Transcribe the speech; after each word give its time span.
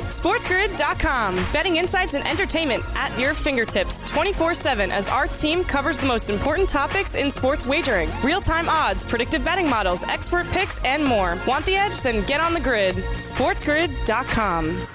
SportsGrid.com. 0.00 1.36
Betting 1.52 1.76
insights 1.76 2.14
and 2.14 2.26
entertainment 2.26 2.82
at 2.96 3.16
your 3.18 3.32
fingertips 3.32 4.02
24-7 4.10 4.88
as 4.90 5.08
our 5.08 5.26
team 5.28 5.62
covers 5.62 5.98
the 5.98 6.06
most 6.06 6.30
important 6.30 6.68
topics 6.68 7.14
in 7.14 7.30
sports 7.30 7.64
wagering. 7.66 8.10
Real-time 8.22 8.68
odds, 8.68 9.04
predictive 9.04 9.44
betting 9.44 9.70
models, 9.70 10.02
expert 10.04 10.48
picks, 10.48 10.78
and 10.84 11.04
more. 11.04 11.38
Want 11.46 11.64
the 11.64 11.76
edge? 11.76 12.02
Then 12.02 12.24
get 12.26 12.40
on 12.40 12.54
the 12.54 12.60
grid. 12.60 12.96
SportsGrid.com. 12.96 14.86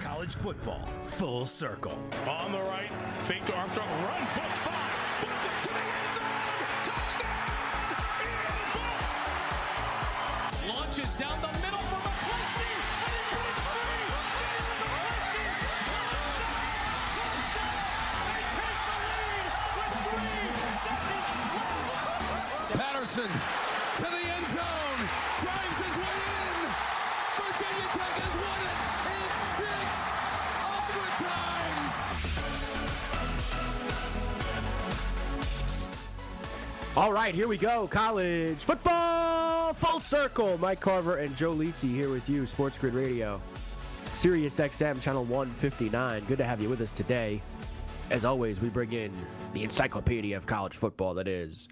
College 0.00 0.34
football, 0.34 0.86
full 1.00 1.46
circle. 1.46 1.96
On 2.28 2.52
the 2.52 2.60
right, 2.60 2.90
fake 3.20 3.44
to 3.46 3.54
Armstrong, 3.54 3.88
run, 3.88 4.22
hook, 4.22 4.52
five, 4.56 4.90
hooked 5.20 5.46
it 5.46 5.62
to 5.62 5.72
the 5.72 5.80
end 5.80 6.12
zone, 6.12 6.24
touchdown! 10.62 10.76
Launches 10.76 11.14
down 11.14 11.40
the 11.40 11.51
Patterson 23.12 23.40
to 23.96 24.04
the 24.04 24.08
end 24.08 24.46
zone, 24.46 25.08
drives 25.40 25.76
his 25.76 25.96
way 25.98 26.16
in. 26.32 26.56
Virginia 27.36 27.88
Tech 27.92 28.14
has 28.16 28.34
won 28.40 28.60
it 28.64 28.78
in 29.12 29.28
six 29.58 29.88
overtimes. 30.96 31.92
All 36.96 37.12
right, 37.12 37.34
here 37.34 37.48
we 37.48 37.58
go. 37.58 37.86
College 37.86 38.64
football 38.64 39.74
full 39.74 40.00
circle. 40.00 40.56
Mike 40.58 40.80
Carver 40.80 41.18
and 41.18 41.36
Joe 41.36 41.52
Lisi 41.52 41.90
here 41.90 42.08
with 42.08 42.26
you, 42.30 42.46
Sports 42.46 42.78
Grid 42.78 42.94
Radio, 42.94 43.42
Sirius 44.14 44.58
XM 44.58 45.02
channel 45.02 45.24
159. 45.24 46.24
Good 46.24 46.38
to 46.38 46.44
have 46.44 46.62
you 46.62 46.70
with 46.70 46.80
us 46.80 46.96
today. 46.96 47.42
As 48.10 48.24
always, 48.24 48.58
we 48.60 48.70
bring 48.70 48.94
in 48.94 49.12
the 49.52 49.64
encyclopedia 49.64 50.34
of 50.34 50.46
college 50.46 50.76
football 50.76 51.12
that 51.14 51.28
is 51.28 51.68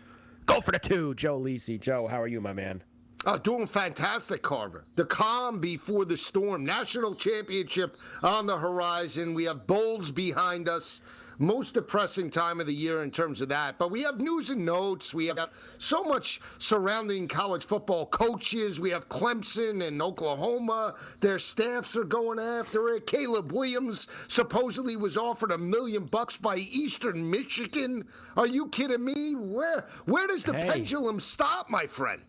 Go 0.47 0.61
for 0.61 0.73
the 0.73 0.79
Two, 0.79 1.15
Joe 1.15 1.39
Lisi. 1.39 1.79
Joe, 1.81 2.07
how 2.07 2.21
are 2.21 2.27
you, 2.27 2.41
my 2.41 2.53
man? 2.53 2.83
Oh, 3.27 3.37
doing 3.37 3.67
fantastic, 3.67 4.43
Carver. 4.43 4.87
The 4.97 5.05
calm 5.05 5.61
before 5.61 6.07
the 6.07 6.17
storm. 6.17 6.65
National 6.65 7.15
championship 7.15 7.97
on 8.23 8.47
the 8.47 8.57
horizon. 8.57 9.35
We 9.35 9.45
have 9.45 9.67
bowls 9.67 10.11
behind 10.11 10.69
us. 10.69 11.03
Most 11.41 11.73
depressing 11.73 12.29
time 12.29 12.61
of 12.61 12.67
the 12.67 12.75
year 12.75 13.03
in 13.03 13.11
terms 13.11 13.41
of 13.41 13.49
that. 13.49 13.79
But 13.79 13.91
we 13.91 14.03
have 14.03 14.21
news 14.21 14.51
and 14.51 14.63
notes. 14.67 15.15
We 15.15 15.25
have 15.29 15.49
so 15.79 16.05
much 16.05 16.39
surrounding 16.59 17.27
college 17.29 17.65
football 17.65 18.05
coaches. 18.05 18.79
We 18.79 18.91
have 18.91 19.09
Clemson 19.09 19.87
and 19.87 20.03
Oklahoma. 20.03 20.97
Their 21.21 21.39
staffs 21.39 21.97
are 21.97 22.05
going 22.05 22.39
after 22.39 22.91
it. 22.91 23.07
Caleb 23.07 23.53
Williams 23.53 24.07
supposedly 24.29 24.97
was 24.97 25.17
offered 25.17 25.53
a 25.53 25.57
million 25.57 26.05
bucks 26.05 26.37
by 26.37 26.57
Eastern 26.57 27.31
Michigan. 27.31 28.07
Are 28.37 28.47
you 28.47 28.69
kidding 28.69 29.03
me? 29.03 29.33
Where 29.35 29.87
where 30.05 30.27
does 30.27 30.45
the 30.45 30.53
Hey. 30.53 30.69
pendulum 30.69 31.21
stop, 31.21 31.71
my 31.71 31.87
friend? 31.87 32.23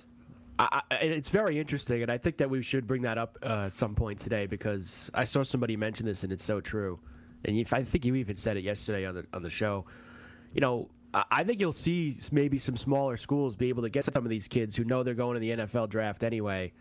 I, 0.57 0.81
it's 1.01 1.29
very 1.29 1.59
interesting, 1.59 2.01
and 2.01 2.09
I 2.11 2.17
think 2.17 2.37
that 2.37 2.49
we 2.49 2.61
should 2.61 2.87
bring 2.87 3.01
that 3.01 3.17
up 3.17 3.37
uh, 3.43 3.65
at 3.65 3.75
some 3.75 3.93
point 3.93 4.19
today 4.19 4.45
because 4.45 5.11
I 5.13 5.25
saw 5.25 5.43
somebody 5.43 5.75
mention 5.75 6.05
this, 6.05 6.23
and 6.23 6.31
it's 6.31 6.43
so 6.45 6.61
true. 6.61 6.99
And 7.45 7.57
if, 7.57 7.73
I 7.73 7.83
think 7.83 8.05
you 8.05 8.15
even 8.15 8.37
said 8.37 8.57
it 8.57 8.63
yesterday 8.63 9.05
on 9.05 9.15
the 9.15 9.25
on 9.33 9.41
the 9.41 9.49
show. 9.49 9.85
You 10.53 10.61
know, 10.61 10.89
I, 11.13 11.43
think 11.43 11.59
you'll 11.59 11.73
see 11.73 12.15
maybe 12.31 12.57
some 12.57 12.77
smaller 12.77 13.17
schools 13.17 13.55
be 13.55 13.69
able 13.69 13.83
to 13.83 13.89
get 13.89 14.03
some 14.03 14.23
of 14.23 14.29
these 14.29 14.47
kids 14.47 14.75
who 14.75 14.83
know 14.83 15.03
they're 15.03 15.13
going 15.13 15.33
to 15.35 15.39
the 15.39 15.51
NFL 15.51 15.89
draft 15.89 16.23
anyway. 16.23 16.71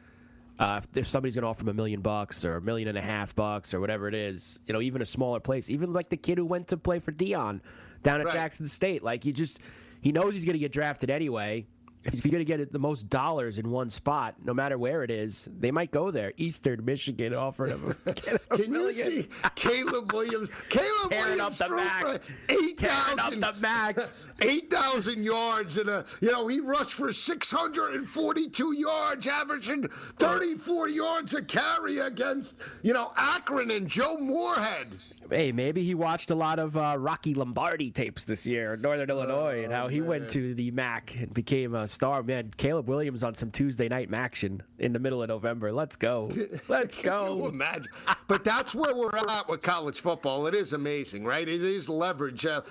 Uh, 0.59 0.81
if, 0.83 0.99
if 0.99 1.07
somebody's 1.07 1.35
going 1.35 1.43
to 1.43 1.49
offer 1.49 1.61
them 1.61 1.71
a 1.71 1.75
million 1.75 2.01
bucks 2.01 2.45
or 2.45 2.57
a 2.57 2.61
million 2.61 2.89
and 2.89 2.99
a 2.99 3.03
half 3.03 3.35
bucks 3.35 3.73
or 3.73 3.81
whatever 3.81 4.09
it 4.09 4.15
is, 4.15 4.61
you 4.67 4.75
know, 4.75 4.81
even 4.81 5.03
a 5.03 5.07
smaller 5.07 5.41
place, 5.41 5.71
even 5.71 5.93
like 5.93 6.09
the 6.09 6.17
kid 6.17 6.37
who 6.39 6.45
went 6.45 6.69
to 6.69 6.77
play 6.77 6.99
for 6.99 7.13
Dion 7.13 7.63
down 8.03 8.21
at 8.21 8.27
Right. 8.27 8.35
Jackson 8.35 8.67
State, 8.67 9.03
like 9.03 9.25
you 9.25 9.33
just 9.33 9.61
he 10.01 10.13
knows 10.13 10.35
he's 10.35 10.45
going 10.45 10.55
to 10.55 10.61
get 10.61 10.73
drafted 10.73 11.11
anyway. 11.11 11.67
If 12.05 12.25
you're 12.25 12.33
going 12.33 12.45
to 12.45 12.57
get 12.57 12.73
the 12.73 12.79
most 12.79 13.11
dollars 13.11 13.59
in 13.59 13.71
one 13.71 13.91
spot, 13.91 14.37
no 14.43 14.55
matter 14.55 14.79
where 14.79 15.03
it 15.03 15.11
is, 15.11 15.47
they 15.59 15.71
might 15.71 15.91
go 15.91 16.11
there. 16.11 16.33
Eastern 16.39 16.83
Michigan 16.85 17.35
offered 17.35 17.69
him. 17.71 17.95
Can 18.57 18.73
you 18.73 18.93
see 18.93 19.29
Caleb 19.55 20.11
Williams? 20.13 20.49
Caleb 20.71 21.11
Tearing 21.11 21.25
Williams 21.39 21.61
up 21.61 21.69
the 21.69 21.77
MAC. 21.77 22.01
for 22.03 22.75
Tearing 22.77 23.19
up 23.19 23.31
the 23.33 23.61
MAC. 23.61 23.99
eight 24.41 24.71
thousand 24.71 25.23
yards 25.23 25.77
in 25.77 25.89
a 25.91 26.05
you 26.23 26.31
know 26.33 26.47
he 26.49 26.59
rushed 26.61 26.93
for 26.93 27.13
six 27.13 27.51
hundred 27.51 27.95
and 27.95 28.09
forty-two 28.09 28.73
yards, 28.73 29.27
averaging 29.27 29.89
thirty-four 30.19 30.89
yards 30.89 31.35
a 31.35 31.43
carry 31.43 31.99
against 31.99 32.55
you 32.83 32.95
know 32.95 33.13
Akron 33.17 33.71
and 33.71 33.87
Joe 33.89 34.17
Moorhead. 34.19 34.89
hey, 35.29 35.53
maybe 35.53 35.83
he 35.85 35.95
watched 35.95 36.31
a 36.31 36.35
lot 36.35 36.59
of 36.59 36.77
uh, 36.77 36.97
Rocky 36.99 37.35
Lombardi 37.35 37.91
tapes 37.91 38.25
this 38.25 38.47
year 38.47 38.75
in 38.75 38.81
Northern 38.81 39.11
Illinois 39.11 39.65
and 39.65 39.73
how 39.73 39.89
he 39.89 40.01
went 40.01 40.31
to 40.31 40.55
the 40.55 40.71
MAC 40.71 41.15
and 41.19 41.33
became 41.35 41.75
a 41.75 41.87
star. 41.91 42.23
Man, 42.23 42.53
Caleb 42.57 42.89
Williams 42.89 43.23
on 43.23 43.35
some 43.35 43.51
Tuesday 43.51 43.89
night 43.89 44.09
action 44.13 44.63
in 44.79 44.93
the 44.93 44.99
middle 44.99 45.23
of 45.23 45.29
November. 45.29 45.73
Let's 45.73 45.97
go. 45.97 46.31
Let's 46.69 46.97
go. 46.97 47.49
imagine? 47.49 47.89
But 48.29 48.45
that's 48.45 48.75
where 48.75 48.95
we're 48.95 49.17
at 49.17 49.49
with 49.49 49.63
college 49.63 50.01
football. 50.01 50.47
It 50.47 50.55
is 50.55 50.73
amazing, 50.73 51.25
right? 51.25 51.49
It 51.49 51.63
is 51.63 51.89
leverage. 51.89 52.47
Uh, 52.47 52.63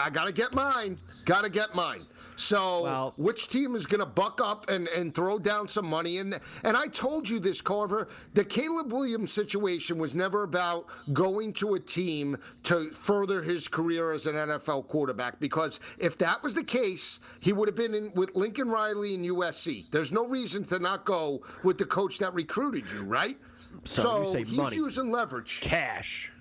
I 0.00 0.10
got 0.10 0.26
to 0.26 0.32
get 0.32 0.54
mine. 0.54 0.98
Got 1.24 1.44
to 1.44 1.50
get 1.50 1.74
mine. 1.74 2.06
So, 2.40 2.82
Well- 2.84 3.14
which 3.18 3.48
team 3.48 3.74
is 3.76 3.84
going 3.84 4.00
to 4.00 4.06
buck 4.06 4.40
up 4.42 4.70
and, 4.70 4.88
and 4.88 5.14
throw 5.14 5.38
down 5.38 5.68
some 5.68 5.86
money? 5.86 6.18
And 6.18 6.40
and 6.64 6.74
I 6.76 6.86
told 6.86 7.28
you 7.28 7.38
this, 7.38 7.60
Carver. 7.60 8.08
The 8.32 8.44
Caleb 8.44 8.92
Williams 8.92 9.30
situation 9.30 9.98
was 9.98 10.14
never 10.14 10.42
about 10.44 10.86
going 11.12 11.52
to 11.54 11.74
a 11.74 11.80
team 11.80 12.38
to 12.64 12.90
further 12.92 13.42
his 13.42 13.68
career 13.68 14.12
as 14.12 14.26
an 14.26 14.36
NFL 14.36 14.88
quarterback. 14.88 15.38
Because 15.38 15.80
if 15.98 16.16
that 16.18 16.42
was 16.42 16.54
the 16.54 16.64
case, 16.64 17.20
he 17.40 17.52
would 17.52 17.68
have 17.68 17.76
been 17.76 17.94
in 17.94 18.10
with 18.14 18.34
Lincoln 18.34 18.70
Riley 18.70 19.12
in 19.14 19.22
USC. 19.22 19.90
There's 19.90 20.10
no 20.10 20.26
reason 20.26 20.64
to 20.64 20.78
not 20.78 21.04
go 21.04 21.42
with 21.62 21.76
the 21.76 21.84
coach 21.84 22.18
that 22.18 22.32
recruited 22.32 22.84
you, 22.94 23.04
right? 23.04 23.36
So 23.84 24.32
say 24.32 24.44
he's 24.44 24.56
money. 24.56 24.76
using 24.76 25.10
leverage. 25.10 25.60
Cash. 25.60 26.32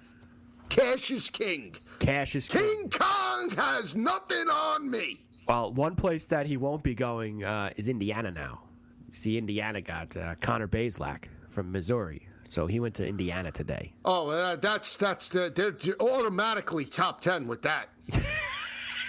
Cash 0.69 1.11
is 1.11 1.29
king. 1.29 1.75
Cash 1.99 2.35
is 2.35 2.47
king. 2.47 2.61
King 2.61 2.89
Kong 2.89 3.49
has 3.51 3.95
nothing 3.95 4.47
on 4.49 4.89
me. 4.89 5.19
Well, 5.49 5.73
one 5.73 5.95
place 5.95 6.27
that 6.27 6.45
he 6.45 6.57
won't 6.57 6.83
be 6.83 6.93
going 6.93 7.43
uh, 7.43 7.71
is 7.75 7.89
Indiana 7.89 8.29
now. 8.29 8.61
You 9.09 9.15
see, 9.15 9.35
Indiana 9.35 9.81
got 9.81 10.15
uh, 10.15 10.35
Connor 10.41 10.67
Bazelak 10.67 11.23
from 11.49 11.71
Missouri. 11.71 12.27
So 12.47 12.67
he 12.67 12.79
went 12.79 12.93
to 12.95 13.07
Indiana 13.07 13.51
today. 13.51 13.93
Oh, 14.05 14.29
uh, 14.29 14.57
that's 14.57 14.95
that's 14.97 15.29
the, 15.29 15.51
they're 15.53 15.75
automatically 15.99 16.85
top 16.85 17.21
ten 17.21 17.47
with 17.47 17.63
that. 17.63 17.89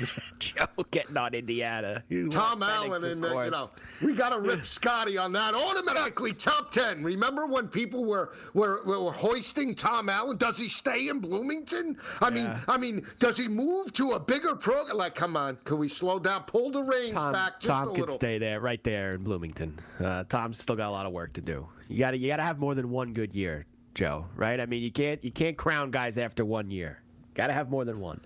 Joe 0.38 0.66
getting 0.90 1.16
on 1.16 1.34
Indiana. 1.34 2.02
Tom 2.30 2.62
Allen 2.62 3.04
and 3.04 3.24
uh, 3.24 3.42
you 3.42 3.50
know 3.50 3.68
we 4.02 4.14
got 4.14 4.30
to 4.30 4.40
rip 4.40 4.64
Scotty 4.70 5.18
on 5.18 5.32
that. 5.32 5.54
Automatically 5.54 6.32
top 6.32 6.70
ten. 6.70 7.02
Remember 7.04 7.46
when 7.46 7.68
people 7.68 8.04
were 8.04 8.32
were, 8.54 8.82
were 8.84 9.12
hoisting 9.12 9.74
Tom 9.74 10.08
Allen? 10.08 10.36
Does 10.36 10.58
he 10.58 10.68
stay 10.68 11.08
in 11.08 11.18
Bloomington? 11.18 11.96
I 12.20 12.30
mean, 12.30 12.50
I 12.68 12.78
mean, 12.78 13.06
does 13.18 13.36
he 13.36 13.48
move 13.48 13.92
to 13.94 14.12
a 14.12 14.20
bigger 14.20 14.54
program? 14.54 14.96
Like, 14.96 15.14
come 15.14 15.36
on, 15.36 15.56
can 15.64 15.78
we 15.78 15.88
slow 15.88 16.18
down? 16.18 16.44
Pull 16.44 16.70
the 16.70 16.82
reins 16.82 17.12
Tom, 17.12 17.32
back 17.32 17.60
Tom 17.60 17.88
a 17.88 17.92
could 17.92 18.10
stay 18.10 18.38
there, 18.38 18.60
right 18.60 18.82
there 18.84 19.14
in 19.14 19.22
Bloomington. 19.22 19.78
Uh, 19.98 20.24
Tom's 20.24 20.60
still 20.60 20.76
got 20.76 20.88
a 20.88 20.92
lot 20.92 21.06
of 21.06 21.12
work 21.12 21.32
to 21.34 21.40
do. 21.40 21.66
You 21.88 21.98
got 21.98 22.12
to 22.12 22.18
you 22.18 22.28
got 22.28 22.36
to 22.36 22.42
have 22.42 22.58
more 22.58 22.74
than 22.74 22.90
one 22.90 23.12
good 23.12 23.34
year, 23.34 23.66
Joe. 23.94 24.26
Right? 24.36 24.60
I 24.60 24.66
mean, 24.66 24.82
you 24.82 24.92
can't 24.92 25.22
you 25.24 25.30
can't 25.30 25.56
crown 25.56 25.90
guys 25.90 26.18
after 26.18 26.44
one 26.44 26.70
year. 26.70 27.00
Got 27.34 27.48
to 27.48 27.52
have 27.52 27.70
more 27.70 27.84
than 27.84 28.00
one. 28.00 28.20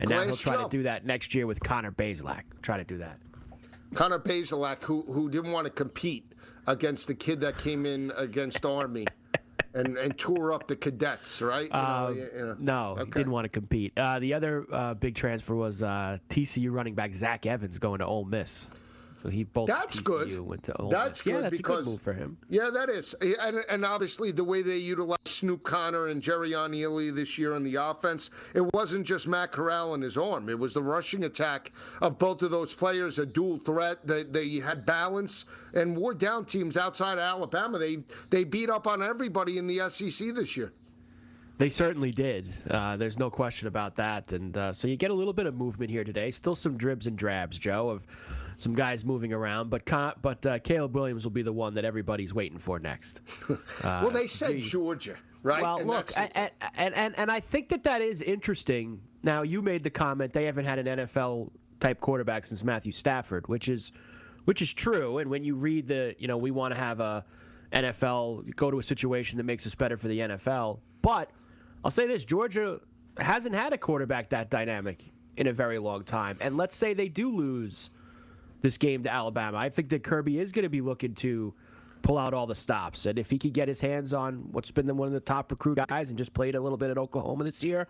And 0.00 0.10
now 0.10 0.16
Glass 0.16 0.26
he'll 0.28 0.36
try 0.36 0.54
Joe. 0.56 0.64
to 0.64 0.68
do 0.76 0.82
that 0.84 1.04
next 1.04 1.34
year 1.34 1.46
with 1.46 1.60
Connor 1.60 1.90
Bazelak. 1.92 2.42
Try 2.62 2.76
to 2.78 2.84
do 2.84 2.98
that. 2.98 3.18
Connor 3.94 4.18
Bazelak, 4.18 4.82
who 4.82 5.02
who 5.02 5.28
didn't 5.30 5.52
want 5.52 5.64
to 5.66 5.70
compete 5.70 6.32
against 6.66 7.06
the 7.06 7.14
kid 7.14 7.40
that 7.40 7.56
came 7.58 7.86
in 7.86 8.12
against 8.16 8.64
Army 8.66 9.06
and, 9.74 9.96
and 9.96 10.16
tore 10.18 10.52
up 10.52 10.66
the 10.68 10.76
cadets, 10.76 11.40
right? 11.40 11.64
You 11.64 11.70
know, 11.70 11.78
Um, 11.78 12.16
you. 12.16 12.56
No, 12.58 12.94
he 12.96 13.02
Okay. 13.02 13.10
didn't 13.12 13.32
want 13.32 13.44
to 13.46 13.48
compete. 13.48 13.92
Uh, 13.98 14.18
the 14.18 14.34
other 14.34 14.66
uh, 14.72 14.94
big 14.94 15.14
transfer 15.14 15.54
was 15.54 15.82
uh, 15.82 16.18
TCU 16.28 16.70
running 16.70 16.94
back 16.94 17.14
Zach 17.14 17.46
Evans 17.46 17.78
going 17.78 17.98
to 17.98 18.06
Ole 18.06 18.24
Miss. 18.26 18.66
So 19.20 19.28
he 19.28 19.44
bolted 19.44 19.74
That's 19.74 19.98
TCU, 19.98 20.04
good. 20.04 20.40
Went 20.40 20.62
to 20.64 20.76
Ole 20.80 20.90
That's 20.90 21.18
Miss. 21.18 21.22
good 21.22 21.34
yeah, 21.34 21.40
that's 21.40 21.56
because 21.56 21.80
a 21.80 21.82
good 21.84 21.90
move 21.90 22.00
for 22.00 22.12
him. 22.12 22.38
Yeah, 22.48 22.70
that 22.72 22.88
is, 22.88 23.14
and, 23.14 23.64
and 23.68 23.84
obviously 23.84 24.30
the 24.30 24.44
way 24.44 24.62
they 24.62 24.76
utilized 24.76 25.26
Snoop 25.26 25.64
Conner 25.64 26.06
and 26.08 26.22
Jerrion 26.22 26.70
Ealy 26.70 27.14
this 27.14 27.36
year 27.36 27.54
on 27.54 27.64
the 27.64 27.74
offense, 27.74 28.30
it 28.54 28.72
wasn't 28.72 29.06
just 29.06 29.26
Matt 29.26 29.50
Corral 29.50 29.94
and 29.94 30.02
his 30.02 30.16
arm; 30.16 30.48
it 30.48 30.58
was 30.58 30.72
the 30.72 30.82
rushing 30.82 31.24
attack 31.24 31.72
of 32.00 32.18
both 32.18 32.42
of 32.42 32.50
those 32.50 32.74
players, 32.74 33.18
a 33.18 33.26
dual 33.26 33.58
threat. 33.58 34.06
They, 34.06 34.22
they 34.22 34.60
had 34.60 34.86
balance 34.86 35.46
and 35.74 35.96
wore 35.96 36.14
down 36.14 36.44
teams 36.44 36.76
outside 36.76 37.14
of 37.14 37.24
Alabama. 37.24 37.78
They 37.78 37.98
they 38.30 38.44
beat 38.44 38.70
up 38.70 38.86
on 38.86 39.02
everybody 39.02 39.58
in 39.58 39.66
the 39.66 39.88
SEC 39.90 40.34
this 40.34 40.56
year. 40.56 40.72
They 41.58 41.68
certainly 41.68 42.12
did. 42.12 42.52
Uh, 42.70 42.96
there's 42.96 43.18
no 43.18 43.30
question 43.30 43.66
about 43.66 43.96
that. 43.96 44.32
And 44.32 44.56
uh, 44.56 44.72
so 44.72 44.86
you 44.86 44.96
get 44.96 45.10
a 45.10 45.14
little 45.14 45.32
bit 45.32 45.46
of 45.46 45.54
movement 45.56 45.90
here 45.90 46.04
today. 46.04 46.30
Still 46.30 46.54
some 46.54 46.76
dribs 46.76 47.08
and 47.08 47.18
drabs, 47.18 47.58
Joe, 47.58 47.88
of 47.90 48.06
some 48.58 48.74
guys 48.74 49.04
moving 49.04 49.32
around. 49.32 49.68
But 49.68 49.84
Con- 49.84 50.14
but 50.22 50.46
uh, 50.46 50.60
Caleb 50.60 50.94
Williams 50.94 51.24
will 51.24 51.32
be 51.32 51.42
the 51.42 51.52
one 51.52 51.74
that 51.74 51.84
everybody's 51.84 52.32
waiting 52.32 52.58
for 52.58 52.78
next. 52.78 53.20
well, 53.84 54.10
they 54.10 54.28
said 54.28 54.60
Georgia, 54.60 55.16
right? 55.42 55.60
Well, 55.60 55.78
And 55.78 55.88
look, 55.88 56.06
the- 56.06 56.38
and, 56.38 56.50
and, 56.76 56.94
and, 56.94 57.18
and 57.18 57.30
I 57.30 57.40
think 57.40 57.68
that 57.70 57.82
that 57.84 58.02
is 58.02 58.22
interesting. 58.22 59.00
Now, 59.24 59.42
you 59.42 59.60
made 59.60 59.82
the 59.82 59.90
comment 59.90 60.32
they 60.32 60.44
haven't 60.44 60.64
had 60.64 60.78
an 60.78 60.98
NFL 61.00 61.50
type 61.80 61.98
quarterback 62.00 62.44
since 62.46 62.62
Matthew 62.62 62.92
Stafford, 62.92 63.48
which 63.48 63.68
is 63.68 63.90
which 64.44 64.62
is 64.62 64.72
true. 64.72 65.18
And 65.18 65.28
when 65.28 65.42
you 65.44 65.56
read 65.56 65.88
the, 65.88 66.14
you 66.18 66.28
know, 66.28 66.36
we 66.36 66.52
want 66.52 66.72
to 66.72 66.78
have 66.78 67.00
a 67.00 67.24
NFL 67.72 68.54
go 68.56 68.70
to 68.70 68.78
a 68.78 68.82
situation 68.82 69.36
that 69.38 69.44
makes 69.44 69.66
us 69.66 69.74
better 69.74 69.96
for 69.96 70.06
the 70.08 70.20
NFL. 70.20 70.78
But 71.02 71.30
I'll 71.84 71.90
say 71.90 72.06
this: 72.06 72.24
Georgia 72.24 72.80
hasn't 73.18 73.54
had 73.54 73.72
a 73.72 73.78
quarterback 73.78 74.30
that 74.30 74.50
dynamic 74.50 75.04
in 75.36 75.46
a 75.46 75.52
very 75.52 75.78
long 75.78 76.04
time. 76.04 76.36
And 76.40 76.56
let's 76.56 76.76
say 76.76 76.94
they 76.94 77.08
do 77.08 77.30
lose 77.30 77.90
this 78.60 78.76
game 78.76 79.04
to 79.04 79.12
Alabama. 79.12 79.56
I 79.56 79.68
think 79.68 79.88
that 79.90 80.02
Kirby 80.02 80.40
is 80.40 80.50
going 80.52 80.64
to 80.64 80.68
be 80.68 80.80
looking 80.80 81.14
to 81.16 81.54
pull 82.02 82.18
out 82.18 82.34
all 82.34 82.46
the 82.46 82.54
stops. 82.54 83.06
And 83.06 83.18
if 83.18 83.30
he 83.30 83.38
could 83.38 83.52
get 83.52 83.68
his 83.68 83.80
hands 83.80 84.12
on 84.12 84.48
what's 84.50 84.70
been 84.70 84.94
one 84.96 85.08
of 85.08 85.14
the 85.14 85.20
top 85.20 85.50
recruit 85.50 85.78
guys 85.88 86.08
and 86.10 86.18
just 86.18 86.34
played 86.34 86.54
a 86.54 86.60
little 86.60 86.78
bit 86.78 86.90
at 86.90 86.98
Oklahoma 86.98 87.44
this 87.44 87.62
year, 87.62 87.86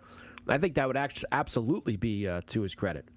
I 0.47 0.57
think 0.57 0.75
that 0.75 0.87
would 0.87 0.97
actually 0.97 1.29
absolutely 1.31 1.95
be 1.95 2.27
uh, 2.27 2.41
to 2.47 2.61
his 2.61 2.75
credit. 2.75 3.07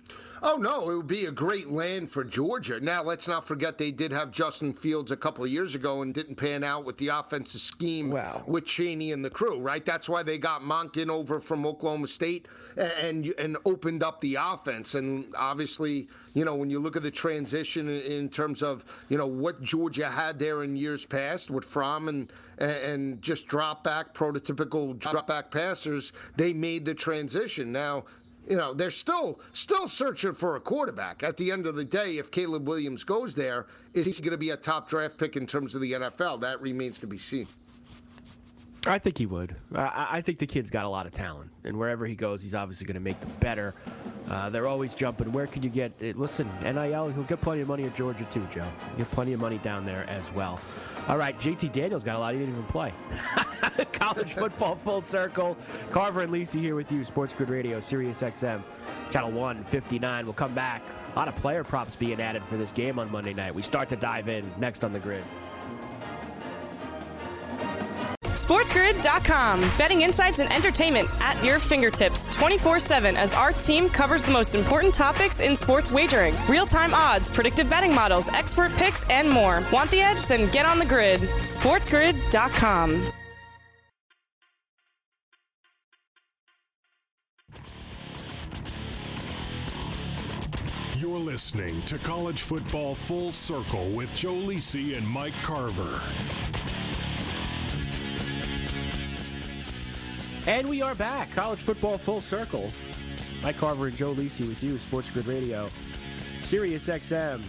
Oh 0.44 0.56
no, 0.56 0.90
it 0.90 0.96
would 0.96 1.06
be 1.06 1.26
a 1.26 1.30
great 1.30 1.70
land 1.70 2.10
for 2.10 2.24
Georgia. 2.24 2.80
Now 2.80 3.04
let's 3.04 3.28
not 3.28 3.46
forget 3.46 3.78
they 3.78 3.92
did 3.92 4.10
have 4.10 4.32
Justin 4.32 4.72
Fields 4.72 5.12
a 5.12 5.16
couple 5.16 5.44
of 5.44 5.50
years 5.52 5.76
ago 5.76 6.02
and 6.02 6.12
didn't 6.12 6.34
pan 6.34 6.64
out 6.64 6.84
with 6.84 6.98
the 6.98 7.08
offensive 7.08 7.60
scheme 7.60 8.10
Wow. 8.10 8.42
with 8.48 8.64
Chaney 8.64 9.12
and 9.12 9.24
the 9.24 9.30
crew, 9.30 9.60
right? 9.60 9.84
That's 9.84 10.08
why 10.08 10.24
they 10.24 10.38
got 10.38 10.62
Monken 10.62 11.08
over 11.10 11.38
from 11.38 11.64
Oklahoma 11.64 12.08
State 12.08 12.48
and 12.76 13.26
and 13.38 13.56
opened 13.64 14.02
up 14.02 14.20
the 14.20 14.34
offense. 14.34 14.96
And 14.96 15.32
obviously, 15.38 16.08
you 16.34 16.44
know, 16.44 16.56
when 16.56 16.70
you 16.70 16.80
look 16.80 16.96
at 16.96 17.02
the 17.04 17.10
transition 17.12 17.88
in- 17.88 18.00
in 18.02 18.28
terms 18.28 18.64
of 18.64 18.84
you 19.08 19.16
know 19.18 19.28
what 19.28 19.62
Georgia 19.62 20.10
had 20.10 20.40
there 20.40 20.64
in 20.64 20.74
years 20.74 21.04
past 21.06 21.52
with 21.52 21.64
Fromm 21.64 22.08
and 22.08 22.32
and 22.58 23.22
just 23.22 23.46
drop 23.46 23.84
back 23.84 24.12
prototypical 24.12 24.98
drop 24.98 25.28
back 25.28 25.52
passers, 25.52 26.12
they 26.36 26.52
made 26.52 26.84
the 26.84 26.94
transition. 26.94 27.70
Now 27.70 28.04
you 28.48 28.56
know 28.56 28.74
they're 28.74 28.90
still 28.90 29.40
still 29.52 29.88
searching 29.88 30.34
for 30.34 30.56
a 30.56 30.60
quarterback. 30.60 31.22
At 31.22 31.36
the 31.36 31.50
end 31.50 31.66
of 31.66 31.76
the 31.76 31.84
day 31.84 32.18
if 32.18 32.30
caleb 32.30 32.66
williams 32.66 33.04
goes 33.04 33.34
there 33.34 33.66
is 33.94 34.06
he 34.06 34.12
going 34.22 34.32
to 34.32 34.36
be 34.36 34.50
a 34.50 34.56
top 34.56 34.88
draft 34.88 35.18
pick 35.18 35.36
in 35.36 35.46
terms 35.46 35.74
of 35.74 35.80
the 35.80 35.92
nfl 35.92 36.40
that 36.40 36.60
remains 36.60 36.98
to 37.00 37.06
be 37.06 37.18
seen 37.18 37.46
I 38.84 38.98
think 38.98 39.16
he 39.16 39.26
would. 39.26 39.54
I, 39.76 40.08
I 40.14 40.20
think 40.22 40.40
the 40.40 40.46
kid's 40.46 40.68
got 40.68 40.84
a 40.84 40.88
lot 40.88 41.06
of 41.06 41.12
talent, 41.12 41.50
and 41.64 41.78
wherever 41.78 42.04
he 42.04 42.16
goes, 42.16 42.42
he's 42.42 42.54
obviously 42.54 42.84
going 42.84 42.94
to 42.94 43.00
make 43.00 43.18
them 43.20 43.30
better. 43.38 43.74
Uh, 44.28 44.50
they're 44.50 44.66
always 44.66 44.92
jumping. 44.92 45.30
Where 45.30 45.46
can 45.46 45.62
you 45.62 45.70
get? 45.70 45.92
eh, 46.00 46.12
Listen, 46.16 46.48
NIL. 46.62 47.08
He'll 47.10 47.22
get 47.22 47.40
plenty 47.40 47.60
of 47.60 47.68
money 47.68 47.84
at 47.84 47.94
Georgia 47.94 48.24
too, 48.24 48.44
Joe. 48.52 48.66
He'll 48.88 48.98
get 49.04 49.10
plenty 49.12 49.34
of 49.34 49.40
money 49.40 49.58
down 49.58 49.86
there 49.86 50.04
as 50.10 50.32
well. 50.32 50.58
All 51.06 51.16
right, 51.16 51.38
JT 51.38 51.70
Daniels 51.72 52.02
got 52.02 52.16
a 52.16 52.18
lot. 52.18 52.32
He 52.34 52.40
didn't 52.40 52.54
even 52.54 52.66
play. 52.66 52.92
College 53.92 54.32
football 54.34 54.74
full 54.74 55.00
circle. 55.00 55.56
Carver 55.92 56.22
and 56.22 56.32
Lisi 56.32 56.60
here 56.60 56.74
with 56.74 56.90
you. 56.90 57.04
Sports 57.04 57.34
Grid 57.34 57.50
Radio, 57.50 57.78
Sirius 57.78 58.20
XM, 58.20 58.62
channel 59.10 59.30
159. 59.30 60.24
We'll 60.24 60.32
come 60.34 60.54
back. 60.54 60.82
A 61.14 61.18
lot 61.18 61.28
of 61.28 61.36
player 61.36 61.62
props 61.62 61.94
being 61.94 62.20
added 62.20 62.42
for 62.44 62.56
this 62.56 62.72
game 62.72 62.98
on 62.98 63.10
Monday 63.12 63.32
night. 63.34 63.54
We 63.54 63.62
start 63.62 63.88
to 63.90 63.96
dive 63.96 64.28
in 64.28 64.50
next 64.58 64.82
on 64.82 64.92
the 64.92 64.98
grid. 64.98 65.24
SportsGrid.com. 68.42 69.60
Betting 69.78 70.02
insights 70.02 70.40
and 70.40 70.52
entertainment 70.52 71.08
at 71.20 71.42
your 71.44 71.60
fingertips 71.60 72.26
24 72.34 72.80
7 72.80 73.16
as 73.16 73.34
our 73.34 73.52
team 73.52 73.88
covers 73.88 74.24
the 74.24 74.32
most 74.32 74.56
important 74.56 74.92
topics 74.92 75.38
in 75.38 75.54
sports 75.54 75.92
wagering 75.92 76.34
real 76.48 76.66
time 76.66 76.92
odds, 76.92 77.28
predictive 77.28 77.70
betting 77.70 77.94
models, 77.94 78.28
expert 78.30 78.72
picks, 78.72 79.04
and 79.08 79.30
more. 79.30 79.62
Want 79.72 79.90
the 79.92 80.00
edge? 80.00 80.26
Then 80.26 80.50
get 80.50 80.66
on 80.66 80.80
the 80.80 80.84
grid. 80.84 81.20
SportsGrid.com. 81.20 83.12
You're 90.98 91.20
listening 91.20 91.80
to 91.82 91.96
College 91.98 92.42
Football 92.42 92.96
Full 92.96 93.30
Circle 93.30 93.90
with 93.90 94.12
Joe 94.16 94.34
Lisi 94.34 94.96
and 94.96 95.06
Mike 95.06 95.34
Carver. 95.42 96.00
And 100.46 100.68
we 100.68 100.82
are 100.82 100.94
back. 100.94 101.30
College 101.32 101.60
football 101.60 101.96
full 101.98 102.20
circle. 102.20 102.68
Mike 103.42 103.58
Carver 103.58 103.86
and 103.88 103.96
Joe 103.96 104.14
Lisi 104.14 104.46
with 104.46 104.62
you, 104.62 104.78
Sports 104.78 105.10
Grid 105.10 105.26
Radio, 105.26 105.68
Sirius 106.42 106.88
XM, 106.88 107.42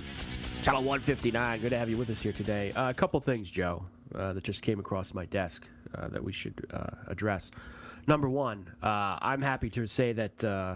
channel 0.61 0.81
159. 0.83 1.61
Good 1.61 1.69
to 1.69 1.77
have 1.77 1.89
you 1.89 1.97
with 1.97 2.09
us 2.09 2.21
here 2.21 2.31
today. 2.31 2.71
Uh, 2.71 2.89
a 2.89 2.93
couple 2.93 3.19
things, 3.19 3.49
Joe, 3.49 3.85
uh, 4.15 4.33
that 4.33 4.43
just 4.43 4.61
came 4.61 4.79
across 4.79 5.13
my 5.13 5.25
desk 5.25 5.67
uh, 5.95 6.07
that 6.09 6.23
we 6.23 6.31
should 6.31 6.65
uh, 6.73 6.85
address. 7.07 7.51
Number 8.07 8.29
one, 8.29 8.67
uh, 8.83 9.17
I'm 9.21 9.41
happy 9.41 9.69
to 9.71 9.85
say 9.87 10.13
that 10.13 10.43
uh, 10.43 10.75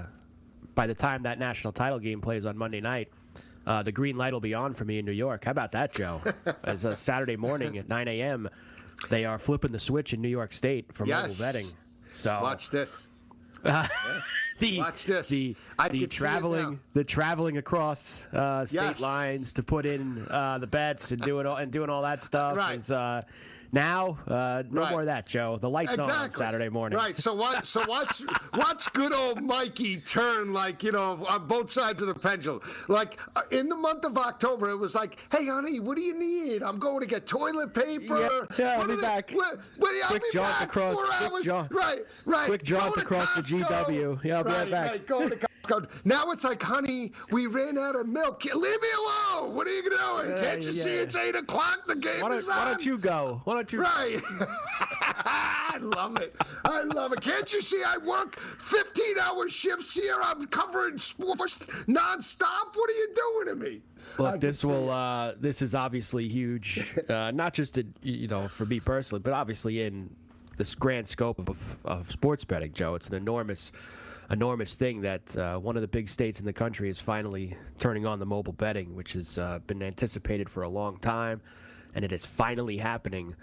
by 0.75 0.87
the 0.87 0.95
time 0.95 1.23
that 1.23 1.39
national 1.39 1.73
title 1.73 1.99
game 1.99 2.21
plays 2.21 2.45
on 2.45 2.57
Monday 2.57 2.81
night, 2.81 3.09
uh, 3.65 3.83
the 3.83 3.91
green 3.91 4.17
light 4.17 4.33
will 4.33 4.39
be 4.39 4.53
on 4.53 4.73
for 4.73 4.85
me 4.85 4.97
in 4.99 5.05
New 5.05 5.11
York. 5.11 5.45
How 5.45 5.51
about 5.51 5.71
that, 5.73 5.93
Joe? 5.93 6.21
As 6.63 6.85
a 6.85 6.95
Saturday 6.95 7.35
morning 7.35 7.77
at 7.77 7.87
9 7.89 8.07
a.m., 8.07 8.49
they 9.09 9.25
are 9.25 9.37
flipping 9.37 9.71
the 9.71 9.79
switch 9.79 10.13
in 10.13 10.21
New 10.21 10.29
York 10.29 10.53
State 10.53 10.93
for 10.93 11.05
mobile 11.05 11.23
Yes. 11.27 11.39
betting. 11.39 11.67
So 12.17 12.39
watch 12.41 12.71
this 12.71 13.07
the 13.63 14.79
Watch 14.79 15.05
this. 15.05 15.27
the 15.27 15.55
I 15.77 15.87
the 15.87 15.89
can 15.89 15.97
see 15.99 16.03
it 16.05 16.11
traveling 16.11 16.79
the 16.93 17.03
traveling 17.03 17.57
across 17.57 18.25
uh, 18.33 18.65
state 18.65 18.75
Yes. 18.81 18.99
lines 18.99 19.53
to 19.53 19.63
put 19.63 19.85
in 19.85 20.25
uh, 20.31 20.57
the 20.57 20.65
bets 20.67 21.11
and 21.11 21.21
doing 21.21 21.45
all 21.45 21.57
and 21.57 21.71
doing 21.71 21.89
all 21.91 22.01
that 22.01 22.23
stuff 22.23 22.57
Right. 22.57 22.75
is 22.75 22.91
uh, 22.91 23.21
now 23.71 24.17
uh, 24.27 24.63
no 24.71 24.81
Right. 24.81 24.91
more 24.91 24.99
of 25.01 25.05
that, 25.07 25.25
Joe. 25.27 25.57
The 25.59 25.69
lights 25.69 25.93
on 25.97 25.99
exactly 26.05 26.37
Saturday 26.37 26.69
morning. 26.69 26.97
right 26.97 27.17
so 27.17 27.33
what 27.33 27.65
so 27.65 27.83
watch 27.87 28.21
watch 28.53 28.91
good 28.93 29.13
old 29.13 29.41
mikey 29.41 29.97
turn 29.97 30.53
like 30.53 30.83
you 30.83 30.91
know 30.91 31.25
on 31.29 31.47
both 31.47 31.71
sides 31.71 32.01
of 32.01 32.07
the 32.07 32.13
pendulum 32.15 32.61
like 32.87 33.17
uh, 33.35 33.41
in 33.51 33.67
the 33.69 33.75
month 33.75 34.05
of 34.05 34.17
october 34.17 34.69
it 34.69 34.77
was 34.77 34.95
like 34.95 35.17
hey 35.31 35.45
honey 35.47 35.79
what 35.79 35.95
do 35.95 36.01
you 36.03 36.17
need 36.17 36.61
i'm 36.63 36.79
going 36.79 36.99
to 36.99 37.05
get 37.05 37.25
toilet 37.27 37.73
paper 37.73 38.19
Yeah, 38.19 38.41
yeah, 38.57 38.79
I'll 38.81 38.87
be 38.87 38.95
they- 38.95 39.01
back. 39.01 39.31
what, 39.31 39.59
what, 39.77 39.91
I'll 40.03 40.09
Quick 40.09 40.23
be 40.23 40.29
jaunt 40.33 40.59
back 40.59 40.67
across- 40.69 40.95
four 40.95 41.05
quick 41.05 41.31
hours. 41.31 41.43
jaunt- 41.45 41.71
right 41.71 41.99
right 42.25 42.45
quick 42.47 42.63
jaunt 42.63 42.97
across 42.97 43.35
the 43.35 43.41
GW. 43.41 44.23
Yeah, 44.23 44.37
I'll 44.37 44.43
be 44.43 44.49
right 44.51 44.71
back. 44.71 44.91
right 44.91 45.07
go 45.07 45.27
to 45.29 45.35
Now 46.05 46.31
it's 46.31 46.43
like 46.43 46.61
honey 46.61 47.11
we 47.31 47.47
ran 47.47 47.77
out 47.77 47.95
of 47.95 48.07
milk 48.07 48.43
leave 48.45 48.81
me 48.81 48.87
alone 48.97 49.55
what 49.55 49.67
are 49.67 49.75
you 49.75 49.83
doing 49.83 50.29
Yeah, 50.29 50.43
can't 50.43 50.63
you 50.63 50.71
yeah. 50.71 50.83
see 50.83 50.89
it's 50.89 51.15
eight 51.15 51.35
o'clock 51.35 51.87
the 51.87 51.95
game 51.95 52.21
Why 52.21 52.29
don't, 52.29 52.39
is 52.39 52.47
on 52.47 52.57
why 52.57 52.65
don't 52.65 52.85
you 52.85 52.97
go? 52.97 53.41
Why 53.43 53.53
don't 53.55 53.71
you? 53.73 53.81
Right. 53.81 54.21
I 55.29 55.77
love 55.79 56.17
it. 56.19 56.35
I 56.65 56.81
love 56.83 57.13
it. 57.13 57.21
Can't 57.21 57.51
you 57.53 57.61
see 57.61 57.83
I 57.85 57.97
work 57.97 58.39
15 58.39 59.19
hour 59.19 59.49
shifts 59.49 59.93
here? 59.93 60.15
I'm 60.21 60.47
covering 60.47 60.97
sports 60.97 61.57
nonstop. 61.87 62.75
What 62.75 62.89
are 62.89 62.93
you 62.93 63.13
doing 63.15 63.47
to 63.47 63.55
me? 63.55 63.81
Look, 64.17 64.39
this 64.39 64.63
will. 64.63 64.89
Uh, 64.89 65.33
this 65.39 65.61
is 65.61 65.75
obviously 65.75 66.27
huge, 66.27 66.95
uh, 67.09 67.31
not 67.31 67.53
just 67.53 67.75
to, 67.75 67.85
you 68.01 68.27
know 68.27 68.47
for 68.47 68.65
me 68.65 68.79
personally, 68.79 69.21
but 69.21 69.33
obviously 69.33 69.81
in 69.81 70.09
this 70.57 70.73
grand 70.75 71.07
scope 71.07 71.47
of, 71.49 71.77
of 71.85 72.09
sports 72.11 72.43
betting, 72.43 72.73
Joe. 72.73 72.95
It's 72.95 73.07
an 73.09 73.15
enormous, 73.15 73.71
enormous 74.29 74.75
thing 74.75 75.01
that 75.01 75.37
uh, 75.37 75.57
one 75.57 75.75
of 75.75 75.81
the 75.81 75.87
big 75.87 76.09
states 76.09 76.39
in 76.39 76.45
the 76.45 76.53
country 76.53 76.89
is 76.89 76.99
finally 76.99 77.55
turning 77.79 78.05
on 78.05 78.19
the 78.19 78.25
mobile 78.25 78.53
betting, 78.53 78.95
which 78.95 79.13
has 79.13 79.37
uh, 79.37 79.59
been 79.67 79.81
anticipated 79.81 80.49
for 80.49 80.63
a 80.63 80.69
long 80.69 80.97
time, 80.97 81.41
and 81.95 82.03
it 82.03 82.11
is 82.11 82.25
finally 82.25 82.77
happening 82.77 83.35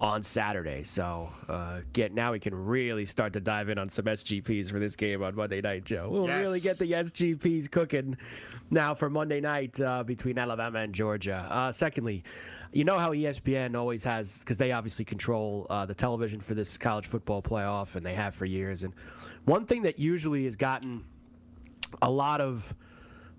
on 0.00 0.22
Saturday. 0.22 0.82
So 0.82 1.28
uh, 1.48 1.80
get 1.92 2.12
now 2.12 2.32
we 2.32 2.40
can 2.40 2.54
really 2.54 3.06
start 3.06 3.32
to 3.34 3.40
dive 3.40 3.68
in 3.68 3.78
on 3.78 3.88
some 3.88 4.04
SGPs 4.06 4.70
for 4.70 4.78
this 4.78 4.96
game 4.96 5.22
on 5.22 5.34
Monday 5.34 5.60
night, 5.60 5.84
Joe. 5.84 6.08
We'll 6.10 6.26
Yes. 6.26 6.40
really 6.40 6.60
get 6.60 6.78
the 6.78 6.90
SGPs 6.92 7.70
cooking 7.70 8.16
now 8.70 8.92
for 8.94 9.08
Monday 9.08 9.40
night 9.40 9.80
uh, 9.80 10.02
between 10.02 10.36
Alabama 10.38 10.80
and 10.80 10.94
Georgia. 10.94 11.46
Uh, 11.50 11.70
secondly, 11.70 12.24
you 12.72 12.82
know 12.84 12.98
how 12.98 13.12
ESPN 13.12 13.76
always 13.76 14.02
has 14.02 14.40
because 14.40 14.58
they 14.58 14.72
obviously 14.72 15.04
control 15.04 15.66
uh, 15.70 15.86
the 15.86 15.94
television 15.94 16.40
for 16.40 16.54
this 16.54 16.76
college 16.76 17.06
football 17.06 17.40
playoff, 17.40 17.94
and 17.94 18.04
they 18.04 18.14
have 18.14 18.34
for 18.34 18.46
years. 18.46 18.82
And 18.82 18.92
one 19.44 19.64
thing 19.64 19.82
that 19.82 19.98
usually 19.98 20.44
has 20.44 20.56
gotten 20.56 21.04
a 22.02 22.10
lot 22.10 22.40
of 22.40 22.74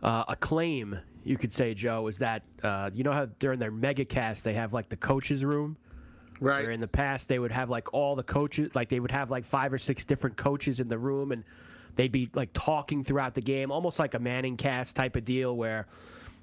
uh, 0.03 0.23
acclaim, 0.29 0.97
you 1.25 1.37
could 1.37 1.51
say, 1.51 1.73
Joe, 1.73 2.07
is 2.07 2.17
that 2.19 2.43
uh, 2.63 2.89
you 2.93 3.03
know 3.03 3.11
how 3.11 3.25
during 3.39 3.59
their 3.59 3.73
megacast 3.73 4.43
they 4.43 4.53
have 4.53 4.71
like 4.71 4.87
the 4.87 4.97
coaches 4.97 5.43
room. 5.43 5.75
Right. 6.39 6.63
Where 6.63 6.71
in 6.71 6.81
the 6.81 6.87
past 6.87 7.29
they 7.29 7.39
would 7.39 7.51
have 7.51 7.69
like 7.69 7.93
all 7.93 8.15
the 8.15 8.23
coaches, 8.23 8.75
like 8.75 8.89
they 8.89 8.99
would 8.99 9.11
have 9.11 9.31
like 9.31 9.45
five 9.45 9.71
or 9.71 9.77
six 9.77 10.05
different 10.05 10.35
coaches 10.37 10.79
in 10.79 10.87
the 10.87 10.97
room, 10.97 11.31
and 11.31 11.43
they'd 11.95 12.11
be 12.11 12.29
like 12.33 12.49
talking 12.53 13.03
throughout 13.03 13.33
the 13.33 13.41
game, 13.41 13.71
almost 13.71 13.99
like 13.99 14.13
a 14.13 14.19
Manning 14.19 14.57
cast 14.57 14.95
type 14.95 15.15
of 15.15 15.23
deal, 15.25 15.55
where 15.55 15.87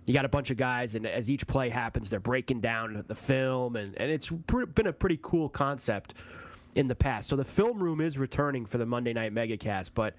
you 0.06 0.14
got 0.14 0.24
a 0.24 0.28
bunch 0.28 0.50
of 0.50 0.56
guys, 0.56 0.94
and 0.94 1.06
as 1.06 1.30
each 1.30 1.46
play 1.46 1.68
happens, 1.68 2.10
they're 2.10 2.20
breaking 2.20 2.60
down 2.60 3.04
the 3.06 3.14
film, 3.14 3.76
and 3.76 3.94
and 3.98 4.10
it's 4.10 4.32
pre- 4.46 4.66
been 4.66 4.86
a 4.86 4.92
pretty 4.92 5.18
cool 5.22 5.48
concept 5.48 6.14
in 6.74 6.88
the 6.88 6.94
past. 6.94 7.28
So 7.28 7.36
the 7.36 7.44
film 7.44 7.82
room 7.82 8.00
is 8.00 8.18
returning 8.18 8.64
for 8.66 8.78
the 8.78 8.86
Monday 8.86 9.12
Night 9.12 9.34
Megacast, 9.34 9.90
but 9.94 10.14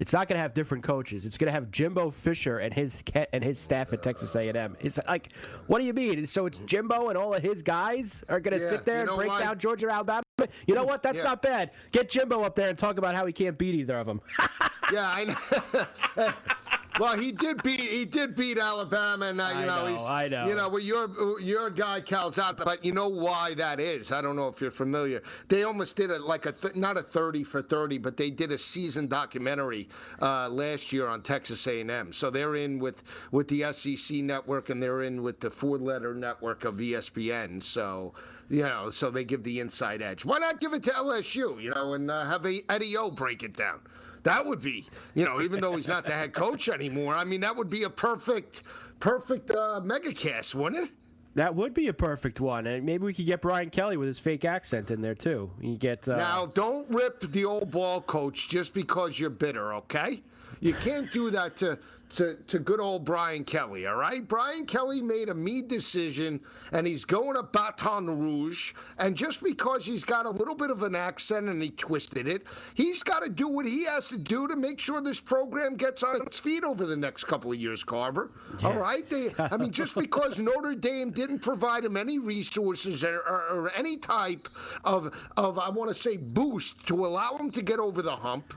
it's 0.00 0.12
not 0.12 0.28
going 0.28 0.36
to 0.36 0.42
have 0.42 0.54
different 0.54 0.82
coaches. 0.84 1.24
It's 1.26 1.38
going 1.38 1.46
to 1.46 1.52
have 1.52 1.70
Jimbo 1.70 2.10
Fisher 2.10 2.58
and 2.58 2.72
his 2.74 2.98
and 3.32 3.42
his 3.44 3.58
staff 3.58 3.92
at 3.92 4.02
Texas 4.02 4.34
A&M. 4.34 4.76
It's 4.80 4.98
like, 5.08 5.32
what 5.66 5.78
do 5.78 5.84
you 5.84 5.92
mean? 5.92 6.26
So 6.26 6.46
it's 6.46 6.58
Jimbo 6.58 7.08
and 7.08 7.18
all 7.18 7.32
of 7.34 7.42
his 7.42 7.62
guys 7.62 8.24
are 8.28 8.40
going 8.40 8.58
to 8.58 8.62
Yeah, 8.64 8.70
sit 8.70 8.84
there 8.84 9.02
you 9.04 9.08
and 9.08 9.16
break 9.16 9.28
why? 9.30 9.40
down 9.40 9.58
Georgia 9.58 9.90
Alabama. 9.90 10.22
You 10.66 10.74
know 10.74 10.84
what? 10.84 11.02
That's 11.02 11.18
Yeah. 11.18 11.24
not 11.24 11.42
bad. 11.42 11.70
Get 11.92 12.10
Jimbo 12.10 12.42
up 12.42 12.56
there 12.56 12.68
and 12.68 12.78
talk 12.78 12.98
about 12.98 13.14
how 13.14 13.24
he 13.26 13.32
can't 13.32 13.56
beat 13.56 13.74
either 13.74 13.96
of 13.98 14.06
them. 14.06 14.20
Yeah, 14.92 15.08
I 15.10 15.24
know. 15.24 16.32
well, 17.00 17.18
he 17.18 17.32
did 17.32 17.62
beat 17.62 17.80
he 17.80 18.04
did 18.04 18.36
beat 18.36 18.58
Alabama, 18.58 19.26
and 19.26 19.40
uh, 19.40 19.50
you 19.52 19.60
I 19.60 19.64
know, 19.64 19.86
know, 19.86 19.92
he's 19.92 20.00
I 20.00 20.28
know. 20.28 20.46
you 20.46 20.54
know, 20.54 20.68
well, 20.68 20.80
your 20.82 21.40
your 21.40 21.70
guy 21.70 22.00
counts 22.00 22.38
out, 22.38 22.56
but 22.56 22.84
you 22.84 22.92
know 22.92 23.08
why 23.08 23.54
that 23.54 23.80
is? 23.80 24.12
I 24.12 24.20
don't 24.20 24.36
know 24.36 24.48
if 24.48 24.60
you're 24.60 24.70
familiar. 24.70 25.22
They 25.48 25.64
almost 25.64 25.96
did 25.96 26.10
it 26.10 26.20
like 26.20 26.46
a 26.46 26.52
th- 26.52 26.76
not 26.76 26.96
a 26.96 27.02
thirty 27.02 27.42
for 27.42 27.62
thirty, 27.62 27.98
but 27.98 28.16
they 28.16 28.30
did 28.30 28.52
a 28.52 28.58
season 28.58 29.08
documentary 29.08 29.88
uh, 30.22 30.48
last 30.48 30.92
year 30.92 31.08
on 31.08 31.22
Texas 31.22 31.66
A&M. 31.66 32.12
So 32.12 32.30
they're 32.30 32.54
in 32.56 32.78
with 32.78 33.02
with 33.32 33.48
the 33.48 33.72
SEC 33.72 34.18
network, 34.18 34.70
and 34.70 34.82
they're 34.82 35.02
in 35.02 35.22
with 35.22 35.40
the 35.40 35.50
four 35.50 35.78
letter 35.78 36.14
network 36.14 36.64
of 36.64 36.76
ESPN. 36.76 37.62
So. 37.62 38.14
You 38.50 38.64
know, 38.64 38.90
so 38.90 39.10
they 39.10 39.24
give 39.24 39.42
the 39.42 39.58
inside 39.60 40.02
edge. 40.02 40.22
Why 40.22 40.36
not 40.38 40.60
give 40.60 40.74
it 40.74 40.82
to 40.82 40.90
LSU? 40.90 41.60
You 41.62 41.70
know, 41.74 41.94
and 41.94 42.10
uh, 42.10 42.26
have 42.26 42.44
a 42.44 42.62
Eddie 42.68 42.94
O 42.94 43.10
break 43.10 43.42
it 43.42 43.56
down. 43.56 43.80
That 44.24 44.44
would 44.44 44.60
be, 44.60 44.86
you 45.14 45.24
know, 45.24 45.40
even 45.40 45.60
though 45.60 45.76
he's 45.76 45.88
not 45.88 46.04
the 46.04 46.12
head 46.12 46.32
coach 46.32 46.68
anymore. 46.68 47.14
I 47.14 47.24
mean, 47.24 47.40
that 47.42 47.54
would 47.54 47.70
be 47.70 47.84
a 47.84 47.90
perfect, 47.90 48.62
perfect 48.98 49.50
uh, 49.50 49.80
megacast, 49.84 50.54
wouldn't 50.54 50.86
it? 50.86 50.90
that 51.34 51.54
would 51.54 51.74
be 51.74 51.88
a 51.88 51.92
perfect 51.92 52.40
one, 52.40 52.66
and 52.66 52.84
maybe 52.84 53.04
we 53.04 53.12
could 53.12 53.26
get 53.26 53.42
Brian 53.42 53.70
Kelly 53.70 53.96
with 53.96 54.06
his 54.06 54.18
fake 54.18 54.44
accent 54.44 54.90
in 54.90 55.00
there 55.00 55.14
too. 55.14 55.50
You 55.60 55.76
get 55.76 56.08
uh, 56.08 56.16
Now, 56.16 56.46
don't 56.46 56.88
rip 56.88 57.20
the 57.32 57.44
old 57.44 57.70
ball 57.70 58.00
coach 58.00 58.48
just 58.48 58.72
because 58.72 59.18
you're 59.18 59.30
bitter, 59.30 59.74
okay? 59.74 60.22
You 60.60 60.74
can't 60.74 61.10
do 61.12 61.30
that 61.30 61.56
to, 61.58 61.78
to, 62.10 62.36
to 62.46 62.58
good 62.58 62.80
old 62.80 63.04
Brian 63.04 63.44
Kelly, 63.44 63.86
all 63.86 63.96
right? 63.96 64.26
Brian 64.26 64.66
Kelly 64.66 65.00
made 65.00 65.28
a 65.28 65.34
me 65.34 65.62
decision, 65.62 66.40
and 66.72 66.86
he's 66.86 67.04
going 67.04 67.34
to 67.34 67.42
Baton 67.42 68.06
Rouge. 68.06 68.72
And 68.98 69.16
just 69.16 69.42
because 69.42 69.84
he's 69.84 70.04
got 70.04 70.26
a 70.26 70.30
little 70.30 70.54
bit 70.54 70.70
of 70.70 70.82
an 70.82 70.94
accent 70.94 71.48
and 71.48 71.62
he 71.62 71.70
twisted 71.70 72.28
it, 72.28 72.46
he's 72.74 73.02
got 73.02 73.22
to 73.22 73.28
do 73.28 73.48
what 73.48 73.66
he 73.66 73.84
has 73.84 74.08
to 74.08 74.18
do 74.18 74.46
to 74.48 74.56
make 74.56 74.78
sure 74.78 75.00
this 75.00 75.20
program 75.20 75.76
gets 75.76 76.02
on 76.02 76.22
its 76.22 76.38
feet 76.38 76.64
over 76.64 76.86
the 76.86 76.96
next 76.96 77.24
couple 77.24 77.50
of 77.52 77.58
years, 77.58 77.82
Carver. 77.82 78.30
All 78.62 78.78
right? 78.78 79.04
They, 79.04 79.30
I 79.38 79.56
mean, 79.56 79.72
just 79.72 79.94
because 79.94 80.38
Notre 80.38 80.74
Dame 80.74 81.10
didn't 81.10 81.40
provide 81.40 81.84
him 81.84 81.96
any 81.96 82.18
resources 82.18 83.02
or, 83.02 83.18
or, 83.18 83.46
or 83.50 83.72
any 83.72 83.96
type 83.96 84.48
of, 84.84 85.30
of, 85.36 85.58
I 85.58 85.68
want 85.68 85.94
to 85.94 86.00
say, 86.00 86.16
boost 86.16 86.86
to 86.86 87.06
allow 87.06 87.36
him 87.36 87.50
to 87.52 87.62
get 87.62 87.78
over 87.78 88.02
the 88.02 88.16
hump, 88.16 88.54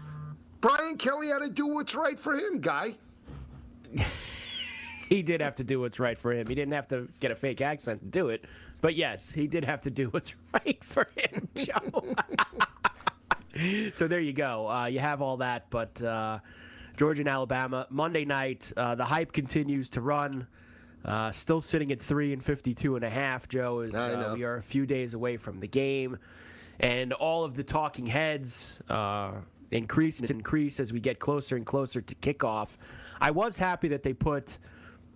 Brian 0.62 0.98
Kelly 0.98 1.28
had 1.28 1.40
to 1.40 1.50
do 1.50 1.68
what's 1.68 1.96
right 1.96 2.20
for 2.20 2.34
him, 2.34 2.60
guy. 2.60 2.96
he 5.10 5.22
did 5.22 5.42
have 5.42 5.56
to 5.56 5.64
do 5.64 5.80
what's 5.80 6.00
right 6.00 6.18
for 6.18 6.34
him. 6.34 6.48
He 6.48 6.56
didn't 6.56 6.74
have 6.74 6.88
to 6.90 7.08
get 7.20 7.32
a 7.32 7.36
fake 7.36 7.62
accent 7.62 8.02
to 8.02 8.08
do 8.08 8.30
it, 8.30 8.46
but 8.82 8.96
yes, 8.96 9.32
he 9.32 9.48
did 9.48 9.64
have 9.66 9.82
to 9.84 9.92
do 9.92 10.08
what's 10.12 10.34
right 10.54 10.84
for 10.84 11.08
him, 11.18 11.48
Joe. 11.56 12.16
so 13.94 14.08
there 14.08 14.20
you 14.20 14.34
go. 14.34 14.70
Uh, 14.70 14.86
you 14.88 15.00
have 15.00 15.22
all 15.22 15.38
that, 15.38 15.70
but 15.70 16.02
uh, 16.04 16.40
Georgia 16.98 17.22
and 17.22 17.30
Alabama 17.30 17.88
Monday 17.90 18.26
night. 18.26 18.72
Uh, 18.76 18.96
the 18.96 19.06
hype 19.06 19.32
continues 19.32 19.90
to 19.92 20.02
run. 20.02 20.48
Uh, 21.06 21.32
still 21.32 21.62
sitting 21.62 21.92
at 21.92 22.02
three 22.02 22.34
and 22.34 22.44
fifty-two 22.44 22.96
and 22.96 23.06
a 23.06 23.10
half. 23.10 23.48
Joe 23.48 23.80
is. 23.82 23.94
Uh, 23.94 24.34
we 24.36 24.44
are 24.44 24.58
a 24.58 24.62
few 24.62 24.86
days 24.86 25.14
away 25.14 25.38
from 25.38 25.60
the 25.60 25.68
game, 25.68 26.18
and 26.82 27.14
all 27.14 27.44
of 27.46 27.54
the 27.54 27.64
talking 27.64 28.06
heads 28.06 28.80
uh, 28.90 29.32
increase 29.72 30.20
and 30.20 30.30
increase 30.32 30.80
as 30.80 30.92
we 30.92 31.00
get 31.00 31.20
closer 31.20 31.56
and 31.56 31.66
closer 31.66 32.02
to 32.02 32.16
kickoff. 32.16 32.78
I 33.22 33.32
was 33.32 33.58
happy 33.58 33.88
that 33.90 34.04
they 34.04 34.14
put 34.14 34.58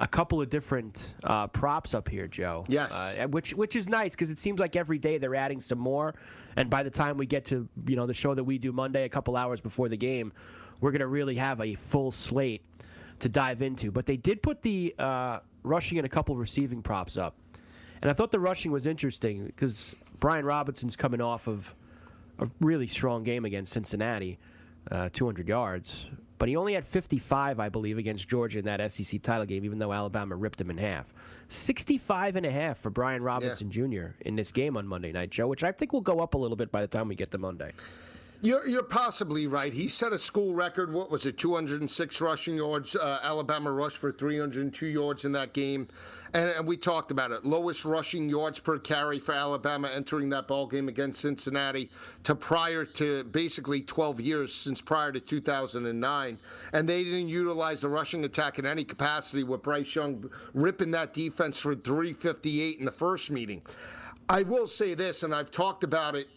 a 0.01 0.07
couple 0.07 0.41
of 0.41 0.49
different 0.49 1.13
uh, 1.23 1.47
props 1.47 1.93
up 1.93 2.09
here, 2.09 2.27
Joe. 2.27 2.65
Yes. 2.67 2.91
Uh, 2.91 3.27
which 3.27 3.53
which 3.53 3.75
is 3.75 3.87
nice 3.87 4.13
because 4.15 4.31
it 4.31 4.39
seems 4.39 4.59
like 4.59 4.75
every 4.75 4.97
day 4.97 5.17
they're 5.17 5.35
adding 5.35 5.59
some 5.59 5.77
more, 5.77 6.15
and 6.57 6.69
by 6.69 6.83
the 6.83 6.89
time 6.89 7.17
we 7.17 7.25
get 7.25 7.45
to 7.45 7.67
you 7.87 7.95
know 7.95 8.07
the 8.07 8.13
show 8.13 8.33
that 8.33 8.43
we 8.43 8.57
do 8.57 8.71
Monday, 8.71 9.05
a 9.05 9.09
couple 9.09 9.37
hours 9.37 9.61
before 9.61 9.89
the 9.89 9.97
game, 9.97 10.33
we're 10.81 10.91
gonna 10.91 11.07
really 11.07 11.35
have 11.35 11.61
a 11.61 11.75
full 11.75 12.11
slate 12.11 12.65
to 13.19 13.29
dive 13.29 13.61
into. 13.61 13.91
But 13.91 14.07
they 14.07 14.17
did 14.17 14.41
put 14.41 14.61
the 14.63 14.95
uh, 14.97 15.39
rushing 15.63 15.99
and 15.99 16.05
a 16.05 16.09
couple 16.09 16.35
receiving 16.35 16.81
props 16.81 17.15
up, 17.15 17.35
and 18.01 18.09
I 18.09 18.13
thought 18.13 18.31
the 18.31 18.39
rushing 18.39 18.71
was 18.71 18.87
interesting 18.87 19.45
because 19.45 19.95
Brian 20.19 20.45
Robinson's 20.45 20.95
coming 20.95 21.21
off 21.21 21.47
of 21.47 21.75
a 22.39 22.47
really 22.59 22.87
strong 22.87 23.23
game 23.23 23.45
against 23.45 23.71
Cincinnati, 23.71 24.39
uh, 24.89 25.09
200 25.13 25.47
yards. 25.47 26.07
But 26.41 26.49
he 26.49 26.55
only 26.55 26.73
had 26.73 26.87
55, 26.87 27.59
I 27.59 27.69
believe, 27.69 27.99
against 27.99 28.27
Georgia 28.27 28.57
in 28.57 28.65
that 28.65 28.91
SEC 28.91 29.21
title 29.21 29.45
game, 29.45 29.63
even 29.63 29.77
though 29.77 29.93
Alabama 29.93 30.35
ripped 30.35 30.59
him 30.59 30.71
in 30.71 30.77
half. 30.79 31.05
65 31.49 32.35
and 32.35 32.47
a 32.47 32.49
half 32.49 32.79
for 32.79 32.89
Brian 32.89 33.21
Robinson 33.21 33.69
Jr. 33.69 34.15
in 34.21 34.35
this 34.35 34.51
game 34.51 34.75
on 34.75 34.87
Monday 34.87 35.11
night, 35.11 35.29
Joe, 35.29 35.47
which 35.47 35.63
I 35.63 35.71
think 35.71 35.93
will 35.93 36.01
go 36.01 36.19
up 36.19 36.33
a 36.33 36.39
little 36.39 36.57
bit 36.57 36.71
by 36.71 36.81
the 36.81 36.87
time 36.87 37.07
we 37.09 37.13
get 37.13 37.29
to 37.29 37.37
Monday. 37.37 37.73
You're, 38.43 38.67
you're 38.67 38.81
possibly 38.81 39.45
right. 39.45 39.71
He 39.71 39.87
set 39.87 40.13
a 40.13 40.17
school 40.17 40.55
record. 40.55 40.91
What 40.91 41.11
was 41.11 41.27
it? 41.27 41.37
206 41.37 42.21
rushing 42.21 42.55
yards. 42.55 42.95
Uh, 42.95 43.19
Alabama 43.21 43.71
rushed 43.71 43.97
for 43.97 44.11
302 44.11 44.87
yards 44.87 45.25
in 45.25 45.31
that 45.33 45.53
game, 45.53 45.87
and, 46.33 46.49
and 46.49 46.67
we 46.67 46.75
talked 46.75 47.11
about 47.11 47.29
it. 47.29 47.45
Lowest 47.45 47.85
rushing 47.85 48.27
yards 48.27 48.57
per 48.57 48.79
carry 48.79 49.19
for 49.19 49.33
Alabama 49.35 49.91
entering 49.93 50.27
that 50.31 50.47
ball 50.47 50.65
game 50.65 50.87
against 50.87 51.21
Cincinnati 51.21 51.91
to 52.23 52.33
prior 52.33 52.83
to 52.83 53.25
basically 53.25 53.81
12 53.81 54.19
years 54.19 54.51
since 54.51 54.81
prior 54.81 55.11
to 55.11 55.19
2009, 55.19 56.39
and 56.73 56.89
they 56.89 57.03
didn't 57.03 57.29
utilize 57.29 57.81
the 57.81 57.89
rushing 57.89 58.25
attack 58.25 58.57
in 58.57 58.65
any 58.65 58.83
capacity. 58.83 59.43
With 59.43 59.61
Bryce 59.61 59.93
Young 59.93 60.27
ripping 60.55 60.89
that 60.91 61.13
defense 61.13 61.59
for 61.59 61.75
358 61.75 62.79
in 62.79 62.85
the 62.85 62.91
first 62.91 63.29
meeting. 63.29 63.61
I 64.27 64.41
will 64.41 64.65
say 64.65 64.95
this, 64.95 65.21
and 65.21 65.35
I've 65.35 65.51
talked 65.51 65.83
about 65.83 66.15
it 66.15 66.27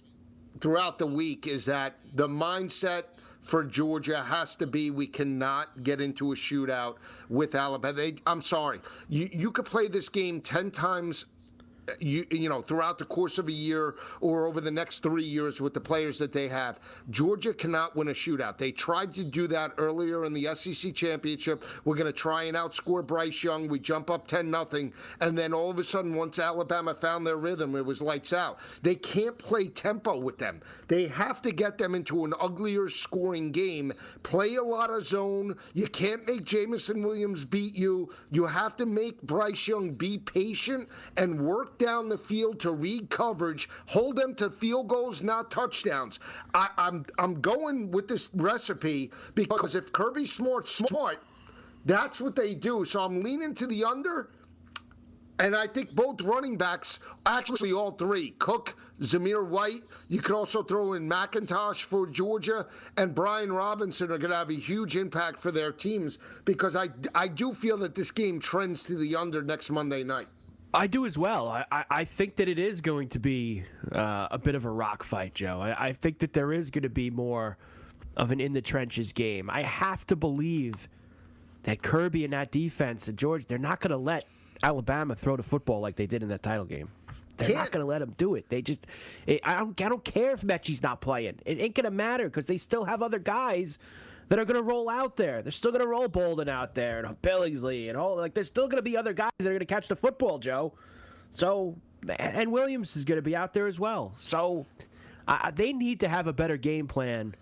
throughout 0.60 0.98
the 0.98 1.06
week 1.06 1.46
is 1.46 1.64
that 1.66 1.96
the 2.14 2.28
mindset 2.28 3.04
for 3.40 3.62
Georgia 3.62 4.22
has 4.22 4.56
to 4.56 4.66
be 4.66 4.90
we 4.90 5.06
cannot 5.06 5.82
get 5.82 6.00
into 6.00 6.32
a 6.32 6.34
shootout 6.34 6.96
with 7.28 7.54
Alabama. 7.54 7.92
They, 7.92 8.16
I'm 8.26 8.42
sorry. 8.42 8.80
You 9.08 9.28
you 9.32 9.50
could 9.50 9.66
play 9.66 9.88
this 9.88 10.08
game 10.08 10.40
10 10.40 10.70
times 10.70 11.26
you 12.00 12.26
you 12.30 12.48
know 12.48 12.62
throughout 12.62 12.98
the 12.98 13.04
course 13.04 13.38
of 13.38 13.48
a 13.48 13.52
year 13.52 13.96
or 14.20 14.46
over 14.46 14.60
the 14.60 14.70
next 14.70 15.02
three 15.02 15.24
years 15.24 15.60
with 15.60 15.74
the 15.74 15.80
players 15.80 16.18
that 16.18 16.32
they 16.32 16.48
have, 16.48 16.78
Georgia 17.10 17.52
cannot 17.52 17.96
win 17.96 18.08
a 18.08 18.12
shootout. 18.12 18.58
They 18.58 18.72
tried 18.72 19.14
to 19.14 19.24
do 19.24 19.46
that 19.48 19.72
earlier 19.78 20.24
in 20.24 20.32
the 20.32 20.54
SEC 20.54 20.94
championship. 20.94 21.64
We're 21.84 21.96
going 21.96 22.06
to 22.06 22.12
try 22.12 22.44
and 22.44 22.56
outscore 22.56 23.06
Bryce 23.06 23.42
Young. 23.42 23.68
We 23.68 23.78
jump 23.78 24.10
up 24.10 24.26
ten 24.26 24.50
nothing, 24.50 24.92
and 25.20 25.36
then 25.36 25.52
all 25.52 25.70
of 25.70 25.78
a 25.78 25.84
sudden, 25.84 26.14
once 26.14 26.38
Alabama 26.38 26.94
found 26.94 27.26
their 27.26 27.36
rhythm, 27.36 27.74
it 27.74 27.84
was 27.84 28.00
lights 28.00 28.32
out. 28.32 28.58
They 28.82 28.94
can't 28.94 29.36
play 29.38 29.68
tempo 29.68 30.18
with 30.18 30.38
them. 30.38 30.60
They 30.88 31.06
have 31.08 31.42
to 31.42 31.52
get 31.52 31.78
them 31.78 31.94
into 31.94 32.24
an 32.24 32.34
uglier 32.40 32.88
scoring 32.90 33.52
game. 33.52 33.92
Play 34.22 34.56
a 34.56 34.62
lot 34.62 34.90
of 34.90 35.06
zone. 35.06 35.56
You 35.72 35.86
can't 35.86 36.26
make 36.26 36.44
Jameson 36.44 37.02
Williams 37.02 37.44
beat 37.44 37.74
you. 37.74 38.10
You 38.30 38.46
have 38.46 38.76
to 38.76 38.86
make 38.86 39.22
Bryce 39.22 39.66
Young 39.68 39.92
be 39.92 40.18
patient 40.18 40.88
and 41.16 41.40
work 41.40 41.73
down 41.78 42.08
the 42.08 42.18
field 42.18 42.60
to 42.60 42.72
read 42.72 43.10
coverage, 43.10 43.68
hold 43.86 44.16
them 44.16 44.34
to 44.36 44.50
field 44.50 44.88
goals, 44.88 45.22
not 45.22 45.50
touchdowns. 45.50 46.20
I, 46.54 46.68
I'm 46.78 47.06
I'm 47.18 47.40
going 47.40 47.90
with 47.90 48.08
this 48.08 48.30
recipe 48.34 49.10
because 49.34 49.74
if 49.74 49.92
Kirby 49.92 50.26
Smart's 50.26 50.70
smart, 50.70 51.22
that's 51.84 52.20
what 52.20 52.36
they 52.36 52.54
do. 52.54 52.84
So 52.84 53.02
I'm 53.02 53.22
leaning 53.22 53.54
to 53.54 53.66
the 53.66 53.84
under. 53.84 54.30
And 55.40 55.56
I 55.56 55.66
think 55.66 55.90
both 55.90 56.20
running 56.22 56.56
backs, 56.56 57.00
actually 57.26 57.72
all 57.72 57.90
three, 57.90 58.34
Cook, 58.38 58.76
Zamir 59.00 59.44
White, 59.44 59.82
you 60.08 60.20
could 60.20 60.34
also 60.34 60.62
throw 60.62 60.92
in 60.92 61.08
McIntosh 61.08 61.82
for 61.82 62.06
Georgia, 62.06 62.68
and 62.96 63.14
Brian 63.14 63.52
Robinson 63.52 64.12
are 64.12 64.18
going 64.18 64.30
to 64.30 64.36
have 64.36 64.50
a 64.50 64.54
huge 64.54 64.96
impact 64.96 65.40
for 65.40 65.50
their 65.50 65.72
teams 65.72 66.20
because 66.44 66.76
I, 66.76 66.88
I 67.16 67.26
do 67.26 67.52
feel 67.52 67.76
that 67.78 67.96
this 67.96 68.12
game 68.12 68.38
trends 68.38 68.84
to 68.84 68.96
the 68.96 69.16
under 69.16 69.42
next 69.42 69.70
Monday 69.70 70.04
night. 70.04 70.28
I 70.74 70.86
do 70.86 71.06
as 71.06 71.16
well. 71.16 71.48
I, 71.48 71.64
I, 71.70 71.84
I 71.90 72.04
think 72.04 72.36
that 72.36 72.48
it 72.48 72.58
is 72.58 72.80
going 72.80 73.08
to 73.10 73.18
be 73.20 73.64
uh, 73.92 74.28
a 74.30 74.38
bit 74.38 74.54
of 74.54 74.64
a 74.64 74.70
rock 74.70 75.02
fight, 75.04 75.34
Joe. 75.34 75.60
I, 75.60 75.88
I 75.88 75.92
think 75.92 76.18
that 76.18 76.32
there 76.32 76.52
is 76.52 76.70
going 76.70 76.82
to 76.82 76.88
be 76.88 77.10
more 77.10 77.56
of 78.16 78.30
an 78.30 78.40
in 78.40 78.52
the 78.52 78.62
trenches 78.62 79.12
game. 79.12 79.48
I 79.50 79.62
have 79.62 80.06
to 80.08 80.16
believe 80.16 80.88
that 81.62 81.82
Kirby 81.82 82.24
and 82.24 82.32
that 82.32 82.50
defense 82.50 83.08
and 83.08 83.16
George, 83.16 83.46
they're 83.46 83.58
not 83.58 83.80
going 83.80 83.90
to 83.90 83.96
let 83.96 84.26
Alabama 84.62 85.14
throw 85.14 85.36
the 85.36 85.42
football 85.42 85.80
like 85.80 85.96
they 85.96 86.06
did 86.06 86.22
in 86.22 86.28
that 86.28 86.42
title 86.42 86.64
game. 86.64 86.88
They're 87.36 87.48
Can't. 87.48 87.58
not 87.58 87.70
going 87.72 87.84
to 87.84 87.88
let 87.88 87.98
them 87.98 88.12
do 88.16 88.34
it. 88.36 88.48
They 88.48 88.62
just, 88.62 88.86
it, 89.26 89.40
I 89.42 89.58
don't, 89.58 89.80
I 89.80 89.88
don't 89.88 90.04
care 90.04 90.32
if 90.32 90.42
Metchie's 90.42 90.82
not 90.82 91.00
playing. 91.00 91.40
It 91.44 91.60
ain't 91.60 91.74
going 91.74 91.84
to 91.84 91.90
matter 91.90 92.24
because 92.24 92.46
they 92.46 92.56
still 92.56 92.84
have 92.84 93.02
other 93.02 93.18
guys 93.18 93.78
that 94.28 94.38
are 94.38 94.44
going 94.44 94.56
to 94.56 94.62
roll 94.62 94.88
out 94.88 95.16
there. 95.16 95.42
They're 95.42 95.52
still 95.52 95.70
going 95.70 95.82
to 95.82 95.88
roll 95.88 96.08
Bolden 96.08 96.48
out 96.48 96.74
there 96.74 97.04
and 97.04 97.20
Billingsley 97.22 97.88
and 97.88 97.96
all. 97.98 98.16
Like, 98.16 98.34
there's 98.34 98.46
still 98.48 98.66
going 98.68 98.78
to 98.78 98.82
be 98.82 98.96
other 98.96 99.12
guys 99.12 99.30
that 99.38 99.46
are 99.46 99.50
going 99.50 99.60
to 99.60 99.66
catch 99.66 99.88
the 99.88 99.96
football, 99.96 100.38
Joe. 100.38 100.72
So, 101.30 101.76
and 102.18 102.52
Williams 102.52 102.96
is 102.96 103.04
going 103.04 103.16
to 103.18 103.22
be 103.22 103.36
out 103.36 103.52
there 103.54 103.66
as 103.66 103.78
well. 103.78 104.14
So, 104.18 104.66
uh, 105.28 105.50
they 105.50 105.72
need 105.72 106.00
to 106.00 106.08
have 106.08 106.26
a 106.26 106.32
better 106.32 106.56
game 106.56 106.86
plan 106.86 107.34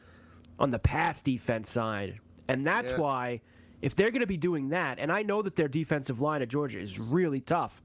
on 0.59 0.71
the 0.71 0.79
pass 0.79 1.23
defense 1.23 1.71
side, 1.71 2.21
and 2.49 2.67
that's 2.67 2.93
Yeah. 2.93 2.99
why 2.99 3.41
if 3.81 3.97
they're 3.97 4.11
going 4.13 4.21
to 4.21 4.27
be 4.29 4.37
doing 4.37 4.69
that, 4.69 5.01
and 5.01 5.11
I 5.11 5.23
know 5.23 5.43
that 5.43 5.57
their 5.57 5.67
defensive 5.67 6.21
line 6.21 6.41
at 6.43 6.49
Georgia 6.49 6.79
is 6.79 7.01
really 7.01 7.41
tough, 7.41 7.83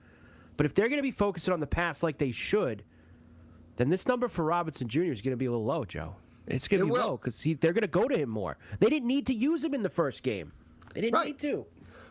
but 0.55 0.65
if 0.67 0.75
they're 0.75 0.87
going 0.89 0.99
to 0.99 1.03
be 1.03 1.09
focusing 1.11 1.53
on 1.53 1.59
the 1.59 1.65
pass 1.65 2.03
like 2.03 2.19
they 2.19 2.31
should, 2.31 2.83
then 3.77 3.89
this 3.89 4.07
number 4.07 4.27
for 4.27 4.43
Robinson 4.45 4.87
Jr. 4.87 5.03
is 5.05 5.21
going 5.23 5.31
to 5.31 5.37
be 5.37 5.45
a 5.45 5.51
little 5.51 5.65
low, 5.65 5.85
Joe. 5.85 6.15
It's 6.47 6.67
going 6.67 6.79
It 6.81 6.83
to 6.83 6.85
be 6.87 6.91
will. 6.91 7.07
low 7.07 7.17
because 7.17 7.41
they're 7.43 7.73
going 7.73 7.81
to 7.81 7.87
go 7.87 8.07
to 8.07 8.17
him 8.17 8.29
more. 8.29 8.57
They 8.79 8.89
didn't 8.89 9.07
need 9.07 9.27
to 9.27 9.33
use 9.33 9.63
him 9.63 9.73
in 9.73 9.83
the 9.83 9.89
first 9.89 10.23
game. 10.23 10.51
They 10.93 11.01
didn't 11.01 11.13
Right. 11.13 11.27
need 11.27 11.39
to. 11.39 11.65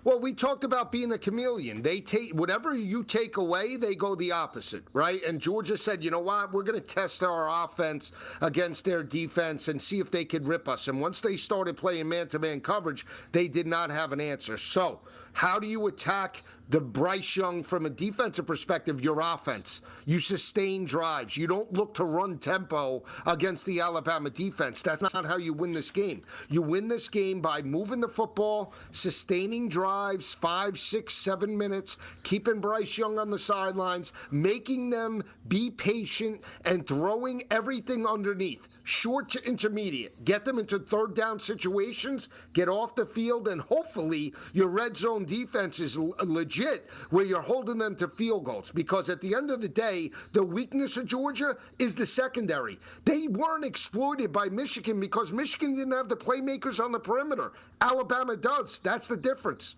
Well, 0.04 0.20
we 0.20 0.34
talked 0.34 0.62
about 0.62 0.92
being 0.92 1.10
a 1.10 1.18
chameleon. 1.18 1.82
They 1.82 2.00
take 2.00 2.32
whatever 2.32 2.76
you 2.76 3.02
take 3.02 3.38
away, 3.38 3.76
they 3.76 3.96
go 3.96 4.14
the 4.14 4.30
opposite, 4.30 4.84
right? 4.92 5.20
And 5.24 5.40
Georgia 5.40 5.76
said, 5.76 6.04
you 6.04 6.12
know 6.12 6.20
what? 6.20 6.52
We're 6.52 6.62
going 6.62 6.80
to 6.80 6.86
test 6.86 7.24
our 7.24 7.48
offense 7.64 8.12
against 8.40 8.84
their 8.84 9.02
defense 9.02 9.66
and 9.66 9.82
see 9.82 9.98
if 9.98 10.12
they 10.12 10.24
could 10.24 10.46
rip 10.46 10.68
us. 10.68 10.86
And 10.86 11.00
once 11.00 11.20
they 11.20 11.36
started 11.36 11.76
playing 11.76 12.08
man 12.08 12.28
to 12.28 12.38
man 12.38 12.60
coverage, 12.60 13.04
they 13.32 13.48
did 13.48 13.66
not 13.66 13.90
have 13.90 14.12
an 14.12 14.20
answer. 14.20 14.56
So, 14.56 15.00
how 15.36 15.58
do 15.58 15.66
you 15.66 15.86
attack 15.86 16.44
the 16.70 16.80
Bryce 16.80 17.36
Young 17.36 17.62
from 17.62 17.84
a 17.84 17.90
defensive 17.90 18.46
perspective? 18.46 19.02
Your 19.02 19.20
offense. 19.20 19.82
You 20.06 20.18
sustain 20.18 20.86
drives. 20.86 21.36
You 21.36 21.46
don't 21.46 21.70
look 21.74 21.92
to 21.96 22.04
run 22.04 22.38
tempo 22.38 23.04
against 23.26 23.66
the 23.66 23.80
Alabama 23.80 24.30
defense. 24.30 24.80
That's 24.80 25.12
not 25.12 25.26
how 25.26 25.36
you 25.36 25.52
win 25.52 25.72
this 25.72 25.90
game. 25.90 26.22
You 26.48 26.62
win 26.62 26.88
this 26.88 27.10
game 27.10 27.42
by 27.42 27.60
moving 27.60 28.00
the 28.00 28.08
football, 28.08 28.72
sustaining 28.92 29.68
drives, 29.68 30.32
five, 30.32 30.78
six, 30.78 31.12
seven 31.12 31.58
minutes, 31.58 31.98
keeping 32.22 32.58
Bryce 32.58 32.96
Young 32.96 33.18
on 33.18 33.30
the 33.30 33.38
sidelines, 33.38 34.14
making 34.30 34.88
them 34.88 35.22
be 35.48 35.70
patient, 35.70 36.40
and 36.64 36.86
throwing 36.86 37.42
everything 37.50 38.06
underneath 38.06 38.66
short 38.86 39.28
to 39.30 39.44
intermediate. 39.44 40.24
Get 40.24 40.44
them 40.44 40.58
into 40.58 40.78
third 40.78 41.14
down 41.14 41.40
situations, 41.40 42.28
get 42.52 42.68
off 42.68 42.94
the 42.94 43.04
field, 43.04 43.48
and 43.48 43.60
hopefully 43.60 44.32
your 44.52 44.68
red 44.68 44.96
zone 44.96 45.24
defense 45.24 45.80
is 45.80 45.96
l- 45.96 46.14
legit 46.22 46.88
where 47.10 47.24
you're 47.24 47.42
holding 47.42 47.78
them 47.78 47.96
to 47.96 48.06
field 48.08 48.44
goals. 48.44 48.70
Because 48.70 49.08
at 49.08 49.20
the 49.20 49.34
end 49.34 49.50
of 49.50 49.60
the 49.60 49.68
day, 49.68 50.10
the 50.32 50.42
weakness 50.42 50.96
of 50.96 51.06
Georgia 51.06 51.56
is 51.80 51.96
the 51.96 52.06
secondary. 52.06 52.78
They 53.04 53.26
weren't 53.26 53.64
exploited 53.64 54.32
by 54.32 54.46
Michigan 54.46 55.00
because 55.00 55.32
Michigan 55.32 55.74
didn't 55.74 55.92
have 55.92 56.08
the 56.08 56.16
playmakers 56.16 56.82
on 56.82 56.92
the 56.92 57.00
perimeter. 57.00 57.52
Alabama 57.80 58.36
does. 58.36 58.78
That's 58.78 59.08
the 59.08 59.16
difference. 59.16 59.74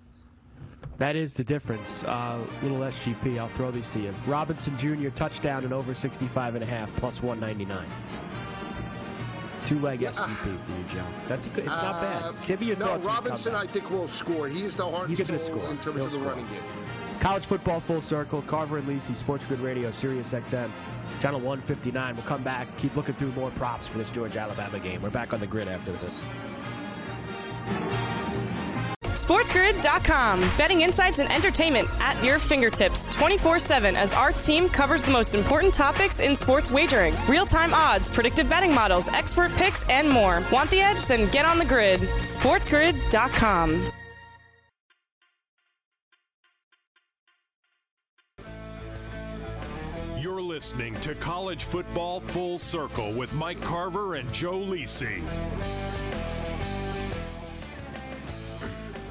That 0.99 1.17
is 1.17 1.33
the 1.33 1.45
difference. 1.45 2.05
Uh, 2.05 2.45
little 2.63 2.79
SGP, 2.79 3.39
I'll 3.39 3.49
throw 3.49 3.71
these 3.71 3.89
to 3.91 4.01
you. 4.01 4.15
Robinson 4.27 4.77
Jr. 4.77 5.09
touchdown 5.11 5.65
and 5.65 5.73
over 5.73 5.95
65 5.95 6.57
and 6.57 6.65
a 6.65 6.67
half 6.67 6.95
plus 6.97 7.23
199. 7.23 7.87
Two 9.65 9.79
leg 9.81 10.01
SGP 10.01 10.37
for 10.43 10.49
you, 10.73 10.85
Joe. 10.93 11.05
That's 11.27 11.47
a 11.47 11.51
good. 11.51 11.67
It's 11.67 11.77
not 11.77 11.97
Uh, 11.97 12.33
bad. 12.33 12.47
Give 12.47 12.61
me 12.61 12.69
your 12.69 12.77
no, 12.77 12.87
thoughts. 12.87 13.03
the 13.03 13.09
Robinson, 13.09 13.55
I 13.55 13.67
think, 13.67 13.91
will 13.91 14.09
score. 14.09 14.49
He 14.49 14.63
is 14.65 14.77
the 14.77 14.89
heart 14.89 15.09
He's 15.09 15.21
gonna 15.27 15.39
score. 15.39 15.69
in 15.69 15.79
terms 15.79 15.97
He'll 15.97 16.05
of 16.07 16.11
the 16.13 16.17
score. 16.19 16.29
running 16.31 16.47
game. 16.47 16.63
College 17.21 17.45
football 17.47 17.81
full 17.81 18.01
circle. 18.01 18.43
Carver 18.43 18.79
and 18.79 18.87
Lisi, 18.89 19.15
Sports 19.17 19.45
Grid 19.45 19.61
Radio, 19.61 19.91
Sirius 19.91 20.33
XM, 20.33 20.71
channel 21.21 21.41
159. 21.41 22.15
We'll 22.15 22.25
come 22.25 22.43
back. 22.45 22.69
Keep 22.79 22.97
looking 22.97 23.15
through 23.17 23.33
more 23.33 23.51
props 23.53 23.89
for 23.89 23.99
this 23.99 24.09
Georgia 24.11 24.39
Alabama 24.39 24.79
game. 24.79 25.03
We're 25.03 25.11
back 25.11 25.33
on 25.33 25.41
the 25.41 25.47
grid 25.47 25.67
after 25.69 25.93
this. 25.93 26.13
SportsGrid.com. 29.25 30.41
Betting 30.57 30.83
insights 30.83 31.19
and 31.19 31.31
entertainment 31.33 31.89
at 31.99 32.23
your 32.25 32.39
fingertips 32.39 33.07
24 33.17 33.59
7 33.59 33.97
as 33.97 34.13
our 34.15 34.33
team 34.33 34.69
covers 34.69 35.03
the 35.03 35.11
most 35.11 35.35
important 35.35 35.75
topics 35.75 36.21
in 36.21 36.37
sports 36.37 36.71
wagering 36.71 37.15
real 37.29 37.47
time 37.47 37.75
odds, 37.75 38.09
predictive 38.09 38.49
betting 38.49 38.75
models, 38.75 39.09
expert 39.09 39.53
picks, 39.53 39.85
and 39.89 40.09
more. 40.09 40.43
Want 40.53 40.71
the 40.71 40.81
edge? 40.81 41.07
Then 41.07 41.29
get 41.31 41.45
on 41.45 41.59
the 41.59 41.65
grid. 41.65 42.01
SportsGrid.com. 42.01 43.93
You're 50.21 50.43
listening 50.43 50.95
to 50.97 51.15
College 51.17 51.65
Football 51.65 52.21
Full 52.21 52.59
Circle 52.59 53.13
with 53.13 53.33
Mike 53.35 53.61
Carver 53.61 54.17
and 54.17 54.33
Joe 54.33 54.59
Lisi. 54.59 55.23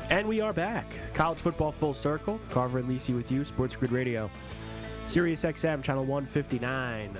And 0.09 0.27
we 0.27 0.39
are 0.39 0.53
back. 0.53 0.87
College 1.13 1.39
football 1.39 1.71
full 1.71 1.93
circle. 1.93 2.39
Carver 2.49 2.79
and 2.79 2.87
Lisi 2.89 3.13
with 3.15 3.31
you, 3.31 3.43
Sports 3.43 3.75
Grid 3.75 3.91
Radio. 3.91 4.29
Sirius 5.05 5.43
XM, 5.43 5.83
channel 5.83 6.05
159. 6.05 7.15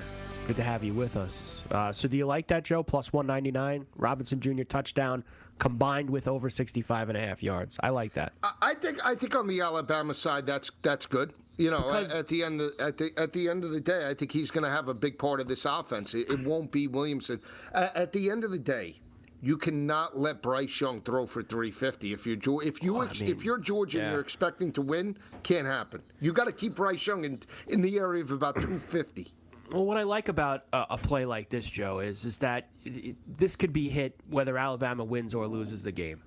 Good 0.46 0.56
to 0.56 0.62
have 0.62 0.82
you 0.82 0.94
with 0.94 1.16
us. 1.16 1.62
Uh, 1.70 1.92
so, 1.92 2.08
do 2.08 2.16
you 2.16 2.24
like 2.26 2.46
that, 2.46 2.64
Joe? 2.64 2.82
Plus 2.82 3.12
199. 3.12 3.86
Robinson 3.96 4.40
Jr. 4.40 4.62
touchdown 4.62 5.22
combined 5.58 6.08
with 6.08 6.26
over 6.28 6.48
65 6.48 7.10
and 7.10 7.18
a 7.18 7.20
half 7.20 7.42
yards. 7.42 7.76
I 7.82 7.90
like 7.90 8.14
that. 8.14 8.32
I- 8.62 8.74
think 8.74 9.04
I 9.04 9.14
think 9.14 9.34
on 9.34 9.46
the 9.46 9.60
Alabama 9.60 10.14
side, 10.14 10.46
that's 10.46 10.70
that's 10.82 11.04
good. 11.04 11.34
You 11.58 11.70
know, 11.70 11.82
Because- 11.82 12.12
at 12.12 12.28
the 12.28 12.44
end 12.44 12.60
of, 12.62 12.72
at 12.78 12.96
the 12.96 13.10
at 13.18 13.32
the 13.34 13.48
end 13.50 13.64
of 13.64 13.70
the 13.72 13.80
day, 13.80 14.08
I 14.08 14.14
think 14.14 14.32
he's 14.32 14.50
going 14.50 14.64
to 14.64 14.70
have 14.70 14.88
a 14.88 14.94
big 14.94 15.18
part 15.18 15.40
of 15.40 15.48
this 15.48 15.66
offense. 15.66 16.14
It, 16.14 16.30
it 16.30 16.42
won't 16.46 16.70
be 16.72 16.86
Williamson. 16.86 17.40
At, 17.74 17.94
at 17.96 18.12
the 18.12 18.30
end 18.30 18.44
of 18.44 18.50
the 18.50 18.58
day, 18.58 19.00
you 19.40 19.56
cannot 19.56 20.18
let 20.18 20.42
Bryce 20.42 20.80
Young 20.80 21.00
throw 21.02 21.26
for 21.26 21.42
350. 21.42 22.12
If 22.12 22.26
you're 22.26 22.62
if 22.62 22.82
you 22.82 22.96
oh, 22.96 23.02
ex- 23.02 23.20
if 23.20 23.44
you're 23.44 23.58
Georgia 23.58 24.00
and 24.00 24.12
you're 24.12 24.20
expecting 24.20 24.72
to 24.72 24.82
win, 24.82 25.16
can't 25.42 25.66
happen. 25.66 26.02
You 26.20 26.32
got 26.32 26.44
to 26.44 26.52
keep 26.52 26.74
Bryce 26.74 27.06
Young 27.06 27.24
in 27.24 27.40
in 27.68 27.80
the 27.80 27.98
area 27.98 28.22
of 28.22 28.32
about 28.32 28.56
250. 28.56 29.28
Well, 29.72 29.84
what 29.84 29.98
I 29.98 30.02
like 30.02 30.28
about 30.28 30.64
a, 30.72 30.86
a 30.90 30.98
play 30.98 31.26
like 31.26 31.50
this, 31.50 31.68
Joe, 31.70 32.00
is 32.00 32.24
is 32.24 32.38
that 32.38 32.68
it- 32.84 33.16
this 33.38 33.54
could 33.54 33.72
be 33.72 33.88
hit 33.88 34.18
whether 34.28 34.56
Alabama 34.58 35.04
wins 35.04 35.34
or 35.34 35.46
loses 35.46 35.82
the 35.82 35.92
game. 35.92 36.22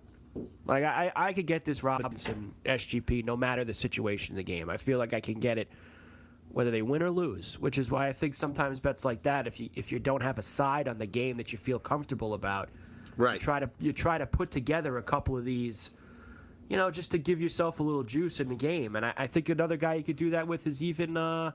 Like 0.65 0.85
I, 0.85 1.11
I 1.15 1.33
could 1.33 1.47
get 1.47 1.65
this 1.65 1.83
Robinson 1.83 2.53
SGP 2.65 3.25
no 3.25 3.35
matter 3.35 3.65
the 3.65 3.73
situation 3.73 4.33
in 4.33 4.37
the 4.37 4.43
game. 4.43 4.69
I 4.69 4.77
feel 4.77 4.97
like 4.97 5.13
I 5.13 5.19
can 5.19 5.39
get 5.39 5.57
it 5.57 5.69
whether 6.53 6.71
they 6.71 6.81
win 6.81 7.01
or 7.01 7.09
lose, 7.09 7.57
which 7.59 7.77
is 7.77 7.89
why 7.89 8.07
I 8.07 8.13
think 8.13 8.35
sometimes 8.35 8.79
bets 8.79 9.03
like 9.05 9.23
that, 9.23 9.47
if 9.47 9.59
you 9.59 9.69
if 9.75 9.91
you 9.91 9.99
don't 9.99 10.21
have 10.23 10.37
a 10.37 10.41
side 10.41 10.87
on 10.87 10.97
the 10.97 11.05
game 11.05 11.35
that 11.37 11.51
you 11.51 11.57
feel 11.57 11.79
comfortable 11.79 12.33
about, 12.33 12.69
Right. 13.21 13.33
you 13.35 13.39
try 13.39 13.59
to 13.59 13.69
you 13.79 13.93
try 13.93 14.17
to 14.17 14.25
put 14.25 14.51
together 14.51 14.97
a 14.97 15.03
couple 15.03 15.37
of 15.37 15.45
these, 15.45 15.91
you 16.69 16.77
know, 16.77 16.89
just 16.91 17.11
to 17.11 17.17
give 17.17 17.39
yourself 17.39 17.79
a 17.79 17.83
little 17.83 18.03
juice 18.03 18.39
in 18.39 18.49
the 18.49 18.55
game. 18.55 18.95
And 18.95 19.05
I, 19.05 19.13
I 19.17 19.27
think 19.27 19.49
another 19.49 19.77
guy 19.77 19.93
you 19.95 20.03
could 20.03 20.15
do 20.15 20.31
that 20.31 20.47
with 20.47 20.65
is 20.67 20.81
even 20.81 21.15
uh, 21.17 21.51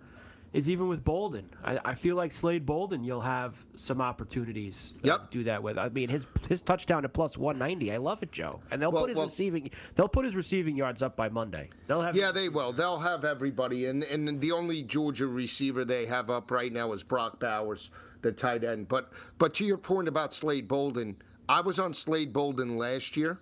is 0.52 0.70
even 0.70 0.86
with 0.88 1.04
Bolden. 1.04 1.44
I, 1.64 1.78
I 1.84 1.94
feel 1.94 2.14
like 2.14 2.30
Slade 2.32 2.64
Bolden, 2.64 3.02
you'll 3.02 3.20
have 3.20 3.62
some 3.74 4.00
opportunities 4.00 4.94
Yep. 5.02 5.22
to 5.22 5.28
do 5.38 5.44
that 5.44 5.62
with. 5.62 5.76
I 5.76 5.88
mean, 5.88 6.08
his 6.08 6.26
his 6.48 6.62
touchdown 6.62 7.04
at 7.04 7.12
plus 7.12 7.36
one 7.36 7.58
ninety. 7.58 7.92
I 7.92 7.96
love 7.96 8.22
it, 8.22 8.30
Joe. 8.32 8.60
And 8.70 8.80
they'll 8.80 8.92
Well- 8.92 9.02
put 9.02 9.08
his 9.10 9.18
well- 9.18 9.26
receiving 9.26 9.70
they'll 9.96 10.08
put 10.08 10.24
his 10.24 10.36
receiving 10.36 10.76
yards 10.76 11.02
up 11.02 11.16
by 11.16 11.28
Monday. 11.28 11.70
They'll 11.88 12.00
have 12.02 12.14
Yeah, 12.16 12.30
they 12.32 12.48
will. 12.48 12.72
They'll 12.72 13.00
have 13.00 13.24
everybody, 13.24 13.86
and 13.86 14.04
and 14.04 14.40
the 14.40 14.52
only 14.52 14.82
Georgia 14.82 15.26
receiver 15.26 15.84
they 15.84 16.06
have 16.06 16.30
up 16.30 16.50
right 16.50 16.72
now 16.72 16.92
is 16.92 17.02
Brock 17.02 17.40
Bowers, 17.40 17.90
the 18.22 18.30
tight 18.32 18.62
end. 18.64 18.86
But 18.88 19.12
but 19.38 19.52
to 19.54 19.64
your 19.64 19.78
point 19.78 20.06
about 20.08 20.32
Slade 20.32 20.68
Bolden, 20.68 21.16
I 21.48 21.60
was 21.60 21.78
on 21.78 21.94
Slade 21.94 22.32
Bolden 22.32 22.76
last 22.76 23.16
year, 23.16 23.38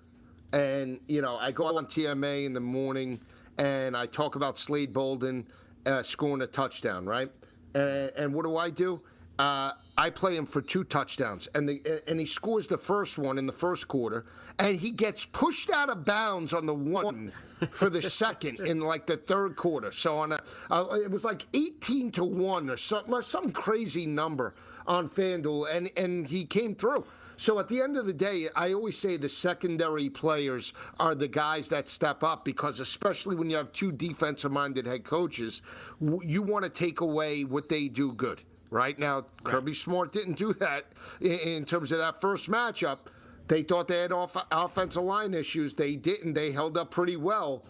and 0.53 1.01
you 1.07 1.23
know 1.23 1.37
I 1.37 1.53
go 1.53 1.77
on 1.77 1.87
TMA 1.87 2.45
in 2.45 2.53
the 2.53 2.61
morning, 2.61 3.21
and 3.59 3.97
I 3.97 4.07
talk 4.07 4.37
about 4.37 4.59
Slade 4.59 4.93
Bolden 4.93 5.47
uh, 5.87 6.03
scoring 6.03 6.43
a 6.43 6.47
touchdown, 6.47 7.07
right? 7.07 7.31
And, 7.75 8.11
and 8.17 8.35
what 8.35 8.45
do 8.45 8.57
I 8.57 8.71
do? 8.71 9.01
uh, 9.39 9.73
I 9.97 10.11
play 10.11 10.37
him 10.37 10.47
for 10.47 10.61
two 10.61 10.85
touchdowns, 10.85 11.49
and 11.55 11.69
the 11.69 12.03
and 12.07 12.21
he 12.21 12.27
scores 12.27 12.67
the 12.67 12.79
first 12.79 13.19
one 13.19 13.37
in 13.39 13.47
the 13.47 13.53
first 13.53 13.89
quarter, 13.89 14.25
and 14.59 14.79
he 14.79 14.91
gets 14.91 15.25
pushed 15.25 15.71
out 15.71 15.89
of 15.89 16.05
bounds 16.05 16.53
on 16.53 16.67
the 16.67 16.75
one 16.75 17.33
for 17.71 17.91
the 17.91 18.03
second 18.03 18.61
in 18.61 18.81
like 18.81 19.07
the 19.07 19.17
third 19.17 19.57
quarter. 19.57 19.91
So 19.91 20.19
on 20.19 20.33
a, 20.33 20.39
uh, 20.71 20.87
it 21.03 21.11
was 21.11 21.25
like 21.25 21.47
eighteen 21.53 22.13
to 22.13 22.25
one 22.25 22.71
or 22.71 22.77
something, 22.77 23.23
some 23.23 23.51
crazy 23.51 24.07
number 24.07 24.55
on 24.87 25.09
FanDuel, 25.09 25.75
and 25.75 25.91
and 25.97 26.27
he 26.27 26.45
came 26.45 26.75
through. 26.75 27.05
So 27.37 27.59
at 27.59 27.69
the 27.69 27.81
end 27.81 27.97
of 27.97 28.07
the 28.07 28.13
day, 28.13 28.49
I 28.55 28.73
always 28.73 28.97
say 28.97 29.17
the 29.17 29.29
secondary 29.29 30.09
players 30.09 30.73
are 31.01 31.15
the 31.15 31.29
guys 31.29 31.69
that 31.69 31.89
step 31.89 32.23
up 32.23 32.45
because, 32.45 32.81
especially 32.81 33.37
when 33.37 33.51
you 33.51 33.57
have 33.57 33.73
two 33.73 33.93
defensive 33.93 34.53
minded 34.53 34.87
head 34.87 35.05
coaches, 35.05 35.63
you 36.01 36.43
want 36.43 36.65
to 36.65 36.71
take 36.71 37.01
away 37.01 37.45
what 37.45 37.69
they 37.69 37.89
do 37.89 38.13
good. 38.13 38.43
Right 38.71 38.99
now, 38.99 39.17
right. 39.17 39.45
Kirby 39.45 39.75
Smart 39.75 40.13
didn't 40.13 40.39
do 40.39 40.53
that 40.55 40.87
in, 41.21 41.65
terms 41.65 41.93
of 41.93 41.99
that 41.99 42.21
first 42.21 42.51
matchup. 42.51 42.99
They 43.47 43.63
thought 43.63 43.89
they 43.89 44.01
had 44.01 44.11
off- 44.11 44.37
offensive 44.51 45.03
line 45.03 45.35
issues. 45.35 45.75
They 45.75 45.97
didn't. 45.97 46.35
They 46.35 46.51
held 46.51 46.77
up 46.77 46.91
pretty 46.91 47.17
well. 47.17 47.65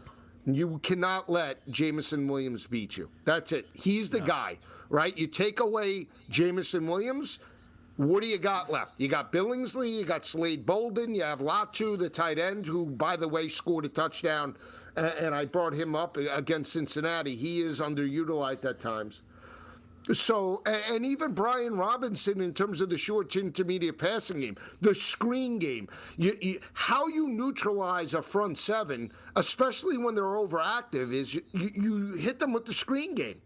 You 0.47 0.79
cannot 0.83 1.29
let 1.29 1.67
Jameson 1.69 2.29
Williams 2.29 2.67
beat 2.67 2.97
you. 2.97 3.11
That's 3.25 3.53
it. 3.53 3.67
He's 3.73 4.11
the 4.11 4.21
no. 4.21 4.27
guy, 4.27 4.59
right? 4.89 5.17
You 5.17 5.27
take 5.27 5.61
away 5.61 6.07
Jameson 6.31 6.87
Williams, 6.87 7.39
what 7.97 8.23
do 8.23 8.29
you 8.29 8.39
got 8.39 8.71
left? 8.71 8.93
You 8.99 9.09
got 9.09 9.33
Billingsley, 9.33 9.93
you 9.93 10.05
got 10.05 10.25
Slade 10.25 10.67
Bolden, 10.67 11.15
you 11.15 11.23
have 11.23 11.39
Latu, 11.39 11.99
the 11.99 12.09
tight 12.09 12.39
end, 12.39 12.67
who, 12.67 12.87
by 12.87 13.17
the 13.17 13.29
way, 13.29 13.49
scored 13.49 13.85
a 13.85 13.89
touchdown, 13.89 14.57
and 14.97 15.35
I 15.35 15.45
brought 15.45 15.75
him 15.75 15.95
up 15.95 16.17
against 16.17 16.73
Cincinnati. 16.73 17.37
He 17.37 17.61
is 17.61 17.81
underutilized 17.81 18.69
at 18.69 18.81
times. 18.81 19.23
So, 20.13 20.63
and 20.67 21.07
even 21.07 21.33
Brian 21.33 21.79
Robinson 21.79 22.43
in 22.43 22.53
terms 22.53 22.83
of 22.83 22.91
the 22.91 22.99
short 22.99 23.35
intermediate 23.37 23.97
passing 23.97 24.41
game, 24.41 24.57
the 24.83 24.95
screen 24.95 25.59
game, 25.59 25.89
you, 26.19 26.37
you, 26.43 26.61
how 26.75 27.07
you 27.07 27.29
neutralize 27.29 28.13
a 28.13 28.21
front 28.21 28.59
seven, 28.59 29.11
especially 29.37 29.97
when 29.97 30.15
they're 30.15 30.25
overactive, 30.25 31.15
is 31.15 31.35
you, 31.35 31.43
you 31.53 32.13
hit 32.15 32.39
them 32.39 32.53
with 32.53 32.67
the 32.67 32.75
screen 32.75 33.15
game. 33.15 33.41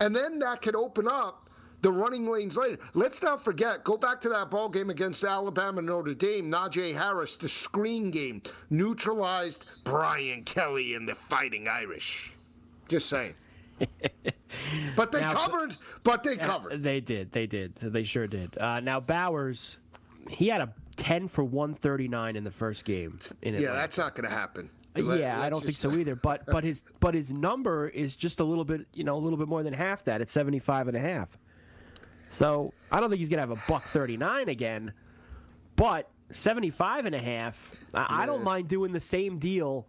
And 0.00 0.14
then 0.14 0.38
that 0.38 0.62
could 0.62 0.76
open 0.76 1.08
up 1.08 1.43
the 1.84 1.92
running 1.92 2.26
lanes 2.26 2.56
later. 2.56 2.78
Let's 2.94 3.22
not 3.22 3.44
forget, 3.44 3.84
go 3.84 3.98
back 3.98 4.18
to 4.22 4.30
that 4.30 4.50
ball 4.50 4.70
game 4.70 4.88
against 4.88 5.22
Alabama 5.22 5.82
Notre 5.82 6.14
Dame. 6.14 6.50
Najee 6.50 6.94
Harris, 6.94 7.36
the 7.36 7.48
screen 7.48 8.10
game, 8.10 8.40
neutralized 8.70 9.66
Brian 9.84 10.44
Kelly 10.44 10.94
and 10.94 11.06
the 11.06 11.14
Fighting 11.14 11.68
Irish. 11.68 12.32
Just 12.88 13.10
saying. 13.10 13.34
but 14.96 15.12
they 15.12 15.20
now, 15.20 15.34
covered. 15.34 15.76
But 16.04 16.22
they 16.22 16.36
covered. 16.38 16.82
They 16.82 17.00
did. 17.00 17.32
They 17.32 17.46
did. 17.46 17.74
They 17.74 18.04
sure 18.04 18.26
did. 18.26 18.56
Uh, 18.56 18.80
now 18.80 18.98
Bowers, 19.00 19.76
he 20.30 20.48
had 20.48 20.62
a 20.62 20.72
ten 20.96 21.28
for 21.28 21.44
one 21.44 21.74
thirty 21.74 22.08
nine 22.08 22.34
in 22.34 22.44
the 22.44 22.50
first 22.50 22.86
game. 22.86 23.18
In 23.42 23.54
yeah, 23.56 23.72
that's 23.72 23.98
not 23.98 24.14
going 24.14 24.28
to 24.30 24.34
happen. 24.34 24.70
Uh, 24.96 25.02
Let, 25.02 25.20
yeah, 25.20 25.42
I 25.42 25.50
don't 25.50 25.62
think 25.62 25.76
so 25.76 25.92
either. 25.92 26.14
But 26.14 26.46
but 26.46 26.62
his 26.64 26.84
but 27.00 27.14
his 27.14 27.32
number 27.32 27.88
is 27.88 28.14
just 28.14 28.38
a 28.40 28.44
little 28.44 28.64
bit, 28.64 28.86
you 28.94 29.02
know, 29.04 29.16
a 29.16 29.18
little 29.18 29.38
bit 29.38 29.48
more 29.48 29.62
than 29.62 29.74
half 29.74 30.04
that. 30.04 30.22
It's 30.22 30.32
75 30.32 30.88
and 30.88 30.96
a 30.96 31.00
half. 31.00 31.36
So 32.34 32.74
I 32.90 32.98
don't 32.98 33.10
think 33.10 33.20
he's 33.20 33.28
going 33.28 33.40
to 33.40 33.48
have 33.48 33.56
a 33.56 33.62
buck 33.68 33.84
39 33.84 34.48
again. 34.48 34.92
But 35.76 36.10
75 36.30 37.06
and 37.06 37.14
a 37.14 37.20
half, 37.20 37.70
I, 37.94 38.00
yeah. 38.00 38.06
I 38.10 38.26
don't 38.26 38.42
mind 38.42 38.68
doing 38.68 38.92
the 38.92 39.00
same 39.00 39.38
deal 39.38 39.86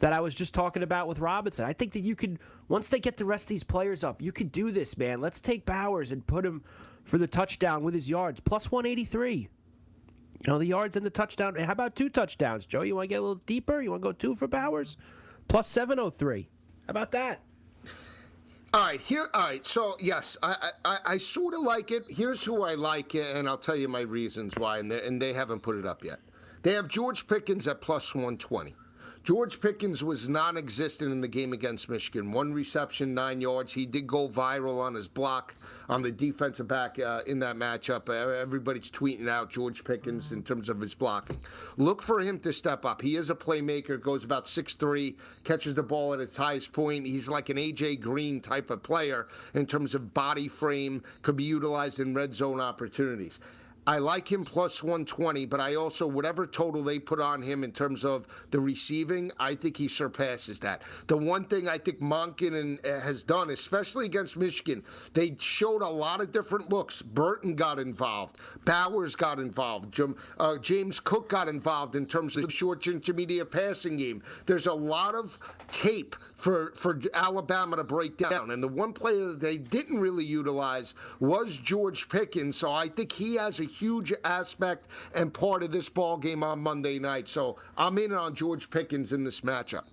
that 0.00 0.12
I 0.12 0.20
was 0.20 0.34
just 0.34 0.52
talking 0.52 0.82
about 0.82 1.08
with 1.08 1.20
Robinson. 1.20 1.64
I 1.64 1.72
think 1.72 1.92
that 1.92 2.00
you 2.00 2.14
could 2.14 2.38
once 2.68 2.88
they 2.88 3.00
get 3.00 3.16
the 3.16 3.24
rest 3.24 3.44
of 3.44 3.48
these 3.48 3.64
players 3.64 4.04
up, 4.04 4.20
you 4.20 4.30
could 4.30 4.52
do 4.52 4.70
this, 4.70 4.98
man. 4.98 5.22
Let's 5.22 5.40
take 5.40 5.64
Bowers 5.64 6.12
and 6.12 6.26
put 6.26 6.44
him 6.44 6.62
for 7.04 7.16
the 7.16 7.26
touchdown 7.26 7.82
with 7.82 7.94
his 7.94 8.10
yards 8.10 8.40
plus 8.40 8.70
183. 8.70 9.34
You 9.34 9.48
know 10.46 10.58
the 10.58 10.66
yards 10.66 10.96
and 10.96 11.06
the 11.06 11.10
touchdown. 11.10 11.54
How 11.54 11.72
about 11.72 11.96
two 11.96 12.10
touchdowns, 12.10 12.66
Joe? 12.66 12.82
You 12.82 12.96
want 12.96 13.04
to 13.04 13.08
get 13.08 13.20
a 13.20 13.22
little 13.22 13.42
deeper? 13.46 13.80
You 13.80 13.92
want 13.92 14.02
to 14.02 14.08
go 14.08 14.12
two 14.12 14.34
for 14.34 14.46
Bowers, 14.46 14.98
plus 15.48 15.66
703. 15.68 16.46
How 16.86 16.90
about 16.90 17.12
that? 17.12 17.40
All 18.74 18.80
right, 18.80 19.00
here. 19.00 19.28
All 19.34 19.42
right, 19.42 19.64
so 19.64 19.96
yes, 20.00 20.36
I 20.42 20.72
I, 20.84 20.98
I 21.06 21.18
sort 21.18 21.54
of 21.54 21.60
like 21.60 21.92
it. 21.92 22.06
Here's 22.08 22.42
who 22.42 22.64
I 22.64 22.74
like 22.74 23.14
it, 23.14 23.36
and 23.36 23.48
I'll 23.48 23.56
tell 23.56 23.76
you 23.76 23.86
my 23.86 24.00
reasons 24.00 24.52
why. 24.56 24.78
And 24.78 24.90
they, 24.90 25.06
and 25.06 25.22
they 25.22 25.32
haven't 25.32 25.60
put 25.60 25.76
it 25.76 25.86
up 25.86 26.02
yet. 26.02 26.18
They 26.64 26.72
have 26.72 26.88
George 26.88 27.28
Pickens 27.28 27.68
at 27.68 27.80
plus 27.80 28.16
120. 28.16 28.74
George 29.24 29.58
Pickens 29.58 30.04
was 30.04 30.28
non 30.28 30.58
existent 30.58 31.10
in 31.10 31.22
the 31.22 31.28
game 31.28 31.54
against 31.54 31.88
Michigan. 31.88 32.30
One 32.30 32.52
reception, 32.52 33.14
nine 33.14 33.40
yards. 33.40 33.72
He 33.72 33.86
did 33.86 34.06
go 34.06 34.28
viral 34.28 34.82
on 34.82 34.92
his 34.92 35.08
block 35.08 35.54
on 35.88 36.02
the 36.02 36.12
defensive 36.12 36.68
back 36.68 36.98
uh, 36.98 37.22
in 37.26 37.38
that 37.38 37.56
matchup. 37.56 38.10
Uh, 38.10 38.38
everybody's 38.38 38.90
tweeting 38.90 39.26
out 39.26 39.50
George 39.50 39.82
Pickens 39.82 40.30
in 40.30 40.42
terms 40.42 40.68
of 40.68 40.78
his 40.78 40.94
blocking. 40.94 41.40
Look 41.78 42.02
for 42.02 42.20
him 42.20 42.38
to 42.40 42.52
step 42.52 42.84
up. 42.84 43.00
He 43.00 43.16
is 43.16 43.30
a 43.30 43.34
playmaker, 43.34 43.98
goes 43.98 44.24
about 44.24 44.46
six 44.46 44.74
three, 44.74 45.16
catches 45.42 45.74
the 45.74 45.82
ball 45.82 46.12
at 46.12 46.20
its 46.20 46.36
highest 46.36 46.74
point. 46.74 47.06
He's 47.06 47.26
like 47.26 47.48
an 47.48 47.56
A.J. 47.56 47.96
Green 47.96 48.42
type 48.42 48.68
of 48.68 48.82
player 48.82 49.26
in 49.54 49.64
terms 49.64 49.94
of 49.94 50.12
body 50.12 50.48
frame, 50.48 51.02
could 51.22 51.36
be 51.36 51.44
utilized 51.44 51.98
in 51.98 52.12
red 52.12 52.34
zone 52.34 52.60
opportunities. 52.60 53.40
I 53.86 53.98
like 53.98 54.30
him 54.30 54.44
plus 54.44 54.82
120, 54.82 55.44
but 55.46 55.60
I 55.60 55.74
also, 55.74 56.06
whatever 56.06 56.46
total 56.46 56.82
they 56.82 56.98
put 56.98 57.20
on 57.20 57.42
him 57.42 57.64
in 57.64 57.72
terms 57.72 58.04
of 58.04 58.26
the 58.50 58.58
receiving, 58.58 59.30
I 59.38 59.54
think 59.54 59.76
he 59.76 59.88
surpasses 59.88 60.58
that. 60.60 60.82
The 61.06 61.16
one 61.16 61.44
thing 61.44 61.68
I 61.68 61.76
think 61.76 62.00
Monken 62.00 62.84
uh, 62.84 63.00
has 63.00 63.22
done, 63.22 63.50
especially 63.50 64.06
against 64.06 64.36
Michigan, 64.36 64.82
they 65.12 65.36
showed 65.38 65.82
a 65.82 65.88
lot 65.88 66.20
of 66.20 66.32
different 66.32 66.70
looks. 66.70 67.02
Burton 67.02 67.54
got 67.54 67.78
involved, 67.78 68.36
Bowers 68.64 69.14
got 69.14 69.38
involved, 69.38 70.00
uh, 70.38 70.56
James 70.58 70.98
Cook 70.98 71.28
got 71.28 71.48
involved 71.48 71.94
in 71.94 72.06
terms 72.06 72.36
of 72.36 72.42
the 72.44 72.50
short 72.50 72.86
intermediate 72.86 73.50
passing 73.50 73.98
game. 73.98 74.22
There's 74.46 74.66
a 74.66 74.72
lot 74.72 75.14
of 75.14 75.38
tape 75.70 76.16
for, 76.36 76.72
for 76.74 77.00
Alabama 77.12 77.76
to 77.76 77.84
break 77.84 78.16
down. 78.16 78.50
And 78.50 78.62
the 78.62 78.68
one 78.68 78.92
player 78.92 79.26
that 79.28 79.40
they 79.40 79.56
didn't 79.56 79.98
really 80.00 80.24
utilize 80.24 80.94
was 81.20 81.56
George 81.56 82.08
Pickens. 82.08 82.56
So 82.56 82.72
I 82.72 82.88
think 82.88 83.12
he 83.12 83.36
has 83.36 83.60
a 83.60 83.64
huge 83.78 84.12
aspect 84.24 84.88
and 85.14 85.32
part 85.32 85.62
of 85.62 85.72
this 85.72 85.88
ball 85.88 86.16
game 86.16 86.42
on 86.42 86.58
Monday 86.60 86.98
night. 86.98 87.28
So 87.28 87.56
I'm 87.76 87.98
in 87.98 88.12
on 88.12 88.34
George 88.34 88.70
Pickens 88.70 89.12
in 89.12 89.24
this 89.24 89.40
matchup. 89.42 89.84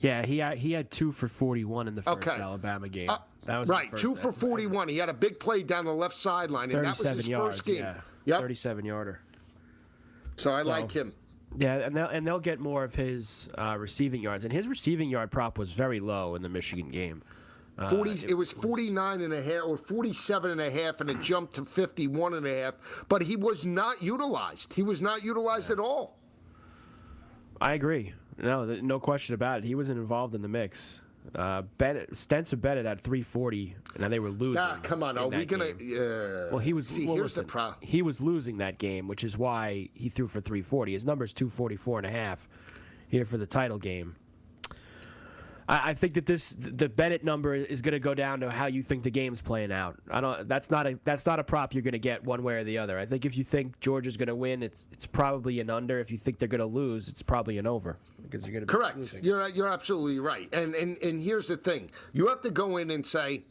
Yeah, 0.00 0.24
he 0.24 0.38
had, 0.38 0.58
he 0.58 0.72
had 0.72 0.90
two 0.90 1.12
for 1.12 1.28
41 1.28 1.88
in 1.88 1.94
the 1.94 2.02
first 2.02 2.16
okay. 2.28 2.40
Alabama 2.40 2.88
game. 2.88 3.10
Uh, 3.10 3.18
that 3.44 3.58
was 3.58 3.68
right, 3.68 3.94
two 3.96 4.14
for 4.14 4.30
41. 4.30 4.88
He 4.88 4.98
had 4.98 5.08
a 5.08 5.14
big 5.14 5.40
play 5.40 5.62
down 5.62 5.86
the 5.86 5.94
left 5.94 6.16
sideline, 6.16 6.70
and 6.70 6.84
that 6.84 6.98
was 6.98 7.06
his 7.06 7.28
yards, 7.28 7.56
first 7.56 7.66
game. 7.66 7.76
Yeah. 7.76 7.94
Yep. 8.26 8.40
37 8.40 8.84
yarder. 8.84 9.20
So 10.36 10.52
I 10.52 10.62
so, 10.62 10.68
like 10.68 10.92
him. 10.92 11.14
Yeah, 11.56 11.76
and 11.76 11.96
they'll, 11.96 12.08
and 12.08 12.26
they'll 12.26 12.38
get 12.40 12.60
more 12.60 12.84
of 12.84 12.94
his 12.94 13.48
uh, 13.56 13.76
receiving 13.78 14.20
yards. 14.20 14.44
And 14.44 14.52
his 14.52 14.66
receiving 14.66 15.08
yard 15.08 15.30
prop 15.30 15.56
was 15.56 15.72
very 15.72 15.98
low 15.98 16.34
in 16.34 16.42
the 16.42 16.48
Michigan 16.48 16.90
game. 16.90 17.22
40, 17.90 18.10
uh, 18.10 18.14
it, 18.14 18.24
it, 18.30 18.34
was 18.34 18.52
49 18.52 19.20
and 19.20 19.32
a 19.32 19.42
half 19.42 19.62
or 19.64 19.76
47 19.76 20.50
and 20.50 20.60
a 20.60 20.70
half 20.70 21.00
and 21.00 21.08
it 21.10 21.20
jumped 21.20 21.54
to 21.54 21.64
51 21.64 22.34
and 22.34 22.46
a 22.46 22.62
half 22.62 22.74
but 23.08 23.22
he 23.22 23.36
was 23.36 23.64
not 23.64 24.02
utilized 24.02 24.72
he 24.72 24.82
was 24.82 25.00
not 25.00 25.22
utilized 25.22 25.68
yeah. 25.68 25.74
at 25.74 25.78
all 25.78 26.18
i 27.60 27.74
agree 27.74 28.12
no 28.36 28.64
no 28.64 28.98
question 28.98 29.34
about 29.34 29.58
it 29.58 29.64
he 29.64 29.74
wasn't 29.74 29.98
involved 29.98 30.34
in 30.34 30.42
the 30.42 30.48
mix 30.48 31.00
uh, 31.34 31.62
Bennett, 31.76 32.16
Spencer 32.16 32.56
Bennett 32.56 32.86
at 32.86 33.00
340. 33.00 33.76
Now 33.98 34.08
they 34.08 34.18
were 34.18 34.30
losing. 34.30 34.54
Nah, 34.54 34.76
come 34.76 35.02
on, 35.02 35.18
are 35.18 35.28
we 35.28 35.44
gonna? 35.44 35.66
Uh, 35.66 36.48
well, 36.50 36.58
he 36.58 36.72
was. 36.72 36.88
See, 36.88 37.04
well, 37.04 37.16
here's 37.16 37.36
listen, 37.36 37.46
the 37.46 37.52
problem. 37.52 37.76
He 37.80 38.02
was 38.02 38.20
losing 38.20 38.58
that 38.58 38.78
game, 38.78 39.08
which 39.08 39.24
is 39.24 39.36
why 39.36 39.88
he 39.94 40.08
threw 40.08 40.26
for 40.26 40.40
340. 40.40 40.92
His 40.92 41.04
number's 41.04 41.32
244 41.32 41.98
and 41.98 42.06
a 42.06 42.10
half 42.10 42.48
here 43.08 43.24
for 43.24 43.36
the 43.36 43.46
title 43.46 43.78
game. 43.78 44.16
I, 45.68 45.90
I 45.90 45.94
think 45.94 46.14
that 46.14 46.26
this 46.26 46.56
the 46.58 46.88
Bennett 46.88 47.24
number 47.24 47.54
is 47.54 47.80
going 47.80 47.92
to 47.92 48.00
go 48.00 48.14
down 48.14 48.40
to 48.40 48.50
how 48.50 48.66
you 48.66 48.82
think 48.82 49.02
the 49.02 49.10
game's 49.10 49.40
playing 49.40 49.70
out. 49.70 49.96
I 50.10 50.20
don't. 50.20 50.48
That's 50.48 50.70
not 50.70 50.86
a 50.86 50.98
that's 51.04 51.26
not 51.26 51.38
a 51.38 51.44
prop 51.44 51.74
you're 51.74 51.82
going 51.82 51.92
to 51.92 51.98
get 51.98 52.24
one 52.24 52.42
way 52.42 52.54
or 52.54 52.64
the 52.64 52.78
other. 52.78 52.98
I 52.98 53.06
think 53.06 53.24
if 53.24 53.36
you 53.36 53.44
think 53.44 53.78
Georgia's 53.80 54.16
going 54.16 54.28
to 54.28 54.34
win, 54.34 54.62
it's 54.62 54.88
it's 54.92 55.06
probably 55.06 55.60
an 55.60 55.70
under. 55.70 56.00
If 56.00 56.10
you 56.10 56.18
think 56.18 56.38
they're 56.38 56.48
going 56.48 56.60
to 56.60 56.66
lose, 56.66 57.08
it's 57.08 57.22
probably 57.22 57.58
an 57.58 57.66
over 57.66 57.98
because 58.22 58.44
you're 58.44 58.52
going 58.52 58.66
to 58.66 58.72
correct. 58.72 58.96
Losing. 58.96 59.22
You're 59.22 59.48
you're 59.48 59.68
absolutely 59.68 60.18
right. 60.18 60.48
And 60.52 60.74
and 60.74 60.96
and 61.02 61.20
here's 61.20 61.48
the 61.48 61.56
thing: 61.56 61.90
you 62.12 62.26
have 62.28 62.40
to 62.42 62.50
go 62.50 62.78
in 62.78 62.90
and 62.90 63.04
say, 63.04 63.42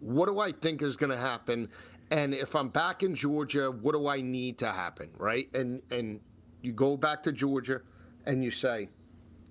what 0.00 0.26
do 0.26 0.38
I 0.38 0.52
think 0.52 0.82
is 0.82 0.96
going 0.96 1.10
to 1.10 1.16
happen? 1.16 1.68
And 2.10 2.34
if 2.34 2.54
I'm 2.54 2.68
back 2.68 3.02
in 3.02 3.14
Georgia, 3.14 3.70
what 3.70 3.92
do 3.92 4.06
I 4.06 4.20
need 4.20 4.58
to 4.58 4.70
happen, 4.70 5.10
right? 5.16 5.48
And 5.54 5.80
and 5.90 6.20
you 6.60 6.72
go 6.72 6.96
back 6.96 7.22
to 7.22 7.32
Georgia, 7.32 7.80
and 8.26 8.44
you 8.44 8.50
say, 8.50 8.88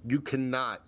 you 0.08 0.22
cannot 0.22 0.82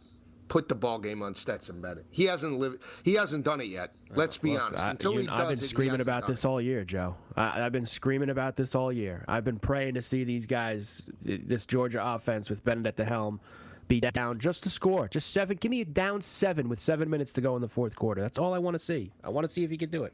put 0.53 0.69
the 0.69 0.75
ball 0.75 0.99
game 0.99 1.23
on 1.23 1.33
Stetson 1.33 1.81
Bennett. 1.81 2.05
He 2.11 2.25
hasn't 2.25 2.59
lived. 2.59 2.83
He 3.01 3.15
hasn't 3.15 3.43
done 3.43 3.59
it 3.59 3.69
yet. 3.69 3.95
Let's 4.11 4.37
be 4.37 4.53
Look, 4.53 4.61
honest. 4.61 4.83
I, 4.83 4.91
Until 4.91 5.17
he 5.17 5.25
does 5.25 5.35
I've 5.35 5.47
been 5.47 5.57
screaming 5.57 5.99
about 5.99 6.27
this 6.27 6.45
all 6.45 6.61
year, 6.61 6.85
Joe. 6.85 7.15
I, 7.35 7.61
have 7.61 7.71
been 7.71 7.87
screaming 7.87 8.29
about 8.29 8.55
this 8.55 8.75
all 8.75 8.93
year. 8.93 9.25
I've 9.27 9.43
been 9.43 9.57
praying 9.57 9.95
to 9.95 10.01
see 10.03 10.23
these 10.23 10.45
guys, 10.45 11.09
this 11.23 11.65
Georgia 11.65 12.05
offense 12.05 12.51
with 12.51 12.63
Bennett 12.63 12.85
at 12.85 12.97
the 12.97 13.03
helm, 13.03 13.39
be 13.87 13.99
down 13.99 14.37
just 14.37 14.61
to 14.61 14.69
score, 14.69 15.07
just 15.07 15.31
seven. 15.31 15.57
Give 15.57 15.71
me 15.71 15.81
a 15.81 15.85
down 15.85 16.21
seven 16.21 16.69
with 16.69 16.79
seven 16.79 17.09
minutes 17.09 17.33
to 17.33 17.41
go 17.41 17.55
in 17.55 17.63
the 17.63 17.67
fourth 17.67 17.95
quarter. 17.95 18.21
That's 18.21 18.37
all 18.37 18.53
I 18.53 18.59
want 18.59 18.75
to 18.75 18.79
see. 18.79 19.11
I 19.23 19.29
want 19.29 19.45
to 19.45 19.49
see 19.51 19.63
if 19.63 19.71
he 19.71 19.77
can 19.77 19.89
do 19.89 20.03
it. 20.03 20.13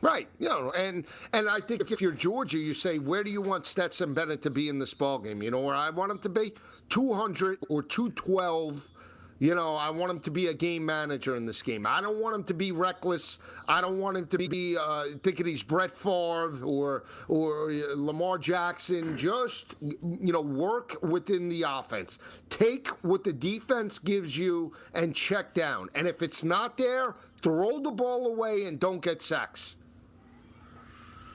Right. 0.00 0.26
You 0.38 0.48
know, 0.48 0.70
and 0.72 1.04
and 1.34 1.50
I 1.50 1.60
think 1.60 1.90
if 1.90 2.00
you're 2.00 2.12
Georgia, 2.12 2.56
you 2.56 2.72
say, 2.72 2.98
where 2.98 3.22
do 3.22 3.30
you 3.30 3.42
want 3.42 3.66
Stetson 3.66 4.14
Bennett 4.14 4.40
to 4.42 4.50
be 4.50 4.70
in 4.70 4.78
this 4.78 4.94
ball 4.94 5.18
game? 5.18 5.42
You 5.42 5.50
know 5.50 5.60
where 5.60 5.74
I 5.74 5.90
want 5.90 6.10
him 6.10 6.18
to 6.20 6.30
be? 6.30 6.54
200 6.88 7.58
or 7.68 7.82
212. 7.82 8.88
You 9.40 9.54
know, 9.54 9.74
I 9.74 9.90
want 9.90 10.10
him 10.10 10.20
to 10.20 10.30
be 10.30 10.46
a 10.46 10.54
game 10.54 10.86
manager 10.86 11.34
in 11.34 11.44
this 11.44 11.60
game. 11.60 11.86
I 11.86 12.00
don't 12.00 12.20
want 12.20 12.36
him 12.36 12.44
to 12.44 12.54
be 12.54 12.70
reckless. 12.70 13.40
I 13.66 13.80
don't 13.80 13.98
want 13.98 14.16
him 14.16 14.26
to 14.28 14.38
be 14.38 14.76
uh, 14.76 15.04
thinking 15.22 15.46
he's 15.46 15.62
Brett 15.62 15.90
Favre 15.90 16.64
or 16.64 17.04
or 17.26 17.72
Lamar 17.96 18.38
Jackson. 18.38 19.16
Just 19.16 19.74
you 19.80 20.32
know, 20.32 20.40
work 20.40 21.02
within 21.02 21.48
the 21.48 21.64
offense. 21.66 22.18
Take 22.48 22.88
what 23.02 23.24
the 23.24 23.32
defense 23.32 23.98
gives 23.98 24.36
you 24.38 24.72
and 24.94 25.14
check 25.14 25.52
down. 25.52 25.88
And 25.96 26.06
if 26.06 26.22
it's 26.22 26.44
not 26.44 26.78
there, 26.78 27.16
throw 27.42 27.80
the 27.80 27.90
ball 27.90 28.28
away 28.28 28.66
and 28.66 28.78
don't 28.78 29.02
get 29.02 29.20
sacks. 29.20 29.76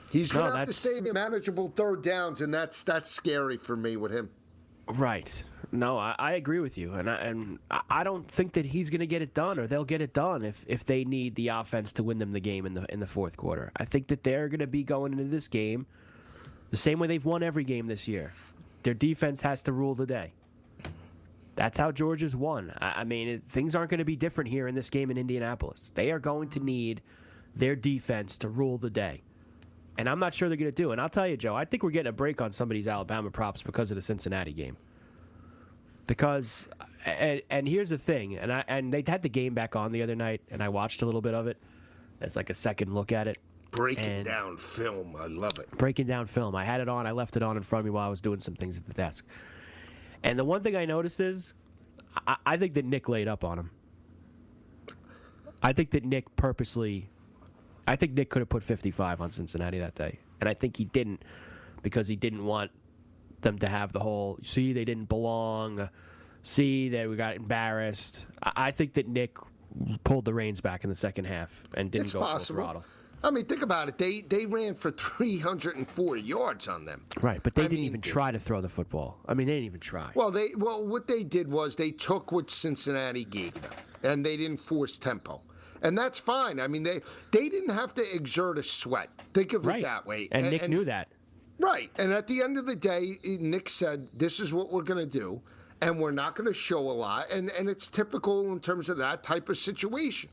He's 0.10 0.30
to 0.32 0.38
No, 0.38 0.52
have 0.52 0.68
to 0.68 0.74
stay 0.74 1.02
manageable 1.12 1.72
third 1.76 2.02
downs, 2.02 2.42
and 2.42 2.54
that's 2.54 2.84
that's 2.84 3.12
scary 3.12 3.58
for 3.58 3.76
me 3.76 3.98
with 3.98 4.12
him. 4.12 4.30
Right. 4.88 5.44
No, 5.72 6.00
I, 6.00 6.16
I 6.18 6.32
agree 6.34 6.60
with 6.60 6.78
you, 6.80 6.90
and 6.90 7.10
I, 7.10 7.16
and 7.18 7.60
I- 7.70 8.04
don't 8.04 8.28
think 8.28 8.54
that 8.54 8.66
he's 8.66 8.90
going 8.90 9.02
to 9.02 9.08
get 9.08 9.22
it 9.22 9.36
done, 9.36 9.60
or 9.60 9.68
they'll 9.68 9.86
get 9.86 10.02
it 10.02 10.14
done 10.14 10.44
if, 10.44 10.66
if 10.68 10.84
they 10.84 11.04
need 11.04 11.36
the 11.36 11.50
offense 11.50 11.94
to 11.94 12.04
win 12.04 12.18
them 12.18 12.32
the 12.32 12.40
game 12.40 12.66
in 12.66 12.74
the 12.74 12.86
in 12.92 13.00
the 13.00 13.06
fourth 13.08 13.38
quarter. 13.38 13.72
I 13.78 13.86
think 13.86 14.08
that 14.08 14.24
they're 14.24 14.48
going 14.48 14.62
to 14.62 14.68
be 14.68 14.84
going 14.84 15.12
into 15.12 15.26
this 15.26 15.48
game 15.48 15.86
the 16.72 16.78
same 16.78 16.98
way 17.00 17.08
they've 17.08 17.24
won 17.24 17.44
every 17.44 17.64
game 17.64 17.86
this 17.86 18.08
year. 18.08 18.34
Their 18.82 18.96
defense 18.96 19.42
has 19.42 19.62
to 19.64 19.72
rule 19.72 19.94
the 19.94 20.08
day. 20.08 20.34
That's 21.56 21.78
how 21.78 21.92
Georgia's 21.92 22.36
won. 22.36 22.74
I, 22.80 23.02
I 23.02 23.04
mean, 23.04 23.28
it, 23.28 23.44
things 23.50 23.76
aren't 23.76 23.90
going 23.92 24.00
to 24.00 24.06
be 24.06 24.16
different 24.16 24.50
here 24.50 24.68
in 24.68 24.76
this 24.76 24.90
game 24.90 25.12
in 25.12 25.18
Indianapolis. 25.18 25.92
They 25.94 26.10
are 26.12 26.20
going 26.20 26.50
to 26.50 26.60
need 26.60 27.02
their 27.56 27.76
defense 27.76 28.38
to 28.40 28.48
rule 28.48 28.78
the 28.78 28.90
day. 28.90 29.22
And 29.98 30.08
I'm 30.08 30.20
not 30.20 30.34
sure 30.34 30.48
they're 30.48 30.58
going 30.58 30.72
to 30.72 30.84
do. 30.84 30.94
And 30.94 31.02
I'll 31.02 31.10
tell 31.10 31.28
you, 31.28 31.36
Joe, 31.36 31.56
I 31.56 31.66
think 31.66 31.84
we're 31.84 31.90
getting 31.92 32.10
a 32.10 32.14
break 32.14 32.42
on 32.42 32.54
some 32.54 32.72
of 32.72 32.74
these 32.76 32.88
Alabama 32.88 33.30
props 33.30 33.62
because 33.62 33.92
of 33.92 33.96
the 33.96 34.02
Cincinnati 34.02 34.54
game. 34.54 34.78
Because, 36.10 36.68
and, 37.06 37.40
and 37.52 37.68
here's 37.68 37.92
the 37.92 37.98
thing, 38.00 38.36
and 38.40 38.52
I 38.52 38.64
and 38.68 38.92
they 38.92 39.04
had 39.06 39.22
the 39.22 39.30
game 39.30 39.54
back 39.54 39.76
on 39.76 39.92
the 39.92 40.02
other 40.02 40.16
night, 40.16 40.42
and 40.50 40.64
I 40.64 40.68
watched 40.68 41.04
a 41.04 41.06
little 41.06 41.22
bit 41.22 41.36
of 41.36 41.46
it. 41.46 41.58
It's 42.20 42.36
like 42.36 42.50
a 42.50 42.54
second 42.56 42.96
look 42.96 43.12
at 43.12 43.28
it. 43.28 43.38
Breaking 43.70 44.04
And- 44.06 44.26
down 44.26 44.58
film, 44.58 45.16
I 45.16 45.28
love 45.28 45.60
it. 45.60 45.70
breaking 45.78 46.08
down 46.08 46.26
film. 46.26 46.56
I 46.56 46.66
had 46.66 46.82
it 46.82 46.90
on. 46.90 47.06
I 47.06 47.12
left 47.12 47.38
it 47.38 47.44
on 47.44 47.58
in 47.58 47.62
front 47.62 47.82
of 47.82 47.86
me 47.86 47.92
while 47.92 48.08
I 48.08 48.10
was 48.10 48.22
doing 48.22 48.40
some 48.40 48.56
things 48.56 48.76
at 48.80 48.88
the 48.88 48.94
desk. 48.96 49.24
And 50.24 50.38
the 50.40 50.44
one 50.44 50.64
thing 50.64 50.76
I 50.76 50.86
noticed 50.86 51.20
is, 51.20 51.54
I, 52.26 52.38
I 52.44 52.58
think 52.58 52.74
that 52.74 52.86
Nick 52.86 53.08
laid 53.08 53.28
up 53.28 53.44
on 53.44 53.60
him. 53.60 53.70
I 55.62 55.74
think 55.74 55.92
that 55.92 56.04
Nick 56.04 56.36
purposely, 56.38 57.08
I 57.88 57.96
think 57.96 58.14
Nick 58.14 58.32
could 58.32 58.40
have 58.40 58.50
put 58.50 58.64
55 58.64 59.22
on 59.22 59.30
Cincinnati 59.30 59.78
that 59.78 59.94
day, 59.94 60.18
and 60.42 60.50
I 60.50 60.56
think 60.56 60.76
he 60.76 60.86
didn't 60.86 61.22
because 61.84 62.08
he 62.08 62.16
didn't 62.16 62.44
want 62.44 62.72
them 63.42 63.58
to 63.60 63.68
have 63.70 63.92
the 63.94 64.00
whole 64.00 64.40
see 64.44 64.74
they 64.74 64.86
didn't 64.86 65.10
belong, 65.10 65.90
see 66.44 66.90
that 66.90 67.10
we 67.10 67.16
got 67.16 67.36
embarrassed. 67.36 68.26
I, 68.44 68.52
I 68.68 68.72
think 68.72 68.94
that 68.94 69.08
Nick 69.08 69.38
pulled 70.04 70.26
the 70.26 70.34
reins 70.34 70.62
back 70.62 70.84
in 70.84 70.90
the 70.90 70.96
second 70.96 71.26
half 71.26 71.64
and 71.76 71.92
didn't 71.92 72.06
It's 72.06 72.14
go 72.14 72.20
full 72.20 72.28
possible. 72.30 72.64
throttle. 72.64 72.84
I 73.22 73.32
mean, 73.32 73.46
think 73.46 73.62
about 73.64 73.90
it. 73.90 73.98
They 73.98 74.22
they 74.22 74.46
ran 74.46 74.76
for 74.76 74.92
340 75.52 76.22
yards 76.22 76.68
on 76.70 76.86
them. 76.86 77.06
Right, 77.22 77.42
but 77.44 77.54
they 77.54 77.64
I 77.64 77.66
didn't 77.66 77.80
mean, 77.82 77.90
even 77.90 78.02
try 78.02 78.32
to 78.32 78.40
throw 78.40 78.62
the 78.62 78.70
football. 78.70 79.20
I 79.28 79.34
mean, 79.34 79.48
they 79.48 79.54
didn't 79.54 79.66
even 79.66 79.82
try. 79.82 80.12
Well, 80.16 80.32
they 80.32 80.50
well 80.56 80.86
what 80.86 81.08
they 81.08 81.24
did 81.24 81.50
was 81.50 81.76
they 81.76 81.92
took 81.92 82.32
what 82.32 82.50
Cincinnati 82.50 83.26
gave 83.26 83.54
them, 83.62 83.72
and 84.04 84.26
they 84.26 84.38
didn't 84.38 84.62
force 84.62 84.96
tempo, 84.96 85.42
and 85.82 85.98
that's 85.98 86.18
fine. 86.18 86.62
I 86.62 86.68
mean, 86.68 86.84
they 86.84 87.02
they 87.32 87.50
didn't 87.50 87.76
have 87.76 87.94
to 87.96 88.16
exert 88.16 88.58
a 88.58 88.64
sweat. 88.64 89.10
Think 89.34 89.52
of 89.52 89.66
right. 89.66 89.80
it 89.80 89.84
that 89.84 90.06
way. 90.06 90.30
And, 90.32 90.50
Nick 90.50 90.70
knew 90.70 90.86
that. 90.86 91.10
Right. 91.60 91.92
And 91.98 92.14
at 92.14 92.26
the 92.28 92.42
end 92.42 92.58
of 92.58 92.66
the 92.66 92.76
day, 92.76 93.20
eh, 93.24 93.38
Nick 93.40 93.70
said, 93.70 94.08
This 94.14 94.40
is 94.40 94.54
what 94.54 94.72
we're 94.72 94.84
going 94.84 95.00
to 95.10 95.20
do. 95.20 95.42
And 95.82 96.00
we're 96.00 96.12
not 96.12 96.36
going 96.36 96.48
to 96.48 96.54
show 96.54 96.80
a 96.80 96.92
lot. 96.92 97.30
And, 97.32 97.50
and 97.52 97.70
it's 97.70 97.88
typical 97.88 98.52
in 98.52 98.60
terms 98.60 98.90
of 98.90 98.98
that 98.98 99.24
type 99.24 99.48
of 99.50 99.58
situation. 99.58 100.30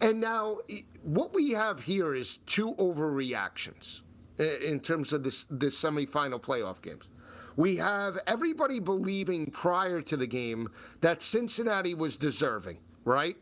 And 0.00 0.20
now, 0.20 0.58
eh, 0.68 0.80
what 1.02 1.32
we 1.32 1.50
have 1.52 1.80
here 1.80 2.14
is 2.14 2.38
two 2.46 2.74
overreactions 2.74 4.00
i- 4.38 4.42
in 4.64 4.80
terms 4.80 5.12
of 5.12 5.22
this, 5.22 5.46
this 5.50 5.80
semifinal 5.80 6.40
playoff 6.40 6.82
games. 6.82 7.08
We 7.56 7.76
have 7.76 8.18
everybody 8.26 8.80
believing 8.80 9.46
prior 9.46 10.00
to 10.02 10.16
the 10.16 10.26
game 10.26 10.68
that 11.00 11.22
Cincinnati 11.22 11.94
was 11.94 12.16
deserving, 12.16 12.78
right? 13.04 13.36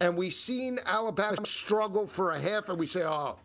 And 0.00 0.16
we've 0.16 0.32
seen 0.32 0.78
Alabama 0.86 1.44
struggle 1.44 2.06
for 2.06 2.30
a 2.32 2.40
half, 2.40 2.68
and 2.68 2.78
we 2.78 2.86
say, 2.86 3.02
oh, 3.02 3.36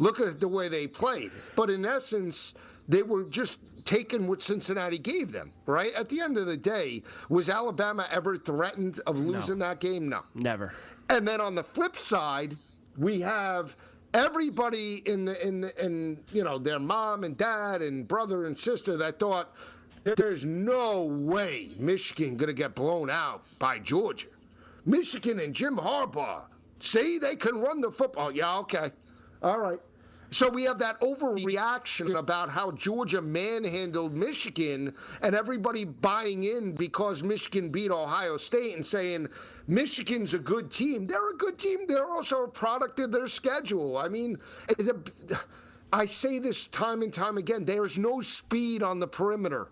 look 0.00 0.18
at 0.18 0.40
the 0.40 0.48
way 0.48 0.68
they 0.68 0.88
played. 0.88 1.30
But 1.54 1.70
in 1.70 1.86
essence, 1.86 2.54
they 2.88 3.02
were 3.02 3.22
just 3.24 3.60
taking 3.84 4.26
what 4.26 4.42
Cincinnati 4.42 4.98
gave 4.98 5.30
them, 5.30 5.52
right? 5.66 5.94
At 5.94 6.08
the 6.08 6.20
end 6.20 6.36
of 6.38 6.46
the 6.46 6.56
day, 6.56 7.02
was 7.28 7.48
Alabama 7.48 8.08
ever 8.10 8.36
threatened 8.36 9.00
of 9.06 9.20
losing 9.20 9.58
that 9.58 9.78
game? 9.78 10.08
No. 10.08 10.22
Never. 10.34 10.74
And 11.08 11.26
then 11.26 11.40
on 11.40 11.54
the 11.54 11.62
flip 11.62 11.96
side, 11.96 12.56
we 12.96 13.20
have 13.20 13.76
everybody 14.12 15.02
in 15.06 15.24
the 15.24 15.46
in 15.46 15.60
the, 15.60 15.84
in 15.84 16.20
you 16.32 16.42
know 16.42 16.58
their 16.58 16.80
mom 16.80 17.22
and 17.24 17.36
dad 17.36 17.80
and 17.82 18.08
brother 18.08 18.44
and 18.46 18.58
sister 18.58 18.96
that 18.96 19.20
thought 19.20 19.54
there's 20.16 20.44
no 20.44 21.04
way 21.04 21.70
Michigan 21.78 22.36
gonna 22.36 22.52
get 22.52 22.74
blown 22.74 23.10
out 23.10 23.44
by 23.58 23.78
Georgia. 23.78 24.28
Michigan 24.84 25.40
and 25.40 25.54
Jim 25.54 25.76
Harbaugh. 25.76 26.44
See, 26.80 27.18
they 27.18 27.36
can 27.36 27.60
run 27.60 27.80
the 27.80 27.90
football. 27.90 28.32
Yeah, 28.32 28.56
okay. 28.58 28.90
All 29.42 29.58
right. 29.58 29.78
So 30.32 30.48
we 30.48 30.62
have 30.64 30.78
that 30.78 31.00
overreaction 31.00 32.16
about 32.16 32.50
how 32.50 32.70
Georgia 32.70 33.20
manhandled 33.20 34.16
Michigan 34.16 34.94
and 35.22 35.34
everybody 35.34 35.84
buying 35.84 36.44
in 36.44 36.72
because 36.72 37.22
Michigan 37.22 37.68
beat 37.68 37.90
Ohio 37.90 38.36
State 38.36 38.76
and 38.76 38.86
saying 38.86 39.28
Michigan's 39.66 40.32
a 40.32 40.38
good 40.38 40.70
team. 40.70 41.06
They're 41.06 41.30
a 41.30 41.36
good 41.36 41.58
team. 41.58 41.80
They're 41.88 42.08
also 42.08 42.44
a 42.44 42.48
product 42.48 43.00
of 43.00 43.10
their 43.10 43.26
schedule. 43.26 43.96
I 43.96 44.08
mean, 44.08 44.38
eh, 44.68 44.74
the- 44.78 45.40
I 45.92 46.06
say 46.06 46.38
this 46.38 46.68
time 46.68 47.02
and 47.02 47.12
time 47.12 47.36
again. 47.36 47.64
There's 47.64 47.98
no 47.98 48.20
speed 48.20 48.84
on 48.84 49.00
the 49.00 49.08
perimeter. 49.08 49.68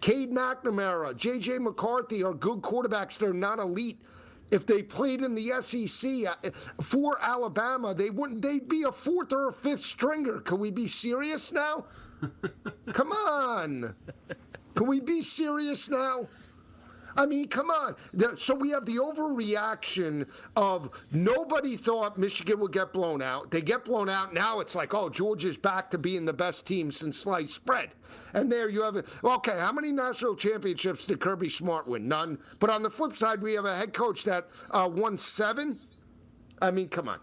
Cade 0.00 0.32
McNamara, 0.32 1.16
J.J. 1.16 1.58
McCarthy 1.58 2.22
are 2.24 2.34
good 2.34 2.62
quarterbacks. 2.62 3.18
They're 3.18 3.32
not 3.32 3.58
elite. 3.60 4.00
If 4.50 4.66
they 4.66 4.82
played 4.82 5.22
in 5.22 5.34
the 5.34 5.60
SEC 5.60 6.26
uh, 6.26 6.50
for 6.80 7.18
Alabama, 7.20 7.94
they 7.94 8.10
wouldn't. 8.10 8.42
They'd 8.42 8.68
be 8.68 8.84
a 8.84 8.92
fourth 8.92 9.32
or 9.32 9.48
a 9.48 9.52
fifth 9.52 9.84
stringer. 9.84 10.40
Can 10.40 10.58
we 10.58 10.70
be 10.70 10.88
serious 10.88 11.52
now? 11.52 11.84
Come 12.92 13.12
on. 13.12 13.94
Can 14.74 14.86
we 14.86 15.00
be 15.00 15.22
serious 15.22 15.90
now? 15.90 16.28
I 17.18 17.26
mean, 17.26 17.48
come 17.48 17.68
on. 17.68 17.96
The- 18.14 18.36
so 18.36 18.54
we 18.54 18.70
have 18.70 18.86
the 18.86 18.94
overreaction 18.96 20.28
of 20.54 20.88
nobody 21.10 21.76
thought 21.76 22.16
Michigan 22.16 22.60
would 22.60 22.70
get 22.72 22.92
blown 22.92 23.20
out. 23.20 23.50
They 23.50 23.60
get 23.60 23.84
blown 23.84 24.08
out. 24.08 24.32
Now 24.32 24.60
it's 24.60 24.76
like, 24.76 24.94
oh, 24.94 25.08
Georgia's 25.08 25.56
back 25.58 25.90
to 25.90 25.98
being 25.98 26.24
the 26.24 26.32
best 26.32 26.64
team 26.64 26.92
since 26.92 27.18
sliced 27.18 27.54
spread. 27.54 27.90
And 28.34 28.50
there 28.50 28.68
you 28.68 28.82
have 28.82 28.94
it. 28.94 29.06
Okay, 29.24 29.58
how 29.58 29.72
many 29.72 29.90
national 29.90 30.36
championships 30.36 31.06
did 31.06 31.18
Kirby 31.18 31.48
Smart 31.48 31.88
win? 31.88 32.06
None. 32.06 32.38
But 32.60 32.70
on 32.70 32.84
the 32.84 32.90
flip 32.90 33.16
side, 33.16 33.42
we 33.42 33.52
have 33.54 33.64
a 33.64 33.76
head 33.76 33.92
coach 33.92 34.22
that 34.24 34.48
uh, 34.70 34.88
won 34.90 35.18
seven. 35.18 35.80
I 36.62 36.70
mean, 36.70 36.88
come 36.88 37.08
on. 37.08 37.18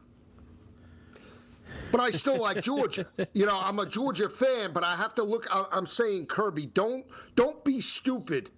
But 1.92 2.02
I 2.02 2.12
still 2.12 2.42
like 2.42 2.62
Georgia. 2.62 3.08
You 3.34 3.46
know, 3.46 3.58
I'm 3.62 3.80
a 3.80 3.86
Georgia 3.86 4.28
fan, 4.28 4.74
but 4.74 4.84
I 4.84 4.96
have 4.98 5.16
to 5.16 5.24
look. 5.24 5.48
I'm 5.52 5.88
saying, 5.88 6.26
Kirby, 6.26 6.66
don't 6.68 7.06
don't 7.36 7.64
be 7.64 7.80
stupid, 7.80 8.50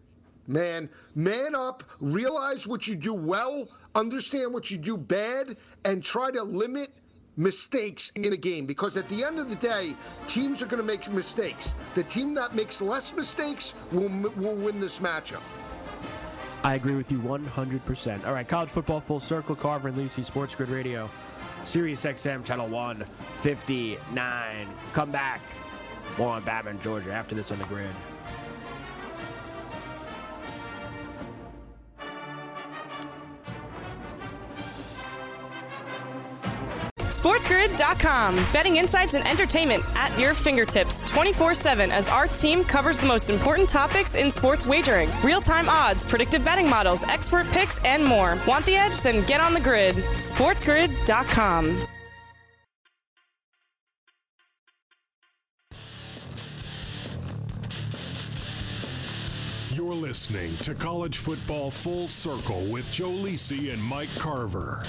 man. 0.47 0.89
Man 1.15 1.55
up. 1.55 1.83
Realize 1.99 2.67
what 2.67 2.87
you 2.87 2.95
do 2.95 3.13
well. 3.13 3.69
Understand 3.95 4.53
what 4.53 4.71
you 4.71 4.77
do 4.77 4.97
bad, 4.97 5.57
and 5.85 6.03
try 6.03 6.31
to 6.31 6.43
limit 6.43 6.93
mistakes 7.35 8.11
in 8.15 8.33
a 8.33 8.37
game. 8.37 8.65
Because 8.65 8.97
at 8.97 9.07
the 9.09 9.23
end 9.23 9.39
of 9.39 9.49
the 9.49 9.55
day, 9.55 9.95
teams 10.27 10.61
are 10.61 10.65
going 10.65 10.81
to 10.81 10.85
make 10.85 11.09
mistakes. 11.11 11.75
The 11.95 12.03
team 12.03 12.33
that 12.35 12.55
makes 12.55 12.81
less 12.81 13.13
mistakes 13.13 13.73
will 13.91 14.09
will 14.35 14.55
win 14.55 14.79
this 14.79 14.99
matchup. 14.99 15.41
I 16.63 16.75
agree 16.75 16.95
with 16.95 17.11
you 17.11 17.19
100%. 17.19 18.25
All 18.25 18.33
right, 18.33 18.47
college 18.47 18.69
football 18.69 18.99
full 18.99 19.19
circle. 19.19 19.55
Carver 19.55 19.89
and 19.89 19.97
Lisi, 19.97 20.25
Sports 20.25 20.55
Grid 20.55 20.69
Radio, 20.69 21.07
Sirius 21.63 22.03
XM, 22.03 22.43
Channel 22.43 22.67
159. 22.67 24.67
Come 24.91 25.11
back. 25.11 25.41
More 26.17 26.31
on 26.31 26.43
Batman, 26.43 26.79
Georgia, 26.81 27.11
after 27.11 27.35
this 27.35 27.51
on 27.51 27.59
the 27.59 27.65
grid. 27.65 27.91
SportsGrid.com. 37.17 38.35
Betting 38.53 38.75
insights 38.75 39.15
and 39.15 39.27
entertainment 39.27 39.83
at 39.95 40.17
your 40.19 40.35
fingertips 40.35 41.01
24 41.09 41.55
7 41.55 41.91
as 41.91 42.09
our 42.09 42.27
team 42.27 42.63
covers 42.63 42.99
the 42.99 43.07
most 43.07 43.31
important 43.31 43.67
topics 43.67 44.13
in 44.13 44.29
sports 44.29 44.67
wagering 44.67 45.09
real 45.23 45.41
time 45.41 45.67
odds, 45.67 46.03
predictive 46.03 46.45
betting 46.45 46.69
models, 46.69 47.03
expert 47.05 47.47
picks, 47.47 47.79
and 47.83 48.05
more. 48.05 48.37
Want 48.47 48.65
the 48.65 48.75
edge? 48.75 49.01
Then 49.01 49.25
get 49.25 49.41
on 49.41 49.55
the 49.55 49.59
grid. 49.59 49.95
SportsGrid.com. 49.95 51.87
You're 59.71 59.95
listening 59.95 60.55
to 60.57 60.75
College 60.75 61.17
Football 61.17 61.71
Full 61.71 62.07
Circle 62.07 62.65
with 62.67 62.91
Joe 62.91 63.09
Lisi 63.09 63.73
and 63.73 63.81
Mike 63.81 64.13
Carver. 64.17 64.83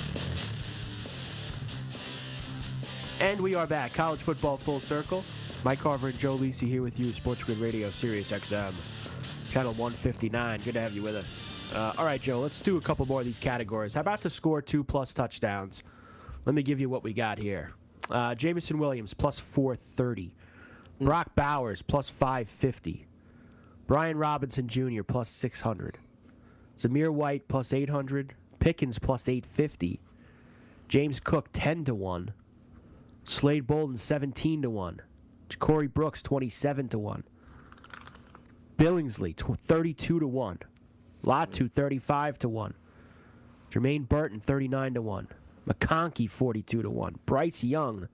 And 3.20 3.40
we 3.40 3.57
are 3.57 3.66
back. 3.66 3.92
College 3.94 4.20
football 4.20 4.57
full 4.57 4.78
circle. 4.78 5.24
Mike 5.64 5.81
Carver 5.81 6.09
and 6.09 6.18
Joe 6.18 6.38
Lisi 6.38 6.68
here 6.68 6.83
with 6.83 7.00
you, 7.00 7.12
Sports 7.12 7.42
Grid 7.42 7.59
Radio, 7.59 7.90
Sirius 7.90 8.31
XM, 8.31 8.72
channel 9.50 9.72
159. 9.72 10.61
Good 10.61 10.74
to 10.74 10.81
have 10.81 10.92
you 10.92 11.02
with 11.02 11.16
us. 11.16 11.26
Uh, 11.74 11.94
all 11.98 12.04
right, 12.04 12.20
Joe, 12.20 12.38
let's 12.38 12.61
do 12.61 12.76
a 12.76 12.81
couple 12.81 13.04
more 13.07 13.18
of 13.18 13.26
these 13.26 13.40
categories. 13.40 13.94
How 13.94 14.02
about 14.02 14.20
to 14.20 14.31
score 14.31 14.62
two 14.62 14.85
plus 14.85 15.12
touchdowns? 15.12 15.83
Let 16.44 16.54
me 16.54 16.62
give 16.62 16.81
you 16.81 16.88
what 16.88 17.02
we 17.02 17.12
got 17.12 17.38
here. 17.38 17.72
Uh, 18.09 18.37
Jameson 18.37 18.78
Williams, 18.78 19.14
plus 19.14 19.37
430. 19.40 20.33
Brock 21.00 21.35
Bowers, 21.35 21.83
plus 21.83 22.09
550. 22.09 23.04
Brian 23.88 24.16
Robinson 24.16 24.68
Jr., 24.68 25.02
plus 25.02 25.28
600. 25.28 25.98
Zamir 26.78 27.11
White, 27.11 27.48
plus 27.48 27.72
800. 27.72 28.35
Pickens, 28.61 28.96
plus 29.00 29.28
850. 29.28 30.00
James 30.87 31.18
Cook, 31.18 31.48
10 31.52 31.85
to 31.87 31.94
1. 31.96 32.33
Slade 33.29 33.67
Bolden, 33.67 33.97
17 33.97 34.62
to 34.62 34.71
1. 34.71 35.03
Corey 35.59 35.87
Brooks, 35.87 36.23
27 36.23 36.88
to 36.88 36.99
1. 36.99 37.25
Billingsley, 38.79 39.37
32 39.37 40.21
to 40.21 40.27
1. 40.27 40.59
Latu, 41.25 41.71
35 41.71 42.38
to 42.38 42.49
1. 42.49 42.75
Jermaine 43.71 44.09
Burton, 44.09 44.41
39 44.41 44.95
to 44.95 45.03
1. 45.03 45.29
McConkey, 45.69 46.31
42 46.31 46.83
to 46.83 46.91
1. 46.91 47.19
Bryce 47.27 47.62
Young, 47.62 48.09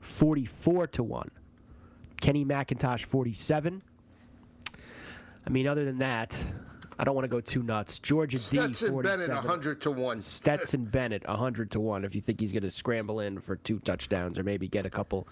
44 0.00 0.86
to 0.86 1.02
1. 1.02 1.30
Kenny 2.20 2.44
McIntosh, 2.44 3.04
47. 3.04 3.82
I 5.44 5.50
mean, 5.50 5.66
other 5.66 5.84
than 5.84 5.98
that, 5.98 6.40
I 7.02 7.04
don't 7.04 7.16
want 7.16 7.24
to 7.24 7.28
go 7.28 7.40
too 7.40 7.64
nuts. 7.64 7.98
Georgia 7.98 8.38
Stetson 8.38 8.86
D, 8.86 8.92
47. 8.92 9.26
Bennett, 9.26 9.44
100 9.44 9.80
to 9.80 9.90
1. 9.90 10.20
Stetson 10.20 10.84
Bennett, 10.84 11.26
100 11.26 11.72
to 11.72 11.80
1. 11.80 12.04
If 12.04 12.14
you 12.14 12.20
think 12.20 12.38
he's 12.38 12.52
going 12.52 12.62
to 12.62 12.70
scramble 12.70 13.18
in 13.18 13.40
for 13.40 13.56
two 13.56 13.80
touchdowns 13.80 14.38
or 14.38 14.44
maybe 14.44 14.68
get 14.68 14.86
a 14.86 14.90
couple, 14.90 15.26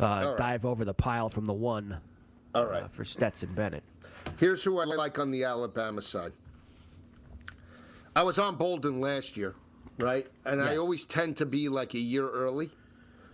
uh, 0.00 0.04
right. 0.04 0.36
dive 0.36 0.66
over 0.66 0.84
the 0.84 0.92
pile 0.92 1.28
from 1.28 1.44
the 1.44 1.52
one 1.52 2.00
All 2.52 2.66
right. 2.66 2.82
uh, 2.82 2.88
for 2.88 3.04
Stetson 3.04 3.54
Bennett. 3.54 3.84
Here's 4.40 4.64
who 4.64 4.80
I 4.80 4.84
like 4.86 5.20
on 5.20 5.30
the 5.30 5.44
Alabama 5.44 6.02
side. 6.02 6.32
I 8.16 8.24
was 8.24 8.40
on 8.40 8.56
Bolden 8.56 9.00
last 9.00 9.36
year, 9.36 9.54
right? 10.00 10.26
And 10.44 10.60
I 10.60 10.78
always 10.78 11.04
tend 11.04 11.36
to 11.36 11.46
be 11.46 11.68
like 11.68 11.94
a 11.94 12.00
year 12.00 12.28
early. 12.28 12.70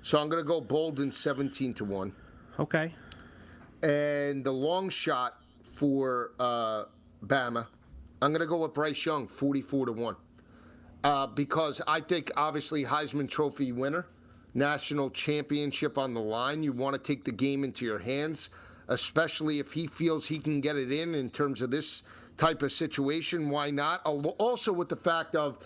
So 0.03 0.21
I'm 0.21 0.29
going 0.29 0.45
to 0.45 0.47
go 0.47 0.61
Bolden 0.61 1.11
17 1.11 1.73
to 1.73 1.85
1. 1.87 2.13
Okay. 2.59 2.95
And 3.83 4.45
the 4.45 4.53
long 4.53 4.91
shot 4.91 5.39
for 5.77 6.33
uh, 6.39 6.85
Bama, 7.25 7.67
I'm 8.23 8.31
going 8.31 8.41
to 8.41 8.47
go 8.47 8.59
with 8.59 8.75
Bryce 8.75 9.05
Young, 9.05 9.29
44 9.29 9.87
to 9.87 9.93
1. 9.93 10.17
Uh, 11.03 11.27
because 11.27 11.81
I 11.87 12.01
think, 12.01 12.31
obviously, 12.37 12.85
Heisman 12.85 13.29
Trophy 13.29 13.73
winner, 13.73 14.07
national 14.55 15.11
championship 15.11 15.97
on 15.97 16.15
the 16.15 16.21
line. 16.21 16.63
You 16.63 16.73
want 16.73 16.95
to 16.95 17.01
take 17.01 17.25
the 17.25 17.33
game 17.33 17.65
into 17.65 17.85
your 17.85 17.99
hands, 17.99 18.51
especially 18.89 19.59
if 19.59 19.73
he 19.73 19.87
feels 19.87 20.27
he 20.27 20.39
can 20.39 20.61
get 20.61 20.77
it 20.77 20.93
in 20.93 21.15
in 21.15 21.31
terms 21.31 21.63
of 21.63 21.71
this 21.71 22.03
type 22.37 22.63
of 22.63 22.73
situation. 22.73 23.49
Why 23.49 23.71
not? 23.71 24.03
Also, 24.05 24.73
with 24.73 24.89
the 24.89 24.97
fact 24.97 25.35
of 25.35 25.59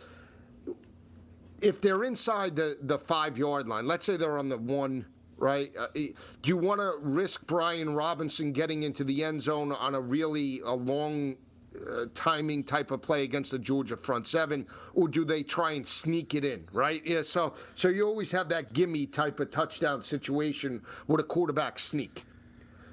if 1.61 1.81
they're 1.81 2.05
inside 2.05 2.55
the, 2.55 2.79
the 2.83 2.99
five 2.99 3.39
yard 3.39 3.67
line, 3.67 3.87
let's 3.87 4.07
say 4.07 4.17
they're 4.17 4.39
on 4.39 4.49
the 4.49 4.59
one, 4.59 5.07
right? 5.37 5.73
Uh, 5.77 5.87
do 5.95 6.13
you 6.45 6.57
want 6.57 6.81
to 6.81 6.95
risk 7.01 7.47
Brian 7.47 7.95
Robinson 7.95 8.53
getting 8.53 8.83
into 8.83 9.03
the 9.03 9.25
end 9.25 9.43
zone 9.43 9.73
on 9.73 9.95
a 9.95 10.01
really 10.01 10.61
a 10.61 10.73
long 10.73 11.37
uh, 11.75 12.07
timing 12.15 12.63
type 12.63 12.91
of 12.91 13.03
play 13.03 13.25
against 13.25 13.51
the 13.51 13.59
Georgia 13.59 13.97
front 13.97 14.27
seven, 14.27 14.67
or 14.95 15.09
do 15.09 15.25
they 15.25 15.43
try 15.43 15.73
and 15.73 15.87
sneak 15.87 16.35
it 16.35 16.45
in, 16.45 16.67
right? 16.73 17.05
Yeah, 17.05 17.23
so 17.23 17.55
so 17.75 17.89
you 17.89 18.07
always 18.07 18.31
have 18.31 18.49
that 18.51 18.73
gimme 18.73 19.07
type 19.07 19.41
of 19.41 19.51
touchdown 19.51 20.03
situation 20.03 20.83
with 21.07 21.21
a 21.21 21.25
quarterback 21.25 21.79
sneak. 21.79 22.25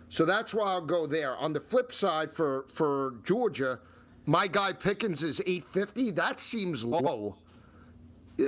So 0.09 0.25
that's 0.25 0.53
why 0.53 0.65
I'll 0.65 0.81
go 0.81 1.07
there. 1.07 1.37
On 1.37 1.53
the 1.53 1.59
flip 1.59 1.91
side, 1.93 2.33
for 2.33 2.65
for 2.69 3.15
Georgia, 3.23 3.79
my 4.25 4.47
guy 4.47 4.73
Pickens 4.73 5.23
is 5.23 5.39
850. 5.41 6.11
That 6.11 6.39
seems 6.39 6.83
low, 6.83 7.35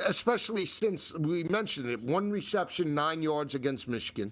especially 0.05 0.65
since 0.65 1.13
we 1.13 1.43
mentioned 1.45 1.89
it. 1.89 2.01
One 2.01 2.31
reception, 2.31 2.93
nine 2.93 3.21
yards 3.21 3.55
against 3.55 3.87
Michigan, 3.87 4.31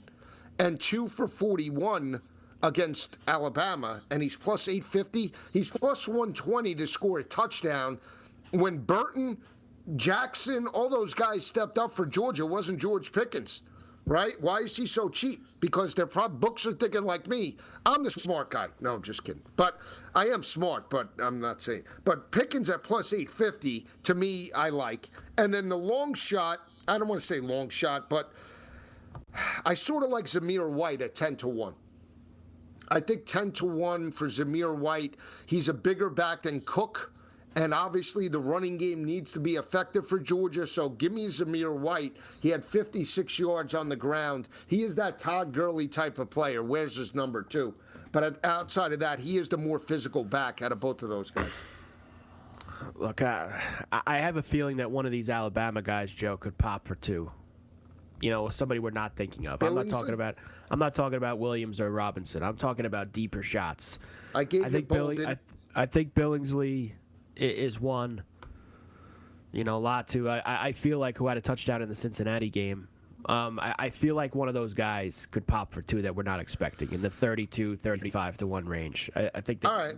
and 0.59 0.79
two 0.79 1.07
for 1.07 1.27
41 1.27 2.21
against 2.63 3.17
Alabama, 3.27 4.01
and 4.09 4.21
he's 4.21 4.37
plus 4.37 4.67
850. 4.67 5.33
He's 5.53 5.71
plus 5.71 6.07
120 6.07 6.75
to 6.75 6.87
score 6.87 7.19
a 7.19 7.23
touchdown. 7.23 7.99
When 8.51 8.77
Burton, 8.77 9.37
Jackson, 9.95 10.67
all 10.67 10.89
those 10.89 11.13
guys 11.13 11.45
stepped 11.45 11.77
up 11.77 11.93
for 11.93 12.05
Georgia, 12.05 12.45
wasn't 12.45 12.79
George 12.79 13.11
Pickens 13.11 13.61
right? 14.05 14.39
Why 14.41 14.59
is 14.59 14.75
he 14.75 14.85
so 14.85 15.09
cheap? 15.09 15.45
Because 15.59 15.93
their 15.93 16.07
prob- 16.07 16.39
books 16.39 16.65
are 16.65 16.73
thinking 16.73 17.03
like 17.03 17.27
me. 17.27 17.57
I'm 17.85 18.03
the 18.03 18.11
smart 18.11 18.49
guy. 18.49 18.67
No, 18.79 18.95
I'm 18.95 19.01
just 19.01 19.23
kidding. 19.23 19.41
But 19.55 19.79
I 20.15 20.27
am 20.27 20.43
smart, 20.43 20.89
but 20.89 21.09
I'm 21.19 21.39
not 21.39 21.61
saying. 21.61 21.83
But 22.03 22.31
Pickens 22.31 22.69
at 22.69 22.83
plus 22.83 23.13
850, 23.13 23.85
to 24.03 24.15
me, 24.15 24.51
I 24.53 24.69
like. 24.69 25.09
And 25.37 25.53
then 25.53 25.69
the 25.69 25.77
long 25.77 26.13
shot, 26.13 26.59
I 26.87 26.97
don't 26.97 27.07
want 27.07 27.21
to 27.21 27.27
say 27.27 27.39
long 27.39 27.69
shot, 27.69 28.09
but 28.09 28.31
I 29.65 29.73
sort 29.73 30.03
of 30.03 30.09
like 30.09 30.25
Zamir 30.25 30.69
White 30.69 31.01
at 31.01 31.15
10 31.15 31.37
to 31.37 31.47
1. 31.47 31.73
I 32.91 32.99
think 32.99 33.25
10 33.25 33.53
to 33.53 33.65
1 33.65 34.11
for 34.11 34.27
Zamir 34.27 34.75
White. 34.75 35.15
He's 35.45 35.69
a 35.69 35.73
bigger 35.73 36.09
back 36.09 36.43
than 36.43 36.59
Cook. 36.61 37.13
And 37.55 37.73
obviously, 37.73 38.27
the 38.27 38.39
running 38.39 38.77
game 38.77 39.03
needs 39.03 39.31
to 39.33 39.39
be 39.39 39.55
effective 39.55 40.07
for 40.07 40.19
Georgia. 40.19 40.67
So 40.67 40.89
give 40.89 41.11
me 41.11 41.27
Zamir 41.27 41.73
White. 41.73 42.15
He 42.41 42.49
had 42.49 42.63
56 42.63 43.39
yards 43.39 43.73
on 43.73 43.89
the 43.89 43.95
ground. 43.95 44.47
He 44.67 44.83
is 44.83 44.95
that 44.95 45.19
Todd 45.19 45.53
Gurley 45.53 45.87
type 45.87 46.19
of 46.19 46.29
player. 46.29 46.63
Where's 46.63 46.95
his 46.95 47.15
number 47.15 47.41
two? 47.41 47.73
But 48.11 48.43
outside 48.45 48.91
of 48.91 48.99
that, 48.99 49.19
he 49.19 49.37
is 49.37 49.47
the 49.47 49.57
more 49.57 49.79
physical 49.79 50.23
back 50.23 50.61
out 50.61 50.71
of 50.71 50.79
both 50.79 51.01
of 51.01 51.09
those 51.09 51.31
guys. 51.31 51.51
Look, 52.95 53.21
uh, 53.21 53.49
I 53.91 54.17
have 54.17 54.37
a 54.37 54.41
feeling 54.41 54.77
that 54.77 54.89
one 54.89 55.05
of 55.05 55.11
these 55.11 55.29
Alabama 55.29 55.81
guys, 55.81 56.11
Joe, 56.11 56.35
could 56.35 56.57
pop 56.57 56.87
for 56.87 56.95
two. 56.95 57.31
You 58.21 58.29
know, 58.29 58.49
somebody 58.49 58.79
we're 58.79 58.91
not 58.91 59.15
thinking 59.15 59.47
of. 59.47 59.61
I'm 59.63 59.75
not 59.75 59.87
talking 59.87 60.13
about. 60.13 60.35
I'm 60.69 60.79
not 60.79 60.93
talking 60.93 61.17
about 61.17 61.39
Williams 61.39 61.81
or 61.81 61.91
Robinson. 61.91 62.43
I'm 62.43 62.57
talking 62.57 62.85
about 62.85 63.11
deeper 63.11 63.43
shots. 63.43 63.99
I 64.33 64.43
gave 64.43 64.63
I 64.65 64.69
think 64.69 64.87
Bolden. 64.87 65.25
I, 65.25 65.37
I 65.75 65.85
think 65.85 66.13
Billingsley 66.13 66.91
is 67.35 67.79
one. 67.79 68.23
You 69.51 69.63
know, 69.63 69.81
Latu. 69.81 70.29
I, 70.29 70.39
I 70.39 70.67
I 70.67 70.71
feel 70.71 70.99
like 70.99 71.17
who 71.17 71.27
had 71.27 71.37
a 71.37 71.41
touchdown 71.41 71.81
in 71.81 71.89
the 71.89 71.95
Cincinnati 71.95 72.49
game. 72.49 72.87
Um, 73.25 73.59
I, 73.59 73.75
I 73.77 73.89
feel 73.89 74.15
like 74.15 74.33
one 74.33 74.47
of 74.47 74.53
those 74.53 74.73
guys 74.73 75.27
could 75.29 75.45
pop 75.45 75.71
for 75.71 75.81
two 75.81 76.01
that 76.01 76.15
we're 76.15 76.23
not 76.23 76.39
expecting 76.39 76.91
in 76.91 77.01
the 77.03 77.09
32, 77.09 77.75
35 77.75 78.37
to 78.37 78.47
one 78.47 78.65
range. 78.65 79.11
I, 79.15 79.29
I 79.35 79.41
think. 79.41 79.63
All 79.65 79.77
right. 79.77 79.97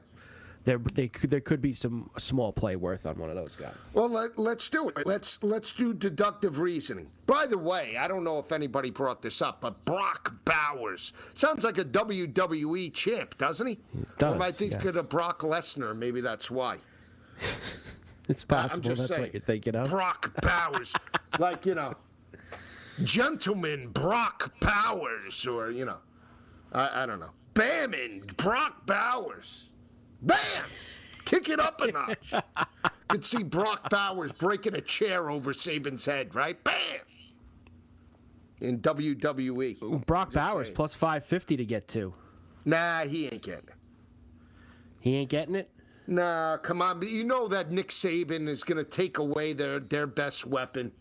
There, 0.65 0.77
they 0.77 1.09
could, 1.09 1.29
there 1.29 1.41
could 1.41 1.61
be 1.61 1.73
some 1.73 2.09
small 2.17 2.53
play 2.53 2.75
worth 2.77 3.05
on 3.05 3.17
one 3.17 3.29
of 3.29 3.35
those 3.35 3.55
guys. 3.55 3.89
Well, 3.93 4.07
let, 4.07 4.39
let's 4.39 4.69
do 4.69 4.89
it. 4.89 5.05
Let's 5.05 5.43
let's 5.43 5.73
do 5.73 5.93
deductive 5.93 6.59
reasoning. 6.59 7.09
By 7.25 7.47
the 7.47 7.57
way, 7.57 7.97
I 7.97 8.07
don't 8.07 8.23
know 8.23 8.39
if 8.39 8.51
anybody 8.51 8.89
brought 8.89 9.21
this 9.21 9.41
up, 9.41 9.59
but 9.59 9.83
Brock 9.83 10.33
Bowers 10.45 11.11
sounds 11.33 11.65
like 11.65 11.77
a 11.77 11.85
WWE 11.85 12.93
champ, 12.93 13.37
doesn't 13.37 13.67
he? 13.67 13.79
does, 14.17 14.31
Or 14.31 14.35
am 14.35 14.41
I 14.41 14.51
thinking 14.51 14.79
yes. 14.83 14.95
of 14.95 15.09
Brock 15.09 15.39
Lesnar? 15.41 15.95
Maybe 15.95 16.21
that's 16.21 16.49
why. 16.49 16.77
It's 18.29 18.43
possible 18.43 18.87
that's 18.87 19.07
saying. 19.07 19.21
what 19.21 19.33
you're 19.33 19.41
thinking 19.41 19.75
of. 19.75 19.89
Brock 19.89 20.33
Bowers, 20.41 20.93
like 21.39 21.65
you 21.65 21.75
know, 21.75 21.93
gentleman 23.03 23.89
Brock 23.89 24.53
Bowers, 24.61 25.45
or 25.45 25.71
you 25.71 25.85
know, 25.85 25.97
I, 26.71 27.03
I 27.03 27.05
don't 27.05 27.19
know, 27.19 27.31
Bammin 27.53 28.37
Brock 28.37 28.85
Bowers, 28.85 29.71
Bam, 30.23 30.63
kick 31.25 31.49
it 31.49 31.59
up 31.59 31.81
a 31.81 31.91
notch. 31.91 32.33
Could 33.09 33.25
see 33.25 33.43
Brock 33.43 33.89
Bowers 33.89 34.31
breaking 34.31 34.73
a 34.75 34.81
chair 34.81 35.29
over 35.29 35.53
Saban's 35.53 36.05
head, 36.05 36.33
right? 36.33 36.61
Bam. 36.63 36.75
In 38.61 38.79
WWE. 38.79 40.05
Brock 40.05 40.29
Just 40.29 40.35
Bowers 40.35 40.67
saying. 40.67 40.75
plus 40.75 40.93
550 40.95 41.57
to 41.57 41.65
get 41.65 41.87
to. 41.89 42.13
Nah, 42.65 43.01
he 43.01 43.25
ain't 43.25 43.41
getting 43.41 43.67
it. 43.67 43.75
He 45.01 45.17
ain't 45.17 45.29
getting 45.29 45.55
it? 45.55 45.69
Nah, 46.07 46.57
come 46.57 46.81
on. 46.81 46.99
But 46.99 47.09
You 47.09 47.25
know 47.25 47.47
that 47.49 47.71
Nick 47.71 47.89
Saban 47.89 48.47
is 48.47 48.63
going 48.63 48.77
to 48.77 48.89
take 48.89 49.17
away 49.17 49.51
their, 49.51 49.79
their 49.79 50.07
best 50.07 50.45
weapon, 50.45 50.93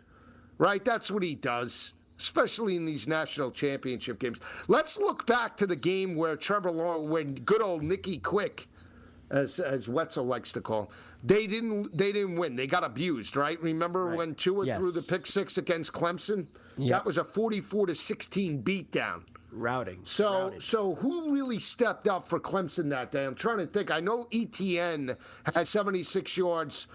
right? 0.58 0.84
That's 0.84 1.08
what 1.10 1.22
he 1.22 1.36
does, 1.36 1.92
especially 2.18 2.74
in 2.74 2.84
these 2.84 3.06
national 3.06 3.52
championship 3.52 4.18
games. 4.18 4.38
Let's 4.66 4.98
look 4.98 5.24
back 5.26 5.56
to 5.58 5.66
the 5.66 5.76
game 5.76 6.16
where 6.16 6.34
Trevor 6.36 6.72
Lawrence, 6.72 7.08
when 7.08 7.34
good 7.36 7.62
old 7.62 7.84
Nicky 7.84 8.18
Quick, 8.18 8.66
as 9.32 9.58
as 9.58 9.88
Wetzel 9.88 10.24
likes 10.24 10.52
to 10.52 10.60
call, 10.60 10.92
they 11.24 11.46
didn't 11.46 11.96
they 11.96 12.12
didn't 12.12 12.36
win. 12.36 12.54
They 12.54 12.66
got 12.66 12.84
abused, 12.84 13.34
right? 13.36 13.60
Remember 13.62 14.14
when 14.14 14.34
Tua 14.34 14.66
Yes. 14.66 14.78
threw 14.78 14.92
the 14.92 15.02
pick 15.02 15.26
six 15.26 15.58
against 15.58 15.92
Clemson? 15.92 16.46
Yep. 16.76 16.90
That 16.90 17.04
was 17.04 17.18
a 17.18 17.24
44 17.24 17.86
to 17.88 17.94
16 17.94 18.62
beatdown. 18.62 19.22
routing. 19.50 20.00
So, 20.04 20.44
routing. 20.44 20.60
so 20.60 20.94
who 20.94 21.30
really 21.34 21.58
stepped 21.58 22.08
up 22.08 22.26
for 22.26 22.40
Clemson 22.40 22.88
that 22.90 23.10
day? 23.12 23.24
I'm 23.26 23.34
trying 23.34 23.58
to 23.58 23.66
think. 23.66 23.90
I 23.90 24.00
know 24.00 24.26
ETN 24.32 25.14
had 25.54 25.66
76 25.66 26.36
yards 26.38 26.86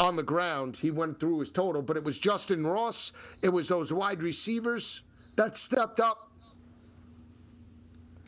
on 0.00 0.14
the 0.16 0.22
ground. 0.22 0.76
He 0.76 0.90
went 0.90 1.18
through 1.18 1.38
his 1.40 1.50
total, 1.50 1.80
but 1.80 1.96
it 1.96 2.04
was 2.04 2.18
Justyn 2.18 2.70
Ross. 2.70 3.12
It 3.40 3.48
was 3.48 3.68
those 3.68 3.90
wide 3.92 4.22
receivers 4.22 5.00
that 5.36 5.56
stepped 5.56 5.98
up. 6.00 6.30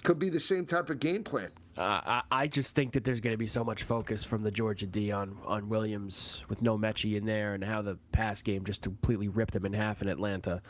Could 0.05 0.19
be 0.19 0.29
the 0.31 0.41
same 0.41 0.65
type 0.67 0.89
of 0.89 1.01
game 1.01 1.23
plan. 1.25 1.51
Uh, 1.79 1.83
I, 2.05 2.23
I 2.31 2.47
just 2.47 2.75
think 2.75 2.93
that 2.93 3.05
there's 3.05 3.21
going 3.21 3.35
to 3.35 3.39
be 3.39 3.47
so 3.47 3.63
much 3.65 3.83
focus 3.83 4.25
from 4.25 4.43
the 4.43 4.51
Georgia 4.51 4.87
D 4.87 5.13
on, 5.13 5.37
on 5.45 5.69
Williams 5.69 6.43
with 6.49 6.63
no 6.63 6.79
Metchie 6.79 7.17
in 7.17 7.27
there 7.27 7.55
and 7.55 7.63
how 7.63 7.83
the 7.83 7.99
pass 8.13 8.41
game 8.43 8.65
just 8.65 8.83
completely 8.83 9.29
ripped 9.29 9.53
them 9.53 9.67
in 9.67 9.73
half 9.73 10.01
in 10.03 10.09
Atlanta. 10.09 10.63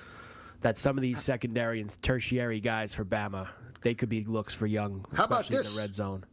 That 0.62 0.76
some 0.76 0.98
of 0.98 1.02
these 1.02 1.22
secondary 1.22 1.80
and 1.80 1.90
tertiary 2.02 2.60
guys 2.60 2.92
for 2.94 3.04
Bama, 3.04 3.46
they 3.82 3.94
could 3.94 4.08
be 4.08 4.24
looks 4.24 4.52
for 4.54 4.66
Young, 4.66 5.04
especially 5.12 5.16
How 5.16 5.24
about 5.24 5.50
in 5.50 5.74
the 5.74 5.80
red 5.80 5.94
zone. 5.94 6.24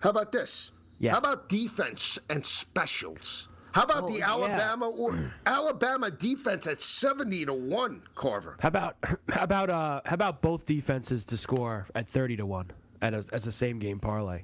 How 0.00 0.10
about 0.10 0.32
this? 0.32 0.72
Yeah. 0.98 1.12
How 1.12 1.18
about 1.18 1.48
defense 1.48 2.18
and 2.28 2.44
specials? 2.44 3.48
How 3.72 3.82
about 3.84 4.04
Oh, 4.04 4.08
the 4.08 4.18
yeah. 4.18 4.30
Alabama 4.30 4.88
or 4.88 5.16
Alabama 5.46 6.10
defense 6.10 6.66
at 6.66 6.82
70 6.82 7.46
to 7.46 7.54
1, 7.54 8.02
Carver? 8.14 8.56
How 8.60 8.68
about 8.68 8.96
how 9.30 9.44
about 9.44 9.70
uh 9.70 10.00
how 10.04 10.14
about 10.14 10.42
both 10.42 10.66
defenses 10.66 11.24
to 11.26 11.36
score 11.36 11.86
at 11.94 12.08
thirty 12.08 12.36
to 12.36 12.46
one 12.46 12.70
at 13.02 13.14
a, 13.14 13.24
as 13.32 13.46
a 13.46 13.52
same 13.52 13.78
game 13.78 13.98
parlay? 13.98 14.42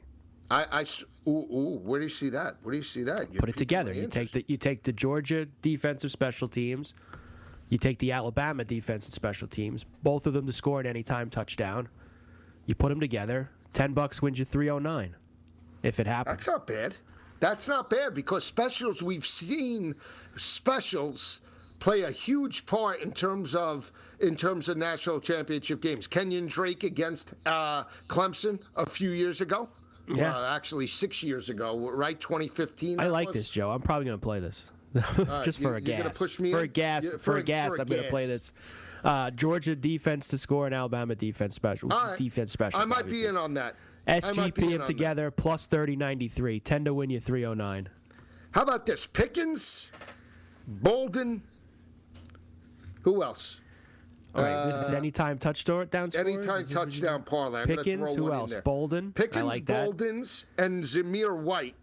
I, 0.50 0.66
I 0.70 0.84
ooh, 1.26 1.30
ooh, 1.30 1.80
where 1.82 2.00
do 2.00 2.04
you 2.04 2.10
see 2.10 2.28
that? 2.30 2.56
Where 2.62 2.72
do 2.72 2.76
you 2.76 2.82
see 2.82 3.02
that? 3.04 3.32
You 3.32 3.40
Put 3.40 3.48
it 3.48 3.56
together. 3.56 3.92
You 3.92 4.08
take 4.08 4.32
the 4.32 4.44
you 4.46 4.56
take 4.56 4.82
the 4.82 4.92
Georgia 4.92 5.46
defensive 5.62 6.10
special 6.10 6.48
teams, 6.48 6.94
you 7.68 7.78
take 7.78 7.98
the 7.98 8.12
Alabama 8.12 8.64
defensive 8.64 9.14
special 9.14 9.48
teams, 9.48 9.84
both 10.02 10.26
of 10.26 10.32
them 10.32 10.46
to 10.46 10.52
score 10.52 10.80
an 10.80 10.86
anytime 10.86 11.30
touchdown. 11.30 11.88
You 12.66 12.74
put 12.74 12.90
them 12.90 13.00
together. 13.00 13.50
Ten 13.72 13.92
bucks 13.92 14.22
wins 14.22 14.38
you 14.38 14.44
three 14.44 14.70
oh 14.70 14.78
nine, 14.78 15.16
if 15.82 15.98
it 15.98 16.06
happens. 16.06 16.36
That's 16.36 16.46
not 16.46 16.66
bad. 16.66 16.94
That's 17.40 17.68
not 17.68 17.90
bad 17.90 18.14
because 18.14 18.44
specials 18.44 19.02
we've 19.02 19.26
seen 19.26 19.94
specials 20.36 21.40
play 21.78 22.02
a 22.02 22.10
huge 22.10 22.64
part 22.64 23.00
in 23.00 23.12
terms 23.12 23.54
of 23.54 23.92
in 24.24 24.36
terms 24.36 24.68
of 24.68 24.76
national 24.76 25.20
championship 25.20 25.80
games. 25.80 26.06
Kenyon 26.06 26.46
Drake 26.46 26.82
against 26.82 27.34
uh, 27.46 27.84
Clemson 28.08 28.58
a 28.74 28.86
few 28.86 29.10
years 29.10 29.40
ago. 29.40 29.68
Yeah. 30.08 30.32
Well, 30.32 30.44
actually 30.44 30.86
six 30.86 31.22
years 31.22 31.50
ago, 31.50 31.90
right? 31.90 32.18
2015. 32.18 33.00
I 33.00 33.06
like 33.06 33.28
was? 33.28 33.36
this, 33.36 33.50
Joe. 33.50 33.70
I'm 33.70 33.80
probably 33.80 34.06
going 34.06 34.18
to 34.18 34.22
play 34.22 34.40
this, 34.40 34.62
just 35.44 35.60
you- 35.60 35.66
for 35.66 35.76
a 35.76 35.80
gas. 35.80 36.18
push 36.18 36.38
me 36.38 36.52
for 36.52 36.58
in? 36.58 36.64
a 36.64 36.68
gas. 36.68 37.04
Yeah, 37.04 37.10
for, 37.12 37.18
for 37.18 37.36
a 37.38 37.42
gas, 37.42 37.68
for 37.68 37.76
a 37.76 37.80
I'm 37.80 37.86
going 37.86 38.02
to 38.02 38.10
play 38.10 38.26
this. 38.26 38.52
Uh, 39.02 39.30
Georgia 39.30 39.76
defense 39.76 40.28
to 40.28 40.38
score 40.38 40.66
and 40.66 40.74
Alabama 40.74 41.14
defense 41.14 41.54
special. 41.54 41.90
Right. 41.90 42.16
Defense 42.16 42.52
special. 42.52 42.80
I 42.80 42.86
might 42.86 43.06
be 43.06 43.26
in 43.26 43.36
on 43.36 43.52
that. 43.54 43.76
I 44.06 44.20
might 44.32 44.54
be 44.54 44.62
SGP 44.62 44.64
in 44.64 44.70
them 44.72 44.80
on 44.82 44.86
together 44.86 45.30
plus 45.30 45.66
thirty 45.66 45.96
ninety 45.96 46.28
three. 46.28 46.60
Ten 46.60 46.84
to 46.84 46.94
win 46.94 47.10
you 47.10 47.20
three 47.20 47.44
oh 47.44 47.54
nine. 47.54 47.88
How 48.52 48.62
about 48.62 48.86
this? 48.86 49.06
Pickens, 49.06 49.90
Bolden. 50.66 51.42
Who 53.02 53.22
else? 53.22 53.60
All 54.34 54.42
right, 54.42 54.66
this 54.66 54.88
is 54.88 54.94
anytime 54.94 55.38
touchdown 55.38 55.86
down. 55.90 56.10
Uh, 56.14 56.18
Anytime 56.18 56.64
touchdown 56.66 57.22
parlay. 57.22 57.60
I'm 57.60 57.66
Pickens, 57.68 58.14
who 58.14 58.32
else? 58.32 58.50
In 58.50 58.54
there. 58.54 58.62
Bolden. 58.62 59.12
Pickens, 59.12 59.46
like. 59.46 59.64
Boldens, 59.64 60.46
and 60.58 60.82
Zamir 60.82 61.36
White. 61.38 61.76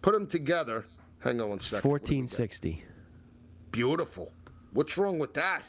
Put 0.00 0.14
them 0.14 0.26
together. 0.26 0.84
Hang 1.20 1.40
on 1.40 1.50
one 1.50 1.60
second. 1.60 1.76
What 1.76 1.82
do 1.82 1.88
we 1.88 1.90
Fourteen 1.90 2.26
sixty. 2.26 2.84
Beautiful. 3.70 4.32
What's 4.72 4.98
wrong 4.98 5.18
with 5.20 5.34
that? 5.34 5.62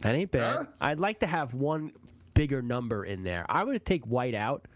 That 0.00 0.16
ain't 0.16 0.32
bad. 0.32 0.52
Huh? 0.52 0.64
I'd 0.80 0.98
like 0.98 1.20
to 1.20 1.26
have 1.26 1.54
one 1.54 1.92
bigger 2.34 2.60
number 2.60 3.04
in 3.04 3.22
there. 3.22 3.46
I 3.48 3.62
would 3.62 3.84
take 3.84 4.04
White 4.06 4.34
out, 4.34 4.66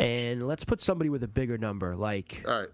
and 0.00 0.48
let's 0.48 0.64
put 0.64 0.80
somebody 0.80 1.10
with 1.10 1.22
a 1.22 1.28
bigger 1.28 1.56
number. 1.58 1.94
Like, 1.94 2.42
All 2.46 2.60
right. 2.60 2.68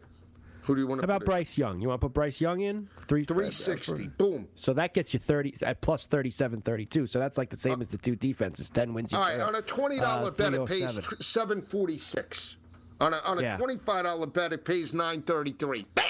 Who 0.67 0.75
do 0.75 0.81
you 0.81 0.87
want 0.89 1.01
how 1.01 1.07
to 1.07 1.13
about 1.13 1.21
put? 1.21 1.27
Bryce 1.27 1.57
Young? 1.57 1.81
You 1.81 1.89
want 1.89 2.01
to 2.01 2.07
put 2.09 2.13
Bryce 2.13 2.41
Young 2.41 2.61
in? 2.61 2.89
Three, 3.03 3.25
360. 3.25 3.93
Uh, 3.93 4.09
boom. 4.19 4.49
So 4.57 4.73
that 4.73 4.95
gets 4.95 5.15
you 5.15 5.21
30 5.21 5.55
at 5.63 5.81
plus 5.81 6.07
37 6.07 6.61
32. 6.63 7.07
So 7.07 7.21
that's 7.21 7.39
like 7.39 7.51
the 7.51 7.57
same 7.57 7.75
uh, 7.75 7.83
as 7.83 7.89
the 7.89 7.99
two 7.99 8.17
defenses. 8.17 8.69
10 8.71 8.93
wins 8.93 9.13
you 9.13 9.19
All 9.19 9.25
right. 9.25 9.41
On 9.41 9.55
a 9.55 9.63
$20 9.63 10.01
Uh, 10.03 10.31
bet, 10.31 10.55
it 10.55 10.67
pays 10.67 10.99
746 11.21 12.57
On 13.01 13.15
a, 13.15 13.19
on 13.19 13.39
a 13.39 13.43
Yeah. 13.43 13.57
$25 13.57 14.33
bet, 14.33 14.53
it 14.53 14.65
pays 14.65 14.93
933 14.93 15.87
Bam! 15.95 16.05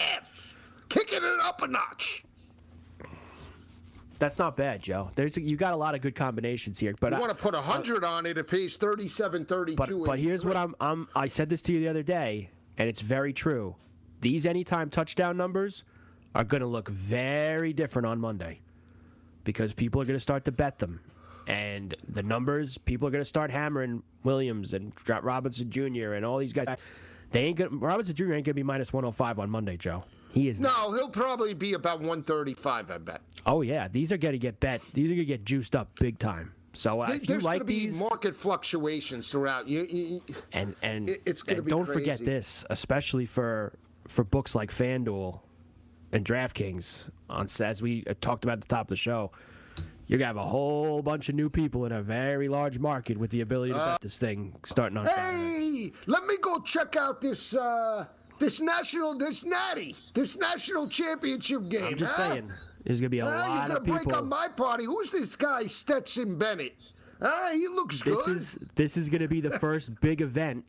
Kicking 0.88 1.18
it 1.18 1.40
up 1.42 1.60
a 1.60 1.66
notch. 1.66 2.24
That's 4.18 4.38
not 4.38 4.56
bad, 4.56 4.80
Joe. 4.80 5.10
There's 5.14 5.36
you 5.36 5.56
got 5.58 5.74
a 5.74 5.76
lot 5.76 5.94
of 5.94 6.00
good 6.00 6.14
combinations 6.14 6.78
here, 6.78 6.94
but 6.98 7.12
You 7.12 7.18
I, 7.18 7.20
want 7.20 7.30
to 7.30 7.36
put 7.36 7.52
100 7.52 8.04
on 8.04 8.24
it, 8.24 8.38
it 8.38 8.48
pays 8.48 8.76
3732 8.76 9.76
but 9.76 10.06
but 10.06 10.18
here's 10.18 10.46
what 10.46 10.56
I'm 10.56 10.74
I'm 10.80 11.08
I 11.14 11.26
said 11.26 11.50
this 11.50 11.60
to 11.62 11.72
you 11.72 11.80
the 11.80 11.88
other 11.88 12.02
day, 12.02 12.48
and 12.78 12.88
it's 12.88 13.02
very 13.02 13.34
true. 13.34 13.76
These 14.20 14.46
anytime 14.46 14.90
touchdown 14.90 15.36
numbers 15.36 15.84
are 16.34 16.44
going 16.44 16.60
to 16.60 16.66
look 16.66 16.88
very 16.88 17.72
different 17.72 18.06
on 18.06 18.20
Monday 18.20 18.60
because 19.44 19.72
people 19.72 20.00
are 20.00 20.04
going 20.04 20.16
to 20.16 20.20
start 20.20 20.44
to 20.46 20.52
bet 20.52 20.78
them, 20.78 21.00
and 21.46 21.94
the 22.08 22.22
numbers 22.22 22.78
people 22.78 23.08
are 23.08 23.10
going 23.10 23.22
to 23.22 23.28
start 23.28 23.50
hammering 23.50 24.02
Williams 24.24 24.72
and 24.74 24.92
Robinson 25.22 25.70
Jr. 25.70 26.14
and 26.14 26.24
all 26.24 26.38
these 26.38 26.52
guys. 26.52 26.76
They 27.30 27.44
ain't 27.44 27.58
gonna, 27.58 27.76
Robinson 27.76 28.14
Jr. 28.14 28.24
ain't 28.24 28.30
going 28.32 28.44
to 28.44 28.54
be 28.54 28.62
minus 28.62 28.92
105 28.92 29.38
on 29.38 29.50
Monday, 29.50 29.76
Joe. 29.76 30.04
He 30.32 30.48
is. 30.48 30.60
No, 30.60 30.92
he'll 30.92 31.08
probably 31.08 31.54
be 31.54 31.72
about 31.72 31.98
135, 31.98 32.90
I 32.90 32.98
bet. 32.98 33.20
Oh 33.46 33.62
yeah, 33.62 33.88
these 33.88 34.12
are 34.12 34.16
going 34.16 34.32
to 34.32 34.38
get 34.38 34.60
bet. 34.60 34.80
These 34.92 35.06
are 35.06 35.14
going 35.14 35.18
to 35.18 35.24
get 35.24 35.44
juiced 35.44 35.74
up 35.74 35.88
big 35.98 36.18
time. 36.18 36.52
So 36.74 37.00
uh, 37.00 37.06
There- 37.06 37.16
if 37.16 37.22
you 37.22 37.26
There's 37.28 37.42
going 37.42 37.52
like 37.52 37.60
to 37.60 37.64
be 37.64 37.86
these, 37.86 37.98
market 37.98 38.34
fluctuations 38.36 39.30
throughout. 39.30 39.66
You, 39.66 39.86
you, 39.88 40.22
and 40.52 40.74
and, 40.82 41.08
it's 41.24 41.42
gonna 41.42 41.58
and 41.58 41.64
be 41.64 41.70
don't 41.70 41.86
forget 41.86 42.22
this, 42.24 42.66
especially 42.70 43.24
for 43.26 43.72
for 44.08 44.24
books 44.24 44.54
like 44.54 44.70
FanDuel 44.70 45.40
and 46.12 46.24
DraftKings. 46.24 47.10
On 47.28 47.46
as 47.60 47.82
we 47.82 48.04
uh, 48.08 48.14
talked 48.20 48.44
about 48.44 48.54
at 48.54 48.60
the 48.62 48.68
top 48.68 48.82
of 48.82 48.88
the 48.88 48.96
show, 48.96 49.32
you're 50.06 50.18
gonna 50.18 50.26
have 50.28 50.36
a 50.36 50.44
whole 50.46 51.02
bunch 51.02 51.28
of 51.28 51.34
new 51.34 51.50
people 51.50 51.84
in 51.86 51.92
a 51.92 52.02
very 52.02 52.48
large 52.48 52.78
market 52.78 53.18
with 53.18 53.30
the 53.30 53.40
ability 53.40 53.72
to 53.72 53.78
Uh, 53.78 53.92
bet 53.94 54.00
this 54.02 54.18
thing 54.18 54.54
starting 54.64 54.96
on 54.98 55.06
Saturday. 55.08 55.88
Hey, 55.88 55.92
let 56.06 56.24
me 56.26 56.36
go 56.40 56.60
check 56.60 56.94
out 56.96 57.20
this 57.20 57.54
uh 57.54 58.06
this 58.38 58.60
national 58.60 59.16
this 59.18 59.44
natty 59.44 59.96
this 60.14 60.36
national 60.36 60.88
championship 60.88 61.68
game. 61.68 61.84
I'm 61.86 61.96
just 61.96 62.14
huh? 62.14 62.28
saying, 62.34 62.52
there's 62.84 63.00
gonna 63.00 63.08
be 63.10 63.18
a 63.18 63.24
Huh? 63.24 63.30
lot 63.30 63.48
You're 63.58 63.68
gonna 63.68 63.80
break 63.80 64.02
people. 64.04 64.16
on 64.18 64.28
my 64.28 64.46
party. 64.48 64.84
Who's 64.84 65.10
this 65.10 65.34
guy 65.34 65.66
Stetson 65.66 66.38
Bennett? 66.38 66.76
Ah, 67.20 67.50
he 67.52 67.66
looks 67.66 68.02
this 68.02 68.22
good. 68.26 68.36
is 68.36 68.58
this 68.76 68.96
is 68.96 69.10
gonna 69.10 69.26
be 69.26 69.40
the 69.40 69.58
first 69.58 69.90
big 70.00 70.20
event 70.20 70.64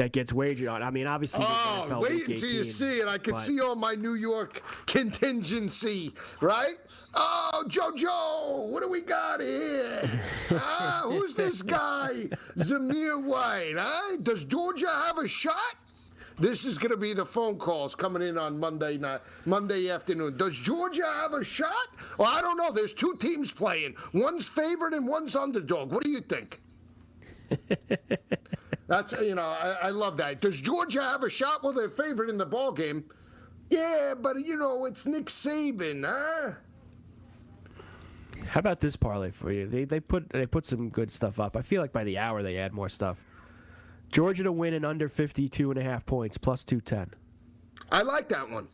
that 0.00 0.12
gets 0.12 0.32
wagered 0.32 0.66
on. 0.68 0.82
I 0.82 0.90
mean, 0.90 1.06
obviously, 1.06 1.44
Oh, 1.46 2.00
wait 2.00 2.26
until 2.26 2.48
you 2.48 2.64
see 2.64 3.00
it. 3.00 3.06
I 3.06 3.18
can 3.18 3.34
but- 3.34 3.40
see 3.40 3.60
all 3.60 3.74
my 3.74 3.94
New 3.94 4.14
York 4.14 4.62
contingency, 4.86 6.14
right? 6.40 6.76
Oh, 7.12 7.64
JoJo, 7.68 8.68
what 8.68 8.82
do 8.82 8.88
we 8.88 9.02
got 9.02 9.40
here? 9.42 10.08
ah, 10.52 11.02
who's 11.06 11.34
this 11.34 11.60
guy? 11.60 12.28
Zamir 12.56 13.22
White, 13.22 13.74
huh? 13.76 14.16
Does 14.22 14.44
Georgia 14.44 14.88
have 14.88 15.18
a 15.18 15.28
shot? 15.28 15.76
This 16.38 16.64
is 16.64 16.78
going 16.78 16.92
to 16.92 16.96
be 16.96 17.12
the 17.12 17.26
phone 17.26 17.58
calls 17.58 17.94
coming 17.94 18.22
in 18.22 18.38
on 18.38 18.58
Monday 18.58 18.96
night, 18.96 19.20
Monday 19.44 19.90
afternoon. 19.90 20.38
Does 20.38 20.56
Georgia 20.56 21.04
have 21.04 21.34
a 21.34 21.44
shot? 21.44 21.88
Well, 22.16 22.28
I 22.32 22.40
don't 22.40 22.56
know. 22.56 22.70
There's 22.72 22.94
two 22.94 23.16
teams 23.20 23.52
playing. 23.52 23.96
One's 24.14 24.48
favored 24.48 24.94
and 24.94 25.06
one's 25.06 25.36
underdog. 25.36 25.92
What 25.92 26.02
do 26.04 26.08
you 26.10 26.22
think? 26.22 26.58
That's 28.90 29.12
you 29.12 29.36
know 29.36 29.42
I, 29.42 29.76
I 29.82 29.90
love 29.90 30.16
that. 30.16 30.40
Does 30.40 30.60
Georgia 30.60 31.00
have 31.00 31.22
a 31.22 31.30
shot? 31.30 31.62
Well, 31.62 31.72
they're 31.72 31.88
favored 31.88 32.28
in 32.28 32.36
the 32.36 32.44
ball 32.44 32.72
game. 32.72 33.04
Yeah, 33.70 34.14
but 34.20 34.44
you 34.44 34.56
know 34.56 34.84
it's 34.84 35.06
Nick 35.06 35.26
Saban, 35.26 36.04
huh? 36.04 36.54
How 38.48 38.58
about 38.58 38.80
this 38.80 38.96
parlay 38.96 39.30
for 39.30 39.52
you? 39.52 39.68
They 39.68 39.84
they 39.84 40.00
put 40.00 40.28
they 40.30 40.44
put 40.44 40.66
some 40.66 40.88
good 40.88 41.12
stuff 41.12 41.38
up. 41.38 41.56
I 41.56 41.62
feel 41.62 41.80
like 41.80 41.92
by 41.92 42.02
the 42.02 42.18
hour 42.18 42.42
they 42.42 42.56
add 42.56 42.72
more 42.72 42.88
stuff. 42.88 43.24
Georgia 44.10 44.42
to 44.42 44.50
win 44.50 44.74
in 44.74 44.84
under 44.84 45.08
52 45.08 45.70
and 45.70 45.78
a 45.78 45.84
half 45.84 46.04
points 46.04 46.36
plus 46.36 46.64
210. 46.64 47.14
I 47.92 48.02
like 48.02 48.28
that 48.30 48.50
one. 48.50 48.66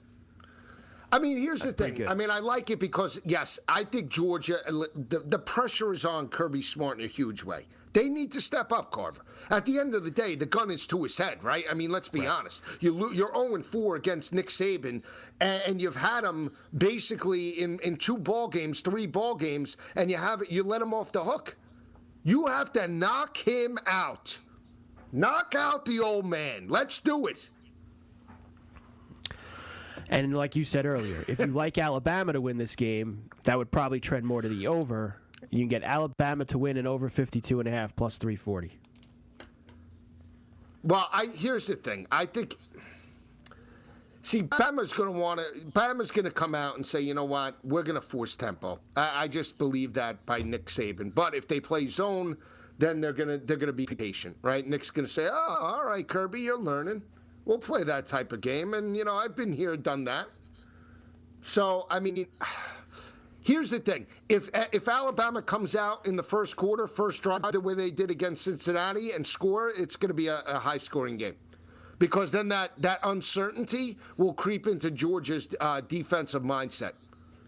I 1.12 1.18
mean, 1.18 1.36
here's 1.36 1.60
the 1.60 1.74
thing. 1.74 2.08
I 2.08 2.14
mean, 2.14 2.30
I 2.30 2.38
like 2.38 2.70
it 2.70 2.80
because 2.80 3.20
yes, 3.26 3.60
I 3.68 3.84
think 3.84 4.08
Georgia. 4.08 4.60
The, 4.66 5.24
the 5.26 5.38
pressure 5.38 5.92
is 5.92 6.06
on 6.06 6.28
Kirby 6.28 6.62
Smart 6.62 6.98
in 6.98 7.04
a 7.04 7.08
huge 7.08 7.44
way. 7.44 7.66
They 7.96 8.10
need 8.10 8.30
to 8.32 8.42
step 8.42 8.72
up, 8.72 8.90
Carver. 8.90 9.22
At 9.48 9.64
the 9.64 9.78
end 9.78 9.94
of 9.94 10.04
the 10.04 10.10
day, 10.10 10.34
the 10.34 10.44
gun 10.44 10.70
is 10.70 10.86
to 10.88 11.04
his 11.04 11.16
head, 11.16 11.42
right? 11.42 11.64
I 11.70 11.72
mean, 11.72 11.90
let's 11.90 12.10
be 12.10 12.26
honest. 12.26 12.62
You 12.80 12.92
lo- 12.92 13.10
you're 13.10 13.32
0 13.34 13.62
4 13.62 13.96
against 13.96 14.34
Nick 14.34 14.50
Saban, 14.50 15.02
and, 15.40 15.62
and 15.66 15.80
you've 15.80 15.96
had 15.96 16.22
him 16.22 16.52
basically 16.76 17.58
in, 17.58 17.78
in 17.82 17.96
two 17.96 18.18
ball 18.18 18.48
games, 18.48 18.82
three 18.82 19.06
ball 19.06 19.34
games, 19.34 19.78
and 19.94 20.10
you 20.10 20.18
have 20.18 20.42
you 20.50 20.62
let 20.62 20.82
him 20.82 20.92
off 20.92 21.10
the 21.10 21.24
hook. 21.24 21.56
You 22.22 22.48
have 22.48 22.70
to 22.74 22.86
knock 22.86 23.38
him 23.38 23.78
out. 23.86 24.36
Knock 25.10 25.54
out 25.56 25.86
the 25.86 26.00
old 26.00 26.26
man. 26.26 26.66
Let's 26.68 26.98
do 26.98 27.28
it. 27.28 27.48
And 30.10 30.36
like 30.36 30.54
you 30.54 30.64
said 30.64 30.84
earlier, 30.84 31.24
if 31.28 31.38
you 31.38 31.46
like 31.64 31.78
Alabama 31.78 32.34
to 32.34 32.42
win 32.42 32.58
this 32.58 32.76
game, 32.76 33.30
that 33.44 33.56
would 33.56 33.70
probably 33.70 34.00
trend 34.00 34.26
more 34.26 34.42
to 34.42 34.48
the 34.50 34.66
over. 34.66 35.16
You 35.50 35.60
can 35.60 35.68
get 35.68 35.82
Alabama 35.82 36.44
to 36.46 36.58
win 36.58 36.76
in 36.76 36.86
over 36.86 37.08
52 37.08 37.60
and 37.60 37.68
a 37.68 37.72
half 37.72 37.94
plus 37.94 38.18
340. 38.18 38.78
Well, 40.82 41.08
I 41.12 41.26
here's 41.26 41.66
the 41.66 41.76
thing. 41.76 42.06
I 42.10 42.26
think. 42.26 42.54
See, 44.22 44.40
uh, 44.40 44.44
Bama's 44.44 44.92
going 44.92 45.12
to 45.12 45.18
want 45.18 45.40
to. 45.40 45.60
Bama's 45.66 46.10
going 46.10 46.24
to 46.24 46.30
come 46.30 46.54
out 46.54 46.76
and 46.76 46.86
say, 46.86 47.00
you 47.00 47.14
know 47.14 47.24
what, 47.24 47.56
we're 47.64 47.82
going 47.82 47.96
to 47.96 48.00
force 48.00 48.36
tempo. 48.36 48.78
I, 48.96 49.24
I 49.24 49.28
just 49.28 49.58
believe 49.58 49.94
that 49.94 50.24
by 50.26 50.42
Nick 50.42 50.66
Saban. 50.66 51.14
But 51.14 51.34
if 51.34 51.48
they 51.48 51.60
play 51.60 51.88
zone, 51.88 52.36
then 52.78 53.00
they're 53.00 53.12
going 53.12 53.28
to 53.28 53.38
they're 53.38 53.56
going 53.56 53.66
to 53.68 53.72
be 53.72 53.86
patient, 53.86 54.36
right? 54.42 54.66
Nick's 54.66 54.90
going 54.90 55.06
to 55.06 55.12
say, 55.12 55.28
oh, 55.30 55.56
all 55.60 55.84
right, 55.84 56.06
Kirby, 56.06 56.40
you're 56.40 56.58
learning. 56.58 57.02
We'll 57.44 57.58
play 57.58 57.84
that 57.84 58.06
type 58.06 58.32
of 58.32 58.40
game, 58.40 58.74
and 58.74 58.96
you 58.96 59.04
know, 59.04 59.14
I've 59.14 59.36
been 59.36 59.52
here, 59.52 59.76
done 59.76 60.04
that. 60.04 60.26
So, 61.42 61.86
I 61.90 62.00
mean. 62.00 62.26
Here's 63.46 63.70
the 63.70 63.78
thing: 63.78 64.08
if 64.28 64.50
if 64.72 64.88
Alabama 64.88 65.40
comes 65.40 65.76
out 65.76 66.04
in 66.04 66.16
the 66.16 66.22
first 66.24 66.56
quarter, 66.56 66.88
first 66.88 67.22
drive, 67.22 67.42
the 67.52 67.60
way 67.60 67.74
they 67.74 67.92
did 67.92 68.10
against 68.10 68.42
Cincinnati, 68.42 69.12
and 69.12 69.24
score, 69.24 69.70
it's 69.70 69.94
going 69.94 70.08
to 70.08 70.14
be 70.14 70.26
a, 70.26 70.40
a 70.46 70.58
high-scoring 70.58 71.16
game, 71.16 71.36
because 72.00 72.32
then 72.32 72.48
that 72.48 72.72
that 72.78 72.98
uncertainty 73.04 73.98
will 74.16 74.34
creep 74.34 74.66
into 74.66 74.90
Georgia's 74.90 75.48
uh, 75.60 75.80
defensive 75.82 76.42
mindset, 76.42 76.94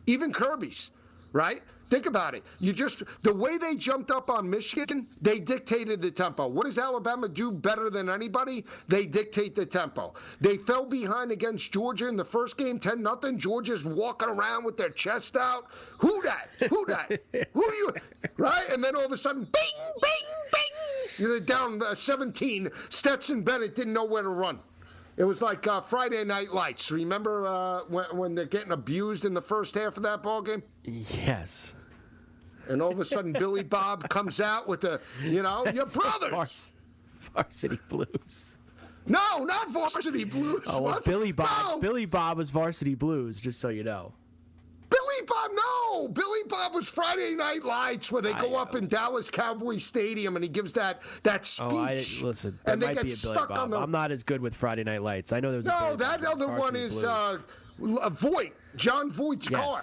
even 0.07 0.33
Kirby's, 0.33 0.93
right? 1.33 1.63
Think 1.91 2.07
about 2.07 2.35
it. 2.35 2.45
You 2.59 2.73
just 2.73 3.03
the 3.23 3.33
way 3.33 3.59
they 3.59 3.75
jumped 3.75 4.11
up 4.11 4.31
on 4.31 4.49
Michigan, 4.49 5.07
they 5.21 5.39
dictated 5.39 6.03
the 6.03 6.11
tempo. 6.11 6.47
What 6.47 6.67
does 6.67 6.79
Alabama 6.79 7.29
do 7.29 7.51
better 7.51 7.91
than 7.91 8.09
anybody? 8.11 8.65
They 8.89 9.07
dictate 9.07 9.55
the 9.55 9.67
tempo. 9.67 10.15
They 10.41 10.57
fell 10.57 10.85
behind 10.85 11.33
against 11.33 11.73
Georgia 11.73 12.09
in 12.09 12.17
the 12.17 12.25
first 12.25 12.57
game, 12.57 12.79
ten 12.79 13.03
nothing. 13.03 13.39
Georgia's 13.39 13.85
walking 13.85 14.29
around 14.29 14.65
with 14.65 14.77
their 14.77 14.91
chest 14.91 15.37
out. 15.37 15.67
Who 15.99 16.23
that? 16.23 16.51
Who 16.69 16.85
that? 16.87 17.21
Who 17.55 17.65
you? 17.65 17.95
Right? 18.37 18.69
And 18.71 18.83
then 18.83 18.95
all 18.97 19.05
of 19.05 19.13
a 19.13 19.17
sudden, 19.19 19.45
bing, 19.45 19.93
bing, 20.03 20.13
bing. 20.53 21.19
You're 21.19 21.41
down 21.41 21.83
uh, 21.83 21.95
17. 21.95 22.71
Stetson 22.91 23.43
Bennett 23.43 23.75
didn't 23.75 23.93
know 23.93 24.05
where 24.05 24.23
to 24.23 24.29
run. 24.29 24.61
It 25.17 25.25
was 25.25 25.43
like 25.43 25.67
uh, 25.67 25.81
Friday 25.81 26.23
Night 26.23 26.53
Lights. 26.53 26.93
Remember 26.93 27.45
uh, 27.45 27.81
when, 27.89 28.05
when 28.17 28.35
they're 28.37 28.45
getting 28.45 28.71
abused 28.71 29.25
in 29.25 29.35
the 29.35 29.43
first 29.43 29.75
half 29.75 29.97
of 29.97 30.05
that 30.05 30.23
ball 30.23 30.43
game? 30.43 30.63
Yes. 30.85 31.75
And 32.69 32.83
all 32.83 32.93
of 32.93 33.01
a 33.01 33.05
sudden, 33.05 33.33
Billy 33.33 33.63
Bob 33.63 34.09
comes 34.09 34.41
out 34.41 34.69
with 34.69 34.81
the, 34.83 35.01
you 35.23 35.43
know, 35.43 35.65
your 35.75 35.87
brothers. 35.87 36.31
Vars- 36.31 36.73
varsity 37.35 37.79
Blues. 37.89 38.57
No, 39.07 39.45
not 39.45 39.71
Varsity 39.71 40.25
Blues. 40.25 40.65
Oh, 40.67 40.83
well, 40.83 41.01
Billy 41.05 41.33
Bob. 41.33 41.49
No, 41.63 41.81
Billy 41.81 42.05
Bob 42.05 42.37
was 42.37 42.51
Varsity 42.51 42.95
Blues, 42.95 43.41
just 43.41 43.59
so 43.59 43.71
you 43.71 43.83
know. 43.83 44.13
Billy 44.91 45.27
Bob. 45.27 45.51
No, 45.55 46.09
Billy 46.09 46.41
Bob 46.47 46.75
was 46.75 46.89
Friday 46.89 47.35
Night 47.35 47.65
Lights, 47.65 48.13
where 48.13 48.23
they 48.23 48.33
I 48.33 48.41
go 48.41 48.57
up 48.57 48.75
in 48.75 48.87
Dallas 48.87 49.31
Cowboy 49.31 49.79
Stadium 49.79 50.37
and 50.37 50.43
he 50.43 50.49
gives 50.49 50.73
that 50.75 51.03
that 51.23 51.47
speech. 51.47 51.69
Oh, 51.71 51.79
I 51.79 52.07
listen. 52.23 52.59
And 52.67 52.81
they 52.83 52.89
might 52.89 52.95
get 52.95 53.05
be 53.05 53.13
a 53.13 53.17
Billy 53.17 53.35
stuck 53.35 53.49
Bob. 53.49 53.59
on 53.59 53.71
the. 53.71 53.79
I'm 53.79 53.91
not 53.91 54.11
as 54.11 54.23
good 54.23 54.41
with 54.41 54.55
Friday 54.55 54.85
Night 54.85 55.03
Lights. 55.03 55.33
I 55.33 55.41
know 55.41 55.53
there's 55.53 55.67
a 55.67 55.69
no, 55.69 55.97
that 55.97 56.23
Bob, 56.23 56.33
other 56.33 56.49
one 56.49 56.77
is 56.77 57.03
uh, 57.03 57.39
uh, 58.01 58.11
Voight, 58.11 58.53
Jon 58.77 59.11
Voight's 59.11 59.49
car. 59.49 59.81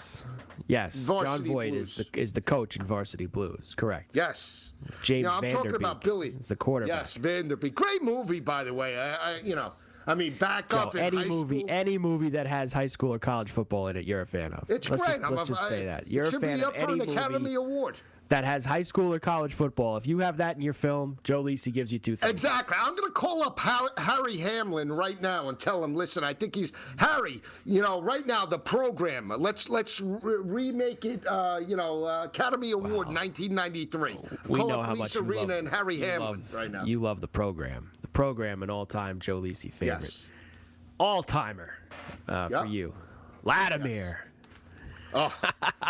Yes, 0.67 0.95
yes. 0.95 1.05
Jon 1.07 1.43
Voight 1.43 1.71
Blues. 1.71 1.99
is 1.99 2.07
the 2.11 2.19
is 2.19 2.33
the 2.33 2.41
coach 2.41 2.75
in 2.77 2.85
Varsity 2.85 3.25
Blues. 3.25 3.73
Correct. 3.75 4.15
Yes. 4.15 4.71
James 5.03 5.23
Yeah, 5.25 5.37
I'm 5.37 5.49
talking 5.49 5.75
about 5.75 6.01
Billy. 6.03 6.29
is 6.39 6.47
the 6.47 6.55
quarterback. 6.55 6.97
Yes, 6.97 7.13
Van 7.15 7.47
Der 7.47 7.55
Beek. 7.55 7.75
Great 7.75 8.01
movie, 8.03 8.39
by 8.39 8.63
the 8.63 8.73
way. 8.73 8.97
I, 8.97 9.33
I 9.33 9.39
you 9.41 9.55
know, 9.55 9.73
I 10.07 10.13
mean, 10.15 10.33
back 10.35 10.69
Joe, 10.69 10.77
up 10.77 10.95
in 10.95 11.01
any 11.01 11.17
high 11.17 11.25
movie, 11.25 11.59
school. 11.61 11.69
any 11.71 11.97
movie 11.97 12.29
that 12.29 12.45
has 12.47 12.71
high 12.73 12.85
school 12.87 13.13
or 13.13 13.19
college 13.19 13.49
football 13.51 13.87
in 13.87 13.97
it, 13.97 14.05
you're 14.05 14.21
a 14.21 14.27
fan 14.27 14.53
of. 14.53 14.69
It's 14.69 14.89
let's 14.89 15.03
great. 15.05 15.19
Just, 15.21 15.31
let's 15.31 15.49
a- 15.49 15.53
just 15.53 15.67
say 15.69 15.85
that 15.85 16.07
you're 16.07 16.25
a 16.25 16.31
should 16.31 16.41
fan 16.41 16.57
be 16.57 16.63
of 16.63 16.69
up 16.69 16.77
for 16.77 16.91
any 16.91 16.99
an 17.01 17.09
Academy 17.09 17.53
Award. 17.55 17.97
That 18.29 18.43
has 18.43 18.65
high 18.65 18.81
school 18.81 19.13
or 19.13 19.19
college 19.19 19.53
football. 19.53 19.97
If 19.97 20.07
you 20.07 20.17
have 20.19 20.37
that 20.37 20.55
in 20.55 20.61
your 20.63 20.73
film, 20.73 21.19
Joe 21.23 21.43
Lisi 21.43 21.71
gives 21.71 21.93
you 21.93 21.99
two 21.99 22.15
things. 22.15 22.31
Exactly. 22.31 22.75
I'm 22.79 22.95
going 22.95 23.07
to 23.07 23.13
call 23.13 23.43
up 23.43 23.59
Harry 23.99 24.37
Hamlin 24.37 24.91
right 24.91 25.21
now 25.21 25.47
and 25.49 25.59
tell 25.59 25.83
him, 25.83 25.93
listen, 25.95 26.23
I 26.23 26.33
think 26.33 26.55
he's 26.55 26.71
Harry. 26.97 27.43
You 27.65 27.83
know, 27.83 28.01
right 28.01 28.25
now 28.25 28.47
the 28.47 28.57
program. 28.57 29.31
Let's 29.37 29.69
let's 29.69 30.01
re- 30.01 30.37
remake 30.39 31.05
it. 31.05 31.25
Uh, 31.27 31.59
you 31.67 31.75
know, 31.75 32.05
uh, 32.05 32.23
Academy 32.23 32.71
Award 32.71 33.09
1993. 33.09 34.17
We 34.47 34.59
call 34.59 34.69
know 34.69 34.79
up 34.79 34.85
how 34.87 34.91
Lisa 34.93 35.01
much 35.03 35.15
you 35.15 35.21
Arena 35.21 35.41
love, 35.41 35.49
and 35.59 35.69
Harry 35.69 35.95
you 35.97 36.05
Hamlin 36.05 36.29
love- 36.31 36.53
right 36.53 36.71
now. 36.71 36.83
You 36.83 36.99
love 37.01 37.21
the 37.21 37.27
program. 37.27 37.91
The 38.01 38.07
program, 38.07 38.63
an 38.63 38.71
all-time 38.71 39.19
Joe 39.19 39.39
Lisi 39.39 39.71
favorite, 39.71 40.01
yes. 40.01 40.25
all-timer 40.99 41.73
uh, 42.27 42.49
for 42.49 42.65
you, 42.65 42.91
Lattimer. 43.43 44.19
Oh 45.13 45.33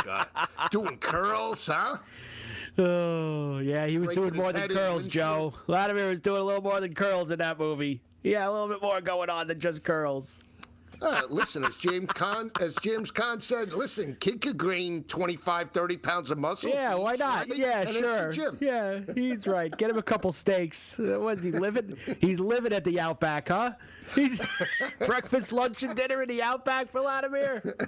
God, 0.03 0.27
doing 0.69 0.97
curls, 0.97 1.65
huh? 1.65 1.97
Oh 2.84 3.59
yeah, 3.59 3.86
he 3.88 3.97
was 3.97 4.07
Breaking 4.07 4.23
doing 4.23 4.36
more 4.36 4.51
than 4.51 4.61
head 4.61 4.71
in 4.71 4.76
the 4.76 4.82
curls, 4.82 5.07
Joe. 5.07 5.53
Vladimir 5.65 6.09
was 6.09 6.19
doing 6.19 6.41
a 6.41 6.43
little 6.43 6.61
more 6.61 6.82
than 6.82 6.93
curls 6.93 7.32
in 7.32 7.39
that 7.39 7.57
movie. 7.57 8.01
Yeah, 8.23 8.49
a 8.49 8.51
little 8.51 8.67
bit 8.67 8.82
more 8.82 8.99
going 8.99 9.30
on 9.30 9.47
than 9.47 9.59
just 9.59 9.84
curls. 9.84 10.41
Uh, 11.01 11.21
listen, 11.29 11.63
as 11.65 11.75
James 11.77 12.07
Caan, 12.09 12.49
as 12.61 12.75
James 12.75 13.11
Caan 13.11 13.41
said, 13.41 13.73
listen, 13.73 14.15
kid 14.19 14.41
could 14.41 14.57
gain 14.57 15.03
25, 15.03 15.71
30 15.71 15.97
pounds 15.97 16.31
of 16.31 16.37
muscle. 16.37 16.69
Yeah, 16.69 16.95
why 16.95 17.15
not? 17.15 17.47
right, 17.49 17.57
Yeah, 17.57 17.81
and 17.81 17.89
it's 17.89 17.99
the 17.99 18.33
sure. 18.33 18.55
Yeah, 18.59 19.01
he's 19.13 19.45
right. 19.47 19.75
Get 19.77 19.89
him 19.89 19.97
a 19.97 20.03
couple 20.03 20.31
steaks. 20.31 20.99
Uh, 20.99 21.17
What's 21.19 21.43
he 21.43 21.51
living? 21.51 21.97
He's 22.19 22.39
living 22.39 22.73
at 22.73 22.83
the 22.83 22.99
Outback, 22.99 23.49
huh? 23.49 23.73
He's 24.13 24.41
breakfast, 25.05 25.51
lunch, 25.51 25.83
and 25.83 25.95
dinner 25.95 26.21
in 26.21 26.29
the 26.29 26.41
Outback 26.41 26.89
for 26.89 27.01
Lattimer. 27.01 27.61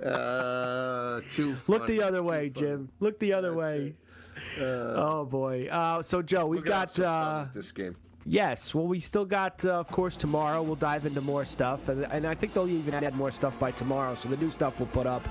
Uh, 0.00 1.20
too 1.32 1.56
Look 1.66 1.86
the 1.88 2.00
other 2.02 2.22
way, 2.22 2.50
funny. 2.50 2.66
Jim. 2.68 2.88
Look 3.00 3.18
the 3.18 3.32
other 3.32 3.52
way. 3.52 3.94
oh 4.60 5.24
boy. 5.24 5.66
Uh, 5.66 6.02
so 6.02 6.22
Joe, 6.22 6.46
we've 6.46 6.60
We're 6.60 6.66
gonna 6.66 6.78
have 6.80 6.94
got 6.94 7.04
uh, 7.04 7.46
this 7.52 7.72
game. 7.72 7.96
Yes. 8.28 8.74
Well, 8.74 8.86
we 8.86 9.00
still 9.00 9.24
got, 9.24 9.64
uh, 9.64 9.74
of 9.74 9.88
course, 9.88 10.16
tomorrow. 10.16 10.62
We'll 10.62 10.76
dive 10.76 11.06
into 11.06 11.20
more 11.20 11.44
stuff, 11.44 11.88
and, 11.88 12.04
and 12.04 12.26
I 12.26 12.34
think 12.34 12.52
they'll 12.52 12.68
even 12.68 12.94
add 12.94 13.14
more 13.14 13.30
stuff 13.30 13.58
by 13.58 13.70
tomorrow. 13.70 14.14
So 14.14 14.28
the 14.28 14.36
new 14.36 14.50
stuff 14.50 14.80
we'll 14.80 14.88
put 14.88 15.06
up, 15.06 15.26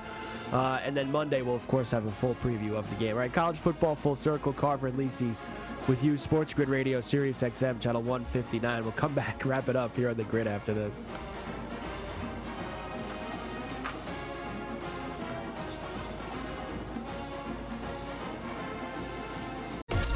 uh, 0.52 0.80
and 0.84 0.96
then 0.96 1.10
Monday 1.10 1.42
we'll 1.42 1.56
of 1.56 1.66
course 1.68 1.90
have 1.90 2.06
a 2.06 2.12
full 2.12 2.34
preview 2.36 2.72
of 2.72 2.88
the 2.90 2.96
game. 2.96 3.16
Right, 3.16 3.32
college 3.32 3.56
football 3.56 3.94
full 3.94 4.16
circle. 4.16 4.52
Carver 4.52 4.88
and 4.88 4.98
Lisi 4.98 5.34
with 5.86 6.04
you, 6.04 6.16
Sports 6.18 6.52
Grid 6.52 6.68
Radio, 6.68 7.00
Sirius 7.00 7.42
XM, 7.42 7.80
channel 7.80 8.02
159. 8.02 8.82
We'll 8.82 8.92
come 8.92 9.14
back, 9.14 9.42
wrap 9.44 9.68
it 9.68 9.76
up 9.76 9.96
here 9.96 10.10
on 10.10 10.16
the 10.16 10.24
grid 10.24 10.46
after 10.46 10.74
this. 10.74 11.08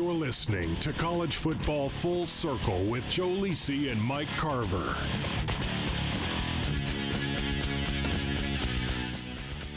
You're 0.00 0.14
listening 0.14 0.74
to 0.76 0.94
College 0.94 1.36
Football 1.36 1.90
Full 1.90 2.24
Circle 2.24 2.86
with 2.86 3.06
Joe 3.10 3.28
Lisi 3.28 3.92
and 3.92 4.00
Mike 4.00 4.30
Carver. 4.38 4.96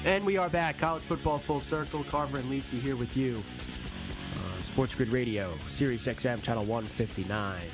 And 0.06 0.26
we 0.26 0.38
are 0.38 0.48
back. 0.48 0.78
College 0.78 1.04
football 1.04 1.38
full 1.38 1.60
circle. 1.60 2.06
Carver 2.06 2.38
and 2.38 2.50
Lisi 2.50 2.82
here 2.82 2.96
with 2.96 3.18
you. 3.18 3.44
Uh, 4.38 4.62
Sports 4.62 4.96
Grid 4.96 5.10
Radio, 5.10 5.58
Sirius 5.68 6.08
XM, 6.08 6.42
channel 6.42 6.64
159. 6.64 7.68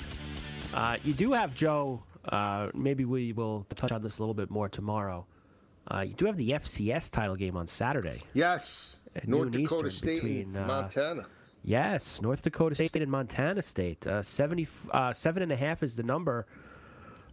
Uh, 0.74 0.97
you 1.04 1.14
do 1.14 1.34
have 1.34 1.54
Joe. 1.54 2.02
Uh, 2.30 2.70
maybe 2.74 3.06
we 3.06 3.32
will 3.32 3.68
touch 3.76 3.91
on 3.91 4.02
this 4.02 4.18
a 4.18 4.24
little 4.24 4.34
bit 4.34 4.50
more 4.50 4.68
tomorrow. 4.68 5.24
Uh, 5.93 6.00
you 6.00 6.16
do 6.16 6.26
have 6.26 6.36
the 6.36 6.50
FCS 6.50 7.12
title 7.12 7.36
game 7.36 7.56
on 7.56 7.68
Saturday. 7.68 8.24
Yes, 8.34 8.97
At 9.16 9.28
North 9.28 9.52
noon 9.52 9.66
Dakota 9.66 9.89
Eastern 9.89 9.97
State 10.10 10.16
between, 10.24 10.56
and 10.56 10.58
uh, 10.58 10.66
Montana. 10.66 11.28
Yes, 11.64 12.22
North 12.22 12.41
Dakota 12.41 12.76
State 12.76 12.95
and 13.01 13.12
Montana 13.12 13.62
State. 13.62 14.07
Uh, 14.07 14.24
70, 14.24 14.68
uh, 14.91 15.14
seven 15.14 15.43
and 15.43 15.51
a 15.51 15.55
half 15.57 15.84
is 15.84 15.95
the 15.95 16.03
number 16.03 16.45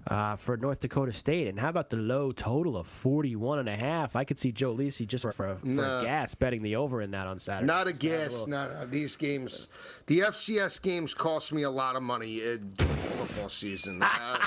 uh, 0.09 0.37
for 0.37 0.57
North 0.57 0.81
Dakota 0.81 1.13
State. 1.13 1.47
And 1.47 1.59
how 1.61 1.69
about 1.69 1.91
the 1.91 1.97
low 1.97 2.33
total 2.33 2.77
of 2.77 2.87
41 2.87 3.61
and 3.61 3.69
a 3.69 3.77
half? 3.77 4.17
I 4.17 4.25
could 4.25 4.39
see 4.39 4.51
Joe 4.53 4.75
Lisi 4.75 5.07
just 5.07 5.23
for, 5.23 5.33
for, 5.33 5.57
for 5.57 5.67
No. 5.67 5.99
a 5.99 6.03
gas 6.03 6.35
betting 6.35 6.63
the 6.63 6.77
over 6.77 7.03
in 7.03 7.13
that 7.13 7.27
on 7.27 7.39
Saturday. 7.39 7.67
Not 7.67 7.87
a 7.87 7.93
Just 7.93 8.03
to 8.03 8.09
have 8.11 8.19
guess. 8.21 8.33
little- 8.33 8.49
Not 8.49 8.71
uh, 8.71 8.85
these 8.91 9.17
games. 9.17 9.69
The 10.07 10.21
FCS 10.21 10.83
games 10.83 11.15
cost 11.15 11.53
me 11.53 11.63
a 11.63 11.71
lot 11.71 11.95
of 11.97 12.03
money 12.03 12.41
uh, 12.43 12.57
during 12.57 12.95
football 12.95 13.49
season, 13.49 14.03
uh, 14.03 14.39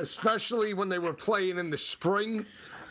especially 0.00 0.74
when 0.74 0.88
they 0.88 0.98
were 0.98 1.14
playing 1.14 1.58
in 1.58 1.70
the 1.70 1.78
spring. 1.78 2.44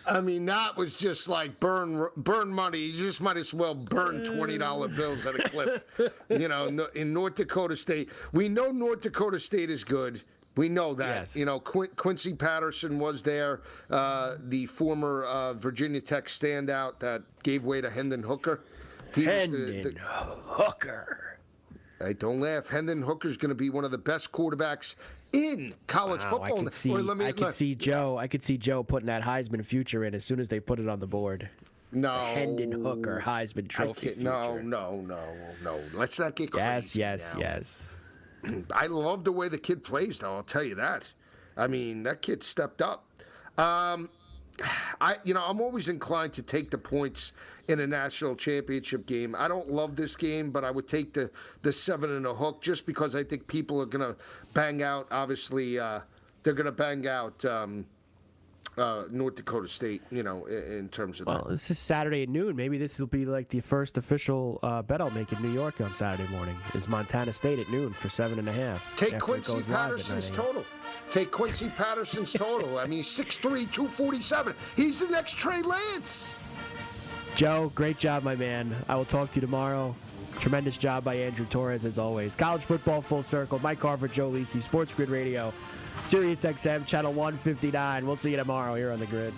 I 0.07 0.21
mean, 0.21 0.45
that 0.45 0.75
was 0.75 0.97
just 0.97 1.27
like 1.27 1.59
burn 1.59 2.07
burn 2.17 2.49
money. 2.49 2.79
You 2.79 3.05
just 3.05 3.21
might 3.21 3.37
as 3.37 3.53
well 3.53 3.75
burn 3.75 4.25
twenty 4.25 4.57
dollar 4.57 4.87
bills 4.87 5.25
at 5.25 5.35
a 5.35 5.49
clip. 5.49 5.89
you 6.29 6.47
know, 6.47 6.87
in 6.95 7.13
North 7.13 7.35
Dakota 7.35 7.75
State, 7.75 8.09
we 8.31 8.49
know 8.49 8.71
North 8.71 9.01
Dakota 9.01 9.39
State 9.39 9.69
is 9.69 9.83
good. 9.83 10.23
We 10.55 10.69
know 10.69 10.93
that. 10.95 11.15
Yes. 11.15 11.35
You 11.35 11.45
know, 11.45 11.59
Quincy 11.59 12.33
Patterson 12.33 12.99
was 12.99 13.23
there, 13.23 13.61
uh, 13.89 14.35
the 14.39 14.67
former 14.67 15.23
uh, 15.23 15.53
Virginia 15.53 15.99
Tech 15.99 16.25
standout 16.25 16.99
that 16.99 17.23
gave 17.41 17.63
way 17.63 17.81
to 17.81 17.89
Hendon 17.89 18.21
Hooker. 18.21 18.63
He 19.15 19.25
Hendon 19.25 19.81
the, 19.81 19.89
the, 19.89 19.99
Hooker. 19.99 21.39
Hey, 21.99 22.13
don't 22.13 22.39
laugh. 22.39 22.67
Hendon 22.67 23.01
Hooker's 23.01 23.37
going 23.37 23.49
to 23.49 23.55
be 23.55 23.69
one 23.69 23.85
of 23.85 23.91
the 23.91 23.97
best 23.97 24.31
quarterbacks 24.31 24.95
in 25.33 25.73
college 25.87 26.21
wow, 26.21 26.29
football. 26.29 26.59
I 26.59 26.63
can 26.63 26.71
see, 26.71 26.93
me, 26.93 27.25
I 27.25 27.31
can 27.31 27.51
see 27.51 27.75
Joe. 27.75 28.17
I 28.17 28.27
could 28.27 28.43
see 28.43 28.57
Joe 28.57 28.83
putting 28.83 29.07
that 29.07 29.23
Heisman 29.23 29.65
future 29.65 30.05
in 30.05 30.15
as 30.15 30.23
soon 30.23 30.39
as 30.39 30.47
they 30.47 30.59
put 30.59 30.79
it 30.79 30.87
on 30.87 30.99
the 30.99 31.07
board. 31.07 31.49
No, 31.91 32.25
Hendon 32.33 32.71
Hooker 32.71 33.21
Heisman 33.23 33.67
Trophy. 33.67 34.15
No, 34.17 34.57
no, 34.57 35.01
no, 35.01 35.21
no. 35.63 35.79
Let's 35.93 36.17
not 36.19 36.35
get 36.35 36.51
crazy. 36.51 36.99
Yes, 36.99 37.33
yes, 37.33 37.33
now. 37.33 37.39
yes. 37.39 37.87
I 38.73 38.87
love 38.87 39.23
the 39.23 39.31
way 39.31 39.47
the 39.47 39.57
kid 39.57 39.83
plays, 39.83 40.19
though. 40.19 40.35
I'll 40.35 40.43
tell 40.43 40.63
you 40.63 40.75
that. 40.75 41.11
I 41.55 41.67
mean, 41.67 42.03
that 42.03 42.21
kid 42.21 42.41
stepped 42.41 42.81
up. 42.81 43.05
Um, 43.57 44.09
I, 45.01 45.17
you 45.23 45.33
know, 45.33 45.43
I'm 45.45 45.59
always 45.61 45.89
inclined 45.89 46.33
to 46.33 46.43
take 46.43 46.69
the 46.69 46.77
points 46.77 47.33
in 47.67 47.79
a 47.79 47.87
national 47.87 48.35
championship 48.35 49.05
game. 49.05 49.35
I 49.37 49.47
don't 49.47 49.69
love 49.69 49.95
this 49.95 50.15
game, 50.15 50.51
but 50.51 50.63
I 50.63 50.71
would 50.71 50.87
take 50.87 51.13
the 51.13 51.31
the 51.61 51.71
seven 51.71 52.15
and 52.15 52.25
a 52.25 52.33
hook 52.33 52.61
just 52.61 52.85
because 52.85 53.15
I 53.15 53.23
think 53.23 53.47
people 53.47 53.81
are 53.81 53.85
gonna 53.85 54.15
bang 54.53 54.83
out. 54.83 55.07
Obviously, 55.11 55.79
uh, 55.79 56.01
they're 56.43 56.53
gonna 56.53 56.71
bang 56.71 57.07
out. 57.07 57.43
Um, 57.45 57.85
uh, 58.77 59.03
North 59.11 59.35
Dakota 59.35 59.67
State, 59.67 60.01
you 60.11 60.23
know, 60.23 60.45
in, 60.45 60.79
in 60.79 60.89
terms 60.89 61.21
of 61.21 61.27
well, 61.27 61.43
that. 61.43 61.49
this 61.49 61.69
is 61.69 61.77
Saturday 61.77 62.23
at 62.23 62.29
noon. 62.29 62.55
Maybe 62.55 62.77
this 62.77 62.99
will 62.99 63.07
be 63.07 63.25
like 63.25 63.49
the 63.49 63.59
first 63.59 63.97
official 63.97 64.59
uh, 64.63 64.81
bet 64.81 64.99
I'll 65.01 65.11
make 65.11 65.31
in 65.31 65.41
New 65.41 65.51
York 65.51 65.79
on 65.81 65.93
Saturday 65.93 66.27
morning. 66.31 66.57
Is 66.73 66.87
Montana 66.87 67.33
State 67.33 67.59
at 67.59 67.69
noon 67.69 67.93
for 67.93 68.09
seven 68.09 68.39
and 68.39 68.49
a 68.49 68.51
half? 68.51 68.95
Take 68.97 69.19
Quincy 69.19 69.61
Patterson's 69.61 70.31
total. 70.31 70.65
Take 71.11 71.31
Quincy 71.31 71.69
Patterson's 71.69 72.33
total. 72.33 72.79
I 72.79 72.87
mean, 72.87 73.03
6'3", 73.03 73.71
247. 73.71 74.55
He's 74.75 74.99
the 74.99 75.07
next 75.07 75.33
Trey 75.33 75.61
Lance. 75.61 76.29
Joe, 77.35 77.71
great 77.75 77.97
job, 77.97 78.23
my 78.23 78.35
man. 78.35 78.75
I 78.87 78.95
will 78.95 79.05
talk 79.05 79.31
to 79.31 79.35
you 79.35 79.41
tomorrow. 79.41 79.95
Tremendous 80.39 80.77
job 80.77 81.03
by 81.03 81.15
Andrew 81.15 81.45
Torres, 81.45 81.85
as 81.85 81.97
always. 81.97 82.35
College 82.35 82.63
football 82.63 83.01
full 83.01 83.23
circle. 83.23 83.59
Mike 83.59 83.79
Carver, 83.79 84.07
Joe 84.07 84.29
Lisi, 84.31 84.61
Sports 84.61 84.93
Grid 84.93 85.09
Radio. 85.09 85.53
Sirius 86.01 86.43
XM, 86.43 86.85
channel 86.85 87.13
159. 87.13 88.05
We'll 88.05 88.15
see 88.15 88.31
you 88.31 88.37
tomorrow 88.37 88.75
here 88.75 88.91
on 88.91 88.99
the 88.99 89.05
grid. 89.05 89.33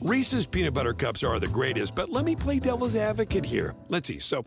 Reese's 0.00 0.46
peanut 0.46 0.72
butter 0.72 0.94
cups 0.94 1.22
are 1.22 1.38
the 1.38 1.46
greatest, 1.46 1.94
but 1.94 2.08
let 2.08 2.24
me 2.24 2.34
play 2.34 2.58
devil's 2.58 2.96
advocate 2.96 3.44
here. 3.44 3.74
Let's 3.88 4.08
see. 4.08 4.18
So, 4.18 4.46